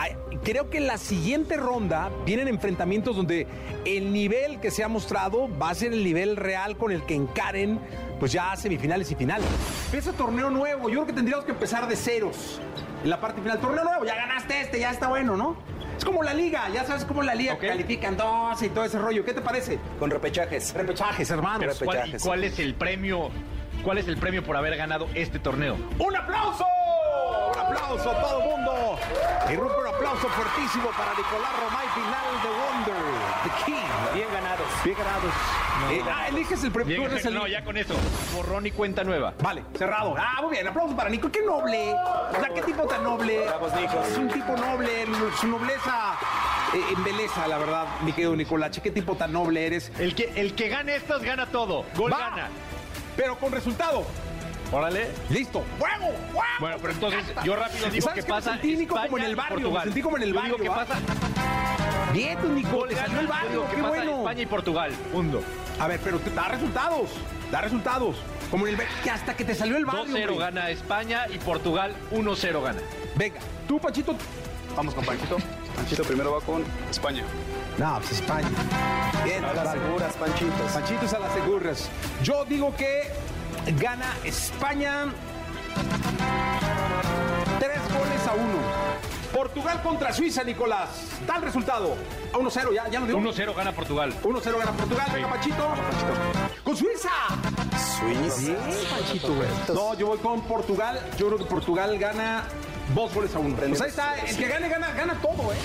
Creo 0.44 0.70
que 0.70 0.78
en 0.78 0.88
la 0.88 0.98
siguiente 0.98 1.58
ronda 1.58 2.10
vienen 2.26 2.48
enfrentamientos 2.48 3.16
donde 3.16 3.48
el 3.86 4.12
nivel 4.14 4.60
que 4.60 4.72
se 4.72 4.84
ha 4.84 4.88
mostrado 4.88 5.50
va 5.60 5.70
a 5.70 5.76
ser 5.76 5.94
el 5.94 6.04
nivel 6.04 6.36
real 6.36 6.78
con 6.78 6.92
el 6.92 7.04
que 7.04 7.16
encaren 7.16 7.80
pues 8.20 8.32
ya 8.32 8.56
semifinales 8.56 9.12
y 9.12 9.16
finales. 9.16 9.48
Empieza 9.86 10.12
torneo 10.14 10.50
nuevo, 10.50 10.90
yo 10.90 10.96
creo 10.96 11.06
que 11.08 11.14
tendríamos 11.14 11.46
que 11.46 11.52
empezar 11.52 11.88
de 11.88 11.96
ceros 11.96 12.60
en 13.04 13.10
la 13.10 13.20
parte 13.20 13.42
final. 13.42 13.60
Torneo 13.60 13.84
nuevo, 13.84 14.06
ya 14.06 14.16
ganaste 14.16 14.62
este, 14.62 14.80
ya 14.80 14.92
está 14.92 15.08
bueno, 15.08 15.36
¿no? 15.36 15.58
Es 15.98 16.04
como 16.04 16.24
la 16.24 16.34
liga, 16.34 16.68
ya 16.70 16.84
sabes 16.84 17.06
cómo 17.06 17.24
la 17.24 17.36
liga 17.36 17.58
que 17.58 17.68
califican 17.68 18.18
dos 18.18 18.62
y 18.62 18.70
todo 18.70 18.84
ese 18.84 19.00
rollo. 19.00 19.24
¿Qué 19.24 19.34
te 19.34 19.42
parece? 19.42 19.80
Con 19.98 20.12
repechajes. 20.12 20.74
Repechajes, 20.74 21.30
hermanos. 21.30 21.82
¿Cuál, 21.84 22.18
cuál 22.22 22.44
es 22.44 22.60
el 22.60 22.76
premio? 22.76 23.30
¿Cuál 23.84 24.00
es 24.00 24.08
el 24.08 24.18
premio 24.18 24.44
por 24.44 24.58
haber 24.58 24.76
ganado 24.76 25.08
este 25.14 25.40
torneo? 25.40 25.78
¡Un 26.00 26.16
aplauso! 26.16 26.66
¡Un 27.54 27.60
aplauso 27.60 28.12
a 28.12 28.22
todo 28.22 28.42
el 28.42 28.50
mundo! 28.50 29.00
Y 29.50 29.56
rompe 29.56 29.76
un 29.80 29.88
aplauso 29.88 30.28
fuertísimo 30.28 30.90
para 30.98 31.12
Nicolás 31.12 31.52
Romay, 31.64 31.88
final 31.94 32.28
de 32.44 32.50
Wonder, 32.60 33.04
The 33.44 33.66
King. 33.66 33.95
Bien 34.16 34.28
ganados. 34.32 34.68
Bien 34.84 34.98
ganados. 34.98 35.34
Eh, 35.92 36.02
ah, 36.10 36.28
eliges 36.30 36.64
el 36.64 36.72
premio. 36.72 37.02
Bien, 37.02 37.12
el- 37.28 37.34
no, 37.34 37.48
ya 37.48 37.64
con 37.66 37.76
eso. 37.76 37.94
Borrón 38.34 38.66
y 38.66 38.72
cuenta 38.72 39.04
nueva. 39.04 39.34
Vale, 39.42 39.64
cerrado. 39.78 40.16
Ah, 40.18 40.42
muy 40.42 40.52
bien. 40.52 40.68
Aplauso 40.68 40.96
para 40.96 41.10
Nico. 41.10 41.30
¡Qué 41.30 41.42
noble! 41.42 41.94
O 41.94 42.40
sea, 42.40 42.50
qué 42.54 42.62
tipo 42.62 42.84
tan 42.84 43.04
noble. 43.04 43.46
Bravos, 43.46 43.74
Nico. 43.74 44.02
Es 44.10 44.18
un 44.18 44.30
tipo 44.30 44.56
noble. 44.56 45.06
Su 45.40 45.48
nobleza 45.48 46.14
eh, 46.74 46.82
embeleza, 46.96 47.46
la 47.48 47.58
verdad, 47.58 47.88
mi 48.04 48.14
querido 48.14 48.36
Nicolache. 48.36 48.82
¿Qué 48.82 48.92
tipo 48.92 49.16
tan 49.16 49.34
noble 49.34 49.66
eres? 49.68 49.92
El 50.00 50.16
que, 50.16 50.32
el 50.36 50.56
que 50.56 50.70
gane 50.70 50.96
estas 50.96 51.22
gana 51.22 51.48
todo. 51.48 51.86
Gol 51.96 52.14
Va. 52.14 52.20
gana. 52.30 52.48
Pero 53.18 53.38
con 53.38 53.52
resultado. 53.52 54.06
Órale. 54.72 55.10
Listo. 55.30 55.64
¡Huevo! 55.80 56.08
¡Huevo! 56.34 56.42
Bueno, 56.60 56.78
pero 56.82 56.94
entonces 56.94 57.24
yo 57.44 57.56
rápido 57.56 57.90
digo 57.90 58.06
¿Sabes 58.08 58.24
que 58.24 58.28
qué 58.28 58.34
me 58.34 58.40
pasa 58.40 58.52
sentí, 58.54 58.76
Nico, 58.78 58.96
como 58.96 59.18
en 59.18 59.24
el 59.26 59.36
barrio, 59.36 59.72
me 59.72 59.82
sentí 59.82 60.02
como 60.02 60.18
en 60.18 60.24
el 60.24 60.34
Yo 60.34 60.42
digo 60.42 60.58
barrio, 60.58 60.64
que 60.64 60.70
pasa 60.70 61.00
Bien, 62.16 62.38
tú, 62.40 62.48
Nico. 62.50 62.70
Gol 62.78 62.90
Te 62.90 62.96
gana. 62.96 63.08
salió 63.08 63.20
el 63.22 63.28
barrio. 63.28 63.66
¡Qué 63.70 63.76
pasa 63.78 63.88
bueno! 63.90 64.18
España 64.20 64.42
y 64.42 64.46
Portugal. 64.46 64.92
Mundo. 65.14 65.44
A 65.80 65.88
ver, 65.88 66.00
pero 66.04 66.20
te- 66.20 66.30
da 66.32 66.48
resultados. 66.48 67.10
Da 67.52 67.62
resultados. 67.62 68.16
Como 68.50 68.68
en 68.68 68.76
el... 68.80 68.82
que 69.04 69.10
hasta 69.10 69.36
que 69.36 69.44
te 69.44 69.54
salió 69.54 69.76
el 69.78 69.86
barrio. 69.86 70.06
2-0 70.06 70.26
güey. 70.28 70.38
gana 70.40 70.70
España 70.70 71.26
y 71.34 71.38
Portugal 71.40 71.94
1-0 72.12 72.62
gana. 72.64 72.80
Venga, 73.16 73.40
tú, 73.68 73.80
Panchito. 73.80 74.16
Vamos 74.76 74.94
con 74.94 75.06
Panchito. 75.06 75.38
Panchito 75.76 76.04
primero 76.04 76.32
va 76.34 76.42
con 76.42 76.64
España. 76.90 77.24
No, 77.78 77.98
pues 78.00 78.14
España. 78.14 78.48
Bien, 79.26 79.44
A 79.44 79.54
las 79.54 79.74
seguras, 79.74 80.14
Panchitos. 80.14 80.72
Panchitos 80.74 81.14
a 81.14 81.20
las 81.20 81.34
seguras. 81.34 81.90
Yo 82.24 82.46
digo 82.46 82.74
que 82.76 83.12
gana 83.80 84.06
España 84.24 85.06
tres 87.60 87.80
goles 87.94 88.28
a 88.28 88.34
uno. 88.34 88.60
Portugal 89.36 89.82
contra 89.84 90.14
Suiza, 90.14 90.46
Nicolás. 90.46 90.90
Tal 91.28 91.42
resultado. 91.42 91.98
A 92.34 92.38
1-0, 92.38 92.74
ya, 92.74 92.88
ya 92.88 93.02
lo 93.02 93.06
digo. 93.06 93.20
1-0 93.20 93.54
gana 93.54 93.74
Portugal. 93.74 94.14
1-0 94.24 94.58
gana 94.58 94.72
Portugal, 94.72 95.08
venga 95.14 95.30
Panchito. 95.30 95.68
Con 96.64 96.78
Suiza. 96.78 97.10
Suiza. 98.00 98.54
Güey. 99.28 99.50
No, 99.74 99.94
yo 99.96 100.08
voy 100.08 100.20
con 100.20 100.40
Portugal. 100.44 101.02
Yo 101.18 101.28
creo 101.28 101.38
que 101.38 101.46
Portugal 101.46 102.00
gana 102.00 102.46
dos 102.94 103.14
goles 103.14 103.36
a 103.36 103.40
uno. 103.40 103.58
Pues 103.58 103.82
ahí 103.82 103.90
está, 103.90 104.16
el 104.16 104.38
que 104.38 104.48
gane, 104.48 104.70
gana, 104.70 104.94
gana 104.94 105.14
todo, 105.16 105.52
¿eh? 105.52 105.58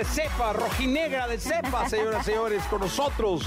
De 0.00 0.06
cepa, 0.06 0.54
rojinegra 0.54 1.28
de 1.28 1.36
cepa, 1.38 1.86
señoras 1.86 2.22
y 2.22 2.30
señores, 2.30 2.62
con 2.70 2.80
nosotros, 2.80 3.42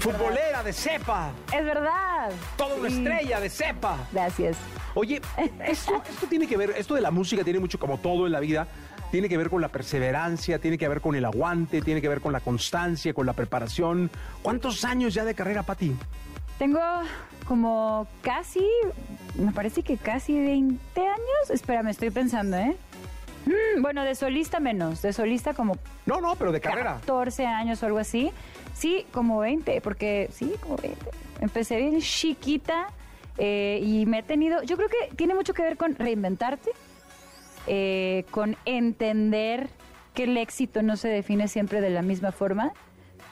futbolera 0.00 0.62
de 0.62 0.72
cepa, 0.72 1.32
Es 1.54 1.62
verdad. 1.62 2.30
toda 2.56 2.76
una 2.76 2.88
Sí. 2.88 2.96
estrella 2.96 3.40
de 3.40 3.50
cepa. 3.50 3.98
Gracias. 4.10 4.56
Oye, 4.94 5.20
esto, 5.66 6.02
esto 6.08 6.26
tiene 6.26 6.46
que 6.46 6.56
ver, 6.56 6.70
esto 6.78 6.94
de 6.94 7.02
la 7.02 7.10
música 7.10 7.44
tiene 7.44 7.58
mucho 7.58 7.78
como 7.78 7.98
todo 7.98 8.24
en 8.24 8.32
la 8.32 8.40
vida, 8.40 8.66
tiene 9.10 9.28
que 9.28 9.36
ver 9.36 9.50
con 9.50 9.60
la 9.60 9.68
perseverancia, 9.68 10.58
tiene 10.58 10.78
que 10.78 10.88
ver 10.88 11.02
con 11.02 11.14
el 11.14 11.26
aguante, 11.26 11.82
tiene 11.82 12.00
que 12.00 12.08
ver 12.08 12.22
con 12.22 12.32
la 12.32 12.40
constancia, 12.40 13.12
con 13.12 13.26
la 13.26 13.34
preparación. 13.34 14.10
¿Cuántos 14.40 14.86
años 14.86 15.12
ya 15.12 15.26
de 15.26 15.34
carrera, 15.34 15.62
Pati? 15.62 15.94
Tengo 16.58 16.80
como 17.46 18.06
casi, 18.22 18.66
me 19.34 19.52
parece 19.52 19.82
que 19.82 19.98
casi 19.98 20.40
20 20.40 21.00
años. 21.06 21.50
Espera, 21.50 21.82
me 21.82 21.90
estoy 21.90 22.08
pensando, 22.10 22.56
¿eh? 22.56 22.74
Bueno, 23.82 24.04
de 24.04 24.14
solista 24.14 24.60
menos, 24.60 25.02
de 25.02 25.12
solista 25.12 25.54
como 25.54 25.76
No, 26.06 26.20
no, 26.20 26.34
pero 26.36 26.52
de 26.52 26.60
carrera. 26.60 26.94
14 27.00 27.46
años 27.46 27.82
o 27.82 27.86
algo 27.86 27.98
así. 27.98 28.32
Sí, 28.74 29.06
como 29.12 29.38
20, 29.38 29.80
porque 29.80 30.28
sí, 30.32 30.54
como 30.60 30.76
20. 30.76 30.98
Empecé 31.40 31.76
bien 31.76 32.00
chiquita 32.00 32.88
eh, 33.38 33.80
y 33.82 34.06
me 34.06 34.20
he 34.20 34.22
tenido, 34.22 34.62
yo 34.62 34.76
creo 34.76 34.88
que 34.88 35.14
tiene 35.16 35.34
mucho 35.34 35.54
que 35.54 35.62
ver 35.62 35.76
con 35.76 35.94
reinventarte, 35.94 36.70
eh, 37.66 38.24
con 38.30 38.56
entender 38.64 39.68
que 40.14 40.24
el 40.24 40.36
éxito 40.36 40.82
no 40.82 40.96
se 40.96 41.08
define 41.08 41.46
siempre 41.46 41.80
de 41.80 41.90
la 41.90 42.02
misma 42.02 42.32
forma, 42.32 42.72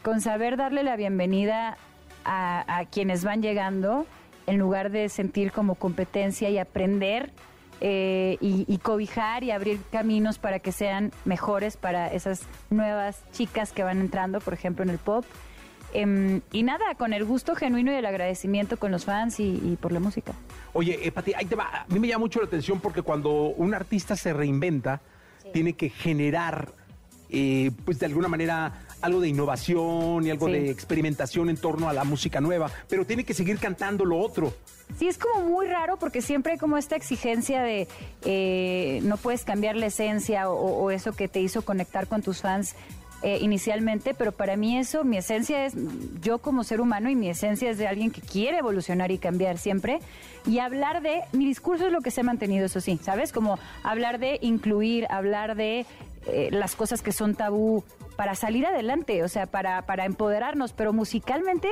con 0.03 0.21
saber 0.21 0.57
darle 0.57 0.85
la 0.85 0.95
bienvenida 0.95 1.77
a, 2.25 2.79
a 2.79 2.85
quienes 2.85 3.25
van 3.25 3.43
llegando 3.43 4.07
en 4.47 4.59
lugar 4.59 4.91
de 4.91 5.09
sentir 5.09 5.51
como 5.51 5.75
competencia 5.75 6.49
y 6.51 6.59
aprender 6.59 7.33
eh, 7.81 8.39
y, 8.41 8.65
y 8.69 8.79
cobijar 8.79 9.45
y 9.45 9.51
abrir 9.51 9.81
caminos 9.91 10.39
para 10.39 10.59
que 10.59 10.73
sean 10.73 11.13
mejores 11.25 11.77
para 11.77 12.13
esas 12.13 12.43
nuevas 12.71 13.23
chicas 13.33 13.73
que 13.73 13.83
van 13.83 14.01
entrando, 14.01 14.41
por 14.41 14.55
ejemplo, 14.55 14.83
en 14.83 14.91
el 14.91 14.99
pop. 14.99 15.25
Em, 15.93 16.41
y 16.53 16.63
nada, 16.63 16.95
con 16.97 17.13
el 17.13 17.25
gusto 17.25 17.55
genuino 17.55 17.93
y 17.93 17.95
el 17.95 18.07
agradecimiento 18.07 18.77
con 18.77 18.91
los 18.91 19.05
fans 19.05 19.41
y, 19.41 19.61
y 19.65 19.79
por 19.81 19.93
la 19.93 20.01
música. 20.01 20.33
Oye, 20.73 20.99
eh, 21.07 21.13
Pati, 21.13 21.33
ahí 21.35 21.47
te 21.47 21.57
va. 21.57 21.65
A 21.65 21.87
mí 21.89 21.99
me 21.99 22.09
llama 22.09 22.21
mucho 22.21 22.41
la 22.41 22.47
atención 22.47 22.81
porque 22.81 23.03
cuando 23.03 23.31
un 23.33 23.73
artista 23.73 24.17
se 24.17 24.33
reinventa, 24.33 25.01
tiene 25.53 25.75
que 25.75 25.89
generar, 25.89 26.73
eh, 27.31 27.71
pues 27.85 27.99
de 27.99 28.07
alguna 28.07 28.29
manera, 28.29 28.73
algo 29.03 29.21
de 29.21 29.29
innovación 29.29 30.27
y 30.27 30.31
algo 30.31 30.47
Sí. 30.47 30.53
de 30.53 30.71
experimentación 30.71 31.51
en 31.51 31.57
torno 31.57 31.89
a 31.89 31.93
la 31.93 32.05
música 32.05 32.41
nueva, 32.41 32.71
pero 32.89 33.05
tiene 33.05 33.25
que 33.25 33.35
seguir 33.35 33.59
cantando 33.59 34.05
lo 34.05 34.19
otro. 34.19 34.53
Sí, 34.99 35.09
es 35.09 35.19
como 35.19 35.45
muy 35.49 35.67
raro 35.67 35.97
porque 35.99 36.23
siempre 36.23 36.53
hay 36.53 36.59
como 36.59 36.77
esta 36.79 36.97
exigencia 36.97 37.63
de 37.63 37.89
eh, 38.25 39.01
no 39.03 39.17
puedes 39.17 39.45
cambiar 39.45 39.77
la 39.77 39.87
esencia 39.87 40.49
o, 40.51 40.55
o 40.85 40.91
eso 40.91 41.13
que 41.13 41.29
te 41.29 41.41
hizo 41.41 41.63
conectar 41.63 42.07
con 42.07 42.23
tus 42.23 42.41
fans 42.41 42.75
eh, 43.23 43.39
inicialmente, 43.41 44.13
pero 44.15 44.31
para 44.31 44.57
mí 44.57 44.77
eso, 44.79 45.03
mi 45.03 45.17
esencia 45.17 45.65
es 45.65 45.73
yo 46.23 46.39
como 46.39 46.65
ser 46.65 46.81
humano 46.83 47.09
y 47.11 47.17
mi 47.17 47.29
esencia 47.31 47.71
es 47.71 47.79
de 47.79 47.87
alguien 47.89 48.11
que 48.11 48.21
quiere 48.21 48.59
evolucionar 48.59 49.11
y 49.11 49.19
cambiar 49.19 49.57
siempre. 49.59 50.01
Y 50.47 50.59
hablar 50.59 51.01
de, 51.03 51.23
mi 51.33 51.47
discurso 51.47 51.87
es 51.87 51.93
lo 51.93 52.03
que 52.03 52.11
se 52.11 52.21
ha 52.21 52.25
mantenido, 52.25 52.67
eso 52.67 52.81
sí, 52.81 53.01
¿sabes? 53.03 53.33
Como 53.33 53.59
hablar 53.83 54.19
de 54.21 54.39
incluir, 54.43 55.07
hablar 55.11 55.57
de 55.57 55.87
eh, 56.27 56.49
las 56.51 56.77
cosas 56.77 57.03
que 57.03 57.13
son 57.13 57.35
tabú 57.35 57.85
para 58.17 58.35
salir 58.35 58.67
adelante, 58.67 59.23
o 59.23 59.29
sea, 59.29 59.47
para, 59.47 59.83
para 59.83 60.05
empoderarnos, 60.05 60.73
pero 60.73 60.93
musicalmente 60.93 61.69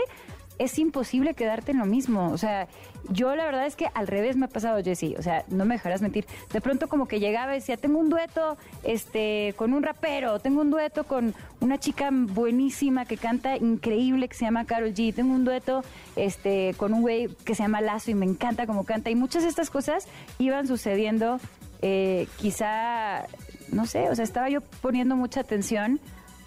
es 0.59 0.79
imposible 0.79 1.35
quedarte 1.35 1.73
en 1.73 1.79
lo 1.79 1.87
mismo. 1.87 2.31
O 2.31 2.39
sea, 2.39 2.69
yo 3.11 3.35
la 3.35 3.45
verdad 3.45 3.67
es 3.67 3.77
que 3.77 3.89
al 3.95 4.07
revés 4.07 4.37
me 4.37 4.47
ha 4.47 4.49
pasado, 4.49 4.83
Jessy. 4.83 5.15
O 5.19 5.23
sea, 5.23 5.45
no 5.49 5.65
me 5.65 5.75
dejarás 5.75 6.01
mentir. 6.01 6.27
De 6.53 6.61
pronto 6.61 6.89
como 6.89 7.07
que 7.07 7.21
llegaba 7.21 7.53
y 7.53 7.57
decía, 7.57 7.77
tengo 7.77 7.99
un 7.99 8.09
dueto 8.09 8.57
este, 8.83 9.55
con 9.57 9.73
un 9.73 9.83
rapero, 9.83 10.39
tengo 10.39 10.61
un 10.61 10.71
dueto 10.71 11.05
con 11.05 11.35
una 11.61 11.79
chica 11.79 12.11
buenísima 12.13 13.05
que 13.05 13.17
canta 13.17 13.57
increíble 13.57 14.29
que 14.29 14.35
se 14.35 14.45
llama 14.45 14.65
Carol 14.65 14.95
G, 14.95 15.15
tengo 15.15 15.35
un 15.35 15.45
dueto 15.45 15.83
este, 16.17 16.75
con 16.77 16.95
un 16.95 17.03
güey 17.03 17.29
que 17.45 17.55
se 17.55 17.63
llama 17.63 17.81
Lazo 17.81 18.11
y 18.11 18.15
me 18.15 18.27
encanta 18.27 18.67
como 18.67 18.85
canta. 18.85 19.11
Y 19.11 19.17
muchas 19.17 19.43
de 19.43 19.49
estas 19.49 19.71
cosas 19.71 20.07
iban 20.39 20.67
sucediendo 20.67 21.41
eh, 21.87 22.29
quizá, 22.39 23.27
no 23.71 23.87
sé, 23.87 24.09
o 24.11 24.15
sea, 24.15 24.25
estaba 24.25 24.49
yo 24.49 24.61
poniendo 24.61 25.17
mucha 25.17 25.41
atención 25.41 26.01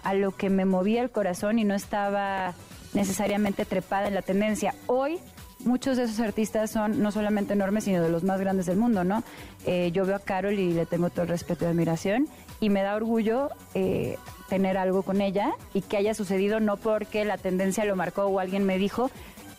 a 0.04 0.14
lo 0.14 0.36
que 0.36 0.50
me 0.50 0.64
movía 0.64 1.02
el 1.02 1.10
corazón 1.10 1.58
y 1.58 1.64
no 1.64 1.74
estaba 1.74 2.54
necesariamente 2.94 3.64
trepada 3.64 4.08
en 4.08 4.14
la 4.14 4.22
tendencia. 4.22 4.74
Hoy 4.86 5.18
muchos 5.64 5.96
de 5.96 6.04
esos 6.04 6.20
artistas 6.20 6.70
son 6.70 7.02
no 7.02 7.10
solamente 7.10 7.52
enormes, 7.52 7.84
sino 7.84 8.02
de 8.02 8.08
los 8.08 8.24
más 8.24 8.40
grandes 8.40 8.66
del 8.66 8.76
mundo, 8.76 9.04
¿no? 9.04 9.22
Eh, 9.66 9.90
yo 9.92 10.06
veo 10.06 10.16
a 10.16 10.20
Carol 10.20 10.54
y 10.54 10.72
le 10.72 10.86
tengo 10.86 11.10
todo 11.10 11.22
el 11.22 11.28
respeto 11.28 11.64
y 11.64 11.68
admiración 11.68 12.28
y 12.60 12.70
me 12.70 12.82
da 12.82 12.94
orgullo 12.94 13.50
eh, 13.74 14.18
tener 14.48 14.78
algo 14.78 15.02
con 15.02 15.20
ella 15.20 15.52
y 15.74 15.82
que 15.82 15.96
haya 15.96 16.14
sucedido 16.14 16.60
no 16.60 16.76
porque 16.76 17.24
la 17.24 17.38
tendencia 17.38 17.84
lo 17.84 17.96
marcó 17.96 18.24
o 18.24 18.38
alguien 18.40 18.64
me 18.64 18.78
dijo, 18.78 19.10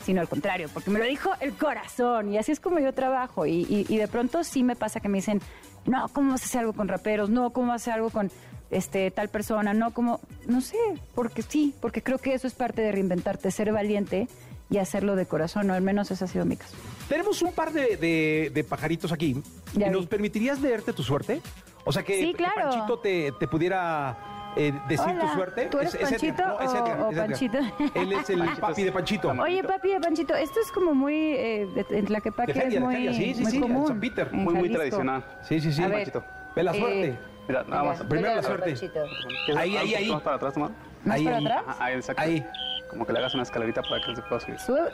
sino 0.03 0.21
al 0.21 0.27
contrario, 0.27 0.69
porque 0.73 0.89
me 0.89 0.99
lo 0.99 1.05
dijo 1.05 1.31
el 1.39 1.53
corazón 1.53 2.33
y 2.33 2.37
así 2.37 2.51
es 2.51 2.59
como 2.59 2.79
yo 2.79 2.93
trabajo 2.93 3.45
y, 3.45 3.83
de 3.83 4.07
pronto 4.07 4.43
sí 4.43 4.63
me 4.63 4.75
pasa 4.75 4.99
que 4.99 5.09
me 5.09 5.19
dicen, 5.19 5.41
no, 5.85 6.07
¿cómo 6.09 6.31
vas 6.31 6.41
a 6.43 6.45
hacer 6.45 6.61
algo 6.61 6.73
con 6.73 6.87
raperos? 6.87 7.29
No, 7.29 7.51
¿cómo 7.51 7.67
vas 7.67 7.81
a 7.81 7.83
hacer 7.83 7.93
algo 7.93 8.09
con 8.09 8.31
este 8.71 9.09
tal 9.11 9.29
persona? 9.29 9.73
No, 9.73 9.91
como, 9.91 10.19
no 10.47 10.61
sé, 10.61 10.77
porque 11.15 11.41
sí, 11.41 11.73
porque 11.81 12.01
creo 12.03 12.17
que 12.17 12.33
eso 12.33 12.47
es 12.47 12.53
parte 12.53 12.81
de 12.81 12.91
reinventarte, 12.91 13.49
ser 13.51 13.71
valiente 13.71 14.27
y 14.69 14.77
hacerlo 14.77 15.15
de 15.15 15.25
corazón, 15.25 15.69
o 15.71 15.73
al 15.73 15.81
menos 15.81 16.11
esa 16.11 16.25
ha 16.25 16.27
sido 16.27 16.45
mi 16.45 16.55
caso. 16.55 16.75
Tenemos 17.07 17.41
un 17.41 17.51
par 17.53 17.73
de, 17.73 17.97
de- 17.97 18.51
de 18.53 18.63
pajaritos 18.63 19.11
aquí. 19.11 19.41
Ya 19.73 19.87
¿Y 19.87 19.89
vi. 19.89 19.95
¿Nos 19.95 20.05
permitirías 20.05 20.59
leerte 20.61 20.93
tu 20.93 21.01
suerte? 21.01 21.41
O 21.85 21.91
sea, 21.91 22.03
que, 22.03 22.19
Sí, 22.19 22.31
que 22.33 22.37
claro. 22.37 22.69
Panchito 22.69 22.99
te, 22.99 23.31
te 23.39 23.47
pudiera 23.47 24.15
eh, 24.55 24.73
decir 24.87 25.05
Hola, 25.09 25.19
tu 25.21 25.27
suerte. 25.29 25.65
¿tú 25.67 25.79
eres 25.79 25.93
Es- 25.95 26.01
es 26.01 26.09
Panchito 26.09 26.33
Edgar, 26.43 26.47
no, 26.47 26.61
es 26.61 26.69
o- 26.69 26.75
Edgar, 26.77 26.99
o 27.01 27.07
es 27.09 27.13
Edgar. 27.13 27.27
Panchito? 27.27 27.57
Él 27.95 28.13
es 28.13 28.29
el 28.29 28.39
papi 28.59 28.83
de 28.83 28.91
Panchito. 28.91 29.29
Oye, 29.31 29.63
papi 29.63 29.89
de 29.93 29.99
Panchito, 29.99 30.35
esto 30.35 30.59
es 30.59 30.71
como 30.71 30.93
muy, 30.93 31.15
eh, 31.15 31.67
de- 31.75 31.97
en 31.99 32.05
Tlaquepaque 32.05 32.53
De 32.53 32.59
feria, 32.61 32.67
es 32.67 32.73
de 32.75 32.79
muy, 32.79 32.95
feria, 32.95 33.13
sí, 33.13 33.33
sí, 33.35 33.41
muy 33.43 33.51
sí, 33.51 33.59
común. 33.59 33.87
San 33.87 33.99
Peter. 33.99 34.29
en 34.31 34.43
Muy, 34.43 34.53
muy 34.55 34.71
tradicional. 34.71 35.23
Sí, 35.43 35.59
sí, 35.61 35.71
sí. 35.71 35.83
A 35.83 35.89
Panchito. 35.89 36.23
Ve 36.55 36.63
la 36.63 36.71
eh, 36.71 36.79
suerte. 36.79 37.19
Mira, 37.47 37.63
nada 37.63 37.83
más. 37.83 38.03
Primero 38.03 38.35
la 38.35 38.43
suerte. 38.43 38.69
Panchito. 38.71 38.99
¿Quieres 39.45 39.57
Ahí, 39.61 39.77
ahí, 39.77 39.95
ahí. 39.95 40.09
Más 40.11 40.21
para 40.21 40.35
atrás. 40.35 40.57
¿Más 40.57 40.71
Ahí, 41.09 41.23
para 41.23 41.37
ahí. 41.37 41.45
atrás? 41.45 41.63
Ajá, 41.67 41.85
ahí, 41.85 41.95
exacto. 41.95 42.21
Ahí. 42.21 42.45
Como 42.89 43.05
que 43.05 43.13
le 43.13 43.19
hagas 43.19 43.33
una 43.35 43.43
escalerita 43.43 43.81
para 43.83 44.01
que 44.03 44.09
él 44.11 44.15
se 44.15 44.21
pueda 44.23 44.39
subir. 44.41 44.57
Sube- 44.59 44.89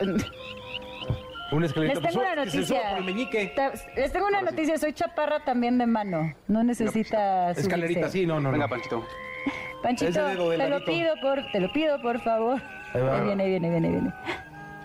Una 1.52 1.66
escalerita. 1.68 2.00
Les 2.00 2.10
tengo 2.10 2.14
Pues, 2.14 2.16
una 2.16 2.30
que 2.30 2.46
noticia. 2.46 3.00
Les 3.96 4.12
tengo 4.12 4.28
una 4.28 4.42
noticia, 4.42 4.78
soy 4.78 4.94
chaparra 4.94 5.40
también 5.46 5.78
de 5.78 5.86
mano. 5.86 6.34
No 6.48 6.64
necesita. 6.64 7.52
Escalerita, 7.52 8.10
sí, 8.10 8.26
no, 8.26 8.40
no, 8.40 8.52
Venga, 8.52 8.66
no. 8.66 8.70
Panchito. 8.70 9.06
Panchito, 9.86 10.28
Ese 10.28 10.58
te 10.58 10.68
lo 10.68 10.84
pido 10.84 11.16
por, 11.22 11.46
te 11.52 11.60
lo 11.60 11.72
pido 11.72 12.02
por 12.02 12.20
favor. 12.22 12.60
Ahí 12.92 13.02
va. 13.04 13.18
Ahí 13.20 13.24
viene, 13.24 13.44
ahí 13.44 13.50
viene, 13.52 13.68
ahí 13.68 13.72
viene, 13.72 13.90
viene. 13.90 14.14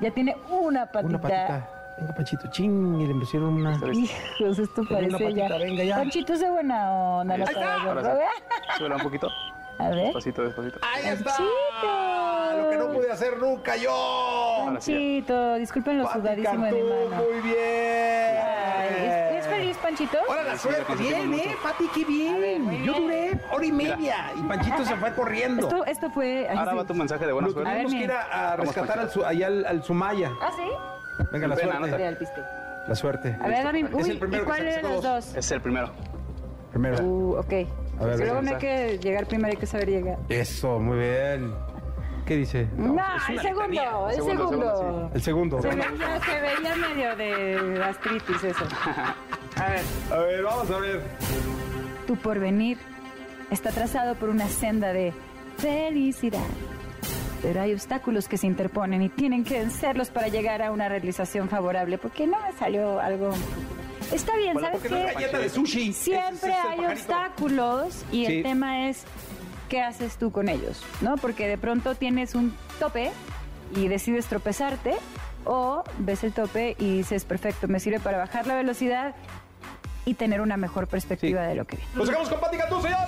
Ya 0.03 0.11
tiene 0.11 0.37
una 0.51 0.85
patita. 0.85 1.09
Una 1.09 1.19
patita. 1.19 1.69
Venga, 1.99 2.15
Panchito, 2.15 2.51
ching, 2.51 3.01
y 3.01 3.07
le 3.07 3.15
pusieron 3.15 3.55
una. 3.55 3.81
Hijos, 3.95 4.59
esto 4.59 4.83
parece 4.87 5.33
ya. 5.33 5.49
venga, 5.57 5.85
ya. 5.85 5.97
Panchito 5.97 6.35
es 6.35 6.41
de 6.41 6.51
buena 6.51 6.93
onda, 6.93 7.39
no 7.39 7.45
Ahí 7.47 7.51
está. 7.51 7.83
Ahora 7.83 8.03
sí. 8.05 8.77
Súbela 8.77 8.97
un 8.97 9.03
poquito. 9.03 9.31
A 9.81 9.89
ver. 9.89 10.05
Despacito, 10.05 10.43
despacito. 10.43 10.79
¡Ahí 10.83 11.07
está! 11.07 11.31
Panchito. 11.37 12.63
Lo 12.63 12.71
que 12.71 12.77
no 12.77 12.93
pude 12.93 13.11
hacer 13.11 13.39
nunca 13.39 13.77
yo. 13.77 14.63
Panchito, 14.67 15.55
disculpen 15.55 15.99
lo 15.99 16.09
sudadísimo 16.13 16.65
de 16.67 16.73
mi 16.73 16.83
mano. 16.83 17.23
muy 17.23 17.41
bien. 17.41 18.37
Ay, 18.77 19.37
¿es, 19.39 19.45
es 19.45 19.47
feliz, 19.47 19.77
Panchito? 19.79 20.19
Ahora 20.29 20.43
la 20.45 20.59
suerte. 20.59 20.95
Bien, 20.97 21.33
eh, 21.35 21.57
Pati, 21.63 21.89
qué 21.95 22.05
bien. 22.05 22.85
Yo 22.85 22.95
duré 23.01 23.41
hora 23.51 23.65
y 23.65 23.73
media 23.73 24.17
y 24.37 24.43
Panchito 24.43 24.85
se 24.85 24.97
fue 24.97 25.15
corriendo. 25.15 25.67
Esto, 25.69 25.85
esto 25.87 26.11
fue... 26.11 26.49
Ahora 26.49 26.71
sí. 26.73 26.77
va 26.77 26.85
tu 26.87 26.95
mensaje 26.95 27.27
de 27.27 27.33
buena 27.33 27.49
Lo 27.49 27.55
suerte. 27.55 27.71
tuvimos 27.71 27.93
A 27.93 27.97
que 27.97 28.05
ir 28.05 28.13
a, 28.13 28.57
rescatar 28.57 28.99
al, 28.99 29.11
allá 29.25 29.47
al, 29.47 29.65
al 29.67 29.83
Sumaya. 29.83 30.31
¿Ah, 30.43 30.51
sí? 30.55 31.25
Venga, 31.33 31.49
la 31.49 31.57
suerte. 31.57 32.17
piste. 32.19 32.41
La 32.89 32.95
suerte. 32.95 33.37
A 33.41 33.49
ver, 33.49 33.65
dame... 33.65 33.81
Es 33.81 33.93
Uy, 33.93 34.11
el 34.11 34.19
primero 34.19 34.43
¿y 34.43 34.47
cuál 34.47 34.73
sacó 34.73 34.89
los 34.89 35.03
dos. 35.03 35.27
dos? 35.27 35.37
Es 35.37 35.51
el 35.53 35.61
primero. 35.61 35.91
Primero. 36.73 37.03
Uh, 37.05 37.39
ok. 37.39 37.53
A 38.01 38.05
ver, 38.05 38.19
Luego 38.19 38.35
venga. 38.37 38.51
no 38.51 38.57
hay 38.57 38.61
que 38.61 38.99
llegar 38.99 39.27
primero, 39.27 39.51
hay 39.51 39.57
que 39.59 39.67
saber 39.67 39.89
llegar. 39.91 40.19
Eso, 40.29 40.79
muy 40.79 40.99
bien. 40.99 41.53
¿Qué 42.27 42.37
dice? 42.37 42.69
No, 42.77 42.97
el 43.29 43.41
segundo, 43.41 44.09
el 44.09 44.15
Segundo, 44.15 44.49
segundo. 44.49 44.77
segundo, 44.79 45.11
El 45.15 45.21
segundo. 45.23 45.63
Se 45.63 45.69
veía, 45.69 46.21
se 46.21 46.41
veía 46.41 46.77
medio 46.77 47.17
de 47.17 47.79
gastritis 47.79 48.45
eso. 48.45 48.65
A 49.57 49.69
ver. 49.69 49.81
A 50.13 50.19
ver, 50.21 50.43
vamos 50.45 50.71
a 50.71 50.79
ver. 50.79 51.03
Tu 52.07 52.17
porvenir 52.17 52.79
está 53.51 53.71
trazado 53.71 54.15
por 54.15 54.29
una 54.29 54.47
senda 54.49 54.93
de 54.93 55.13
felicidad. 55.59 56.39
Pero 57.43 57.61
hay 57.63 57.73
obstáculos 57.75 58.29
que 58.29 58.39
se 58.39 58.47
interponen 58.47 59.03
y 59.03 59.09
tienen 59.09 59.45
que 59.45 59.59
vencerlos 59.59 60.11
para 60.11 60.29
llegar 60.29 60.63
a 60.63 60.71
una 60.71 60.89
realización 60.89 61.49
favorable. 61.49 61.99
Porque 61.99 62.27
no 62.27 62.39
me 62.41 62.53
salió 62.53 63.01
algo. 63.01 63.31
Está 64.13 64.37
bien, 64.37 64.55
Bueno, 64.55 64.69
¿sabes 64.69 64.81
porque 64.83 64.95
no 64.95 64.97
es 65.01 65.07
qué? 65.09 65.15
galleta 65.15 65.39
de 65.39 65.49
sushi. 65.49 65.93
Siempre 65.93 66.51
es 66.51 66.57
hay 66.69 66.85
obstáculos 66.87 68.05
y 68.13 68.27
Sí. 68.27 68.37
el 68.39 68.43
tema 68.43 68.89
es 68.89 69.05
qué 69.69 69.81
haces 69.83 70.17
tú 70.17 70.33
con 70.33 70.49
ellos, 70.49 70.83
¿no? 71.01 71.17
Porque 71.17 71.47
de 71.47 71.57
pronto 71.59 71.95
tienes 71.95 72.35
un 72.35 72.55
tope 72.79 73.11
y 73.77 73.87
decides 73.89 74.27
tropezarte 74.27 74.95
o 75.45 75.85
ves 75.99 76.25
el 76.25 76.33
tope 76.33 76.75
y 76.79 76.99
dices, 76.99 77.25
perfecto, 77.25 77.69
me 77.69 77.79
sirve 77.81 78.01
para 78.01 78.19
bajar 78.19 78.47
la 78.47 78.57
velocidad 78.57 79.15
y 80.05 80.15
tener 80.15 80.41
una 80.41 80.57
mejor 80.57 80.89
perspectiva 80.89 81.43
de 81.43 81.55
lo 81.55 81.67
que 81.67 81.77
viene. 81.77 81.91
Nos 81.95 82.07
sacamos 82.09 82.29
con 82.29 82.41
Pati 82.41 82.57
Cantú, 82.57 82.81
señores. 82.83 83.07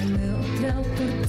Dijiste 0.00 0.60
darme 0.60 1.25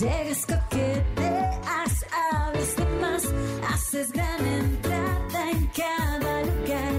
Llegas 0.00 0.46
coqueteas, 0.46 2.06
hablas 2.10 2.76
de 2.76 2.84
más, 3.02 3.22
haces 3.68 4.12
gran 4.12 4.46
entrada 4.46 5.50
en 5.50 5.66
cada 5.76 6.42
lugar. 6.42 6.94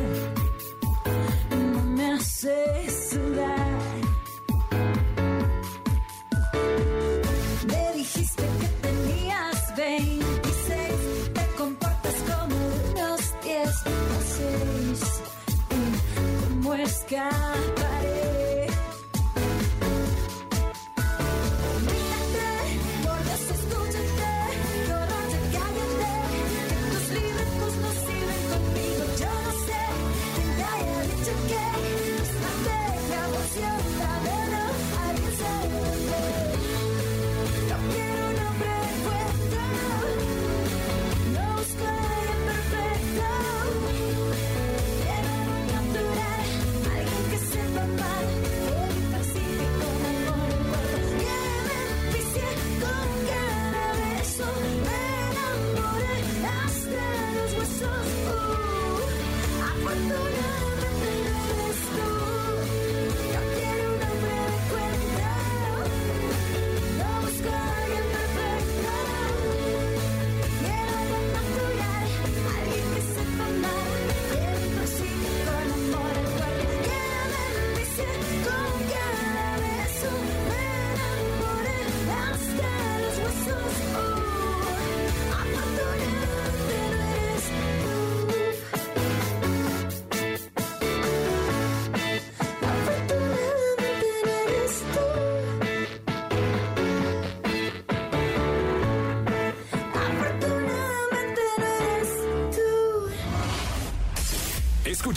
No 1.74 1.82
me 1.96 2.14
haces 2.14 3.10
sudar. 3.10 3.80
Me 7.68 7.94
dijiste 7.98 8.44
que 8.60 8.68
tenías 8.88 9.76
26, 9.76 11.34
te 11.34 11.46
comportas 11.58 12.16
como 12.30 12.56
unos 12.92 13.22
10 13.42 13.68
o 13.68 14.22
6. 14.92 15.22
¿Cómo 16.62 16.74
es? 16.76 17.06